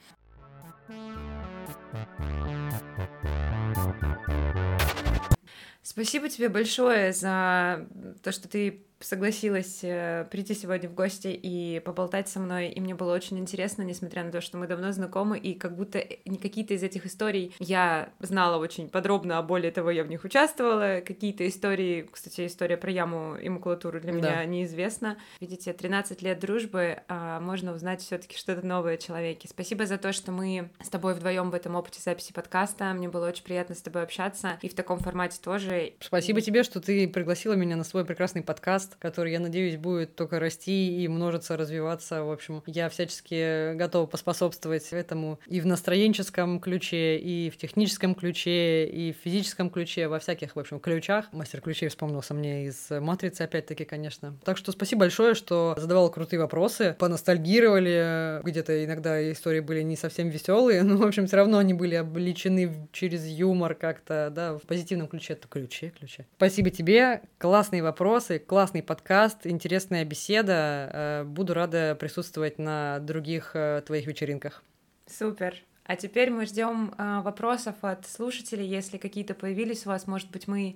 Спасибо 5.81 6.29
тебе 6.29 6.49
большое 6.49 7.13
за 7.13 7.87
то, 8.21 8.31
что 8.31 8.47
ты 8.47 8.83
согласилась 8.99 9.79
э, 9.83 10.25
прийти 10.31 10.53
сегодня 10.53 10.89
в 10.89 10.93
гости 10.93 11.27
и 11.27 11.79
поболтать 11.79 12.27
со 12.27 12.39
мной, 12.39 12.69
и 12.69 12.79
мне 12.79 12.95
было 12.95 13.13
очень 13.13 13.37
интересно, 13.37 13.83
несмотря 13.83 14.23
на 14.23 14.31
то, 14.31 14.41
что 14.41 14.57
мы 14.57 14.67
давно 14.67 14.91
знакомы, 14.91 15.37
и 15.37 15.53
как 15.53 15.75
будто 15.75 15.99
какие-то 16.41 16.73
из 16.73 16.83
этих 16.83 17.05
историй 17.05 17.55
я 17.59 18.09
знала 18.19 18.57
очень 18.57 18.89
подробно, 18.89 19.37
а 19.37 19.41
более 19.41 19.71
того, 19.71 19.91
я 19.91 20.03
в 20.03 20.07
них 20.07 20.23
участвовала. 20.23 21.01
Какие-то 21.05 21.47
истории, 21.47 22.07
кстати, 22.11 22.47
история 22.47 22.77
про 22.77 22.91
яму 22.91 23.35
и 23.35 23.49
макулатуру 23.49 23.99
для 23.99 24.11
меня 24.11 24.45
неизвестна. 24.45 25.17
Видите, 25.39 25.73
13 25.73 26.21
лет 26.21 26.39
дружбы, 26.39 26.99
а 27.07 27.39
можно 27.39 27.73
узнать 27.73 28.01
все 28.01 28.17
таки 28.17 28.37
что-то 28.37 28.65
новое 28.65 28.95
о 28.95 28.97
человеке. 28.97 29.47
Спасибо 29.47 29.85
за 29.85 29.97
то, 29.97 30.13
что 30.13 30.31
мы 30.31 30.69
с 30.81 30.89
тобой 30.89 31.13
вдвоем 31.13 31.49
в 31.49 31.53
этом 31.53 31.75
опыте 31.75 32.01
записи 32.01 32.33
подкаста. 32.33 32.93
Мне 32.93 33.09
было 33.09 33.27
очень 33.27 33.43
приятно 33.43 33.75
с 33.75 33.81
тобой 33.81 34.03
общаться, 34.03 34.57
и 34.61 34.69
в 34.69 34.73
таком 34.73 34.99
формате 34.99 35.39
тоже. 35.43 35.93
Спасибо 35.99 36.41
тебе, 36.41 36.63
что 36.63 36.79
ты 36.79 37.07
пригласила 37.07 37.53
меня 37.53 37.75
на 37.75 37.83
свой 37.83 38.05
прекрасный 38.05 38.41
подкаст, 38.41 38.86
который, 38.99 39.31
я 39.31 39.39
надеюсь, 39.39 39.77
будет 39.77 40.15
только 40.15 40.39
расти 40.39 41.03
и 41.03 41.07
множиться, 41.07 41.57
развиваться. 41.57 42.23
В 42.23 42.31
общем, 42.31 42.63
я 42.65 42.89
всячески 42.89 43.73
готова 43.75 44.05
поспособствовать 44.05 44.91
этому 44.91 45.39
и 45.47 45.61
в 45.61 45.65
настроенческом 45.65 46.59
ключе, 46.59 47.17
и 47.17 47.49
в 47.49 47.57
техническом 47.57 48.15
ключе, 48.15 48.85
и 48.87 49.13
в 49.13 49.17
физическом 49.23 49.69
ключе, 49.69 50.07
во 50.07 50.19
всяких, 50.19 50.55
в 50.55 50.59
общем, 50.59 50.79
ключах. 50.79 51.31
Мастер 51.31 51.61
ключей 51.61 51.89
вспомнился 51.89 52.33
мне 52.33 52.65
из 52.65 52.89
«Матрицы», 52.89 53.41
опять-таки, 53.41 53.85
конечно. 53.85 54.37
Так 54.43 54.57
что 54.57 54.71
спасибо 54.71 55.01
большое, 55.01 55.33
что 55.33 55.75
задавал 55.77 56.09
крутые 56.11 56.39
вопросы, 56.39 56.95
поностальгировали, 56.99 58.41
где-то 58.43 58.83
иногда 58.85 59.31
истории 59.31 59.59
были 59.59 59.81
не 59.81 59.95
совсем 59.95 60.29
веселые, 60.29 60.83
но, 60.83 60.97
в 60.97 61.03
общем, 61.03 61.27
все 61.27 61.37
равно 61.37 61.57
они 61.57 61.73
были 61.73 61.95
обличены 61.95 62.87
через 62.91 63.25
юмор 63.25 63.75
как-то, 63.75 64.31
да, 64.33 64.57
в 64.57 64.61
позитивном 64.61 65.07
ключе, 65.07 65.33
это 65.33 65.47
ключе, 65.47 65.93
ключе. 65.97 66.25
Спасибо 66.37 66.69
тебе, 66.69 67.21
классные 67.37 67.83
вопросы, 67.83 68.39
классный 68.77 68.83
подкаст, 68.83 69.47
интересная 69.47 70.05
беседа. 70.05 70.89
Э, 70.93 71.23
буду 71.23 71.53
рада 71.53 71.95
присутствовать 71.95 72.59
на 72.59 72.99
других 72.99 73.51
э, 73.55 73.81
твоих 73.85 74.07
вечеринках. 74.07 74.63
Супер. 75.07 75.55
А 75.85 75.95
теперь 75.95 76.29
мы 76.29 76.45
ждем 76.45 76.93
э, 76.97 77.21
вопросов 77.21 77.75
от 77.81 78.05
слушателей, 78.05 78.67
если 78.67 78.97
какие-то 78.97 79.33
появились 79.33 79.85
у 79.85 79.89
вас, 79.89 80.05
может 80.07 80.29
быть, 80.31 80.47
мы 80.47 80.75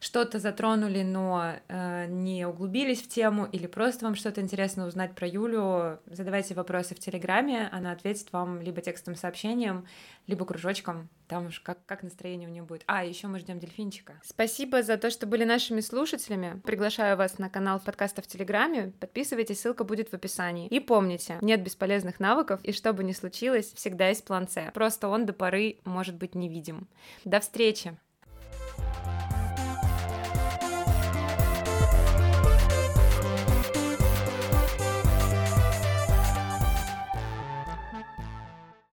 что-то 0.00 0.38
затронули, 0.38 1.02
но 1.02 1.54
э, 1.68 2.06
не 2.06 2.46
углубились 2.46 3.02
в 3.02 3.08
тему, 3.08 3.46
или 3.50 3.66
просто 3.66 4.04
вам 4.04 4.14
что-то 4.14 4.40
интересно 4.40 4.86
узнать 4.86 5.14
про 5.14 5.26
Юлю, 5.26 6.00
задавайте 6.06 6.54
вопросы 6.54 6.94
в 6.94 6.98
Телеграме, 6.98 7.68
она 7.72 7.92
ответит 7.92 8.32
вам 8.32 8.60
либо 8.60 8.80
текстовым 8.80 9.18
сообщением, 9.18 9.86
либо 10.26 10.44
кружочком, 10.44 11.08
там 11.28 11.46
уж 11.46 11.60
как, 11.60 11.78
как 11.86 12.02
настроение 12.02 12.48
у 12.48 12.52
нее 12.52 12.62
будет. 12.62 12.82
А, 12.86 13.04
еще 13.04 13.26
мы 13.26 13.38
ждем 13.38 13.58
дельфинчика. 13.58 14.14
Спасибо 14.24 14.82
за 14.82 14.96
то, 14.96 15.10
что 15.10 15.26
были 15.26 15.44
нашими 15.44 15.80
слушателями. 15.80 16.60
Приглашаю 16.64 17.16
вас 17.16 17.38
на 17.38 17.48
канал 17.48 17.80
подкаста 17.80 18.22
в 18.22 18.26
Телеграме. 18.26 18.92
Подписывайтесь, 19.00 19.60
ссылка 19.60 19.84
будет 19.84 20.10
в 20.10 20.14
описании. 20.14 20.68
И 20.68 20.80
помните, 20.80 21.38
нет 21.40 21.62
бесполезных 21.62 22.20
навыков, 22.20 22.60
и 22.62 22.72
что 22.72 22.92
бы 22.92 23.04
ни 23.04 23.12
случилось, 23.12 23.72
всегда 23.74 24.08
есть 24.08 24.24
план 24.24 24.48
С. 24.48 24.70
Просто 24.72 25.08
он 25.08 25.26
до 25.26 25.32
поры 25.32 25.78
может 25.84 26.16
быть 26.16 26.34
невидим. 26.34 26.88
До 27.24 27.40
встречи! 27.40 27.96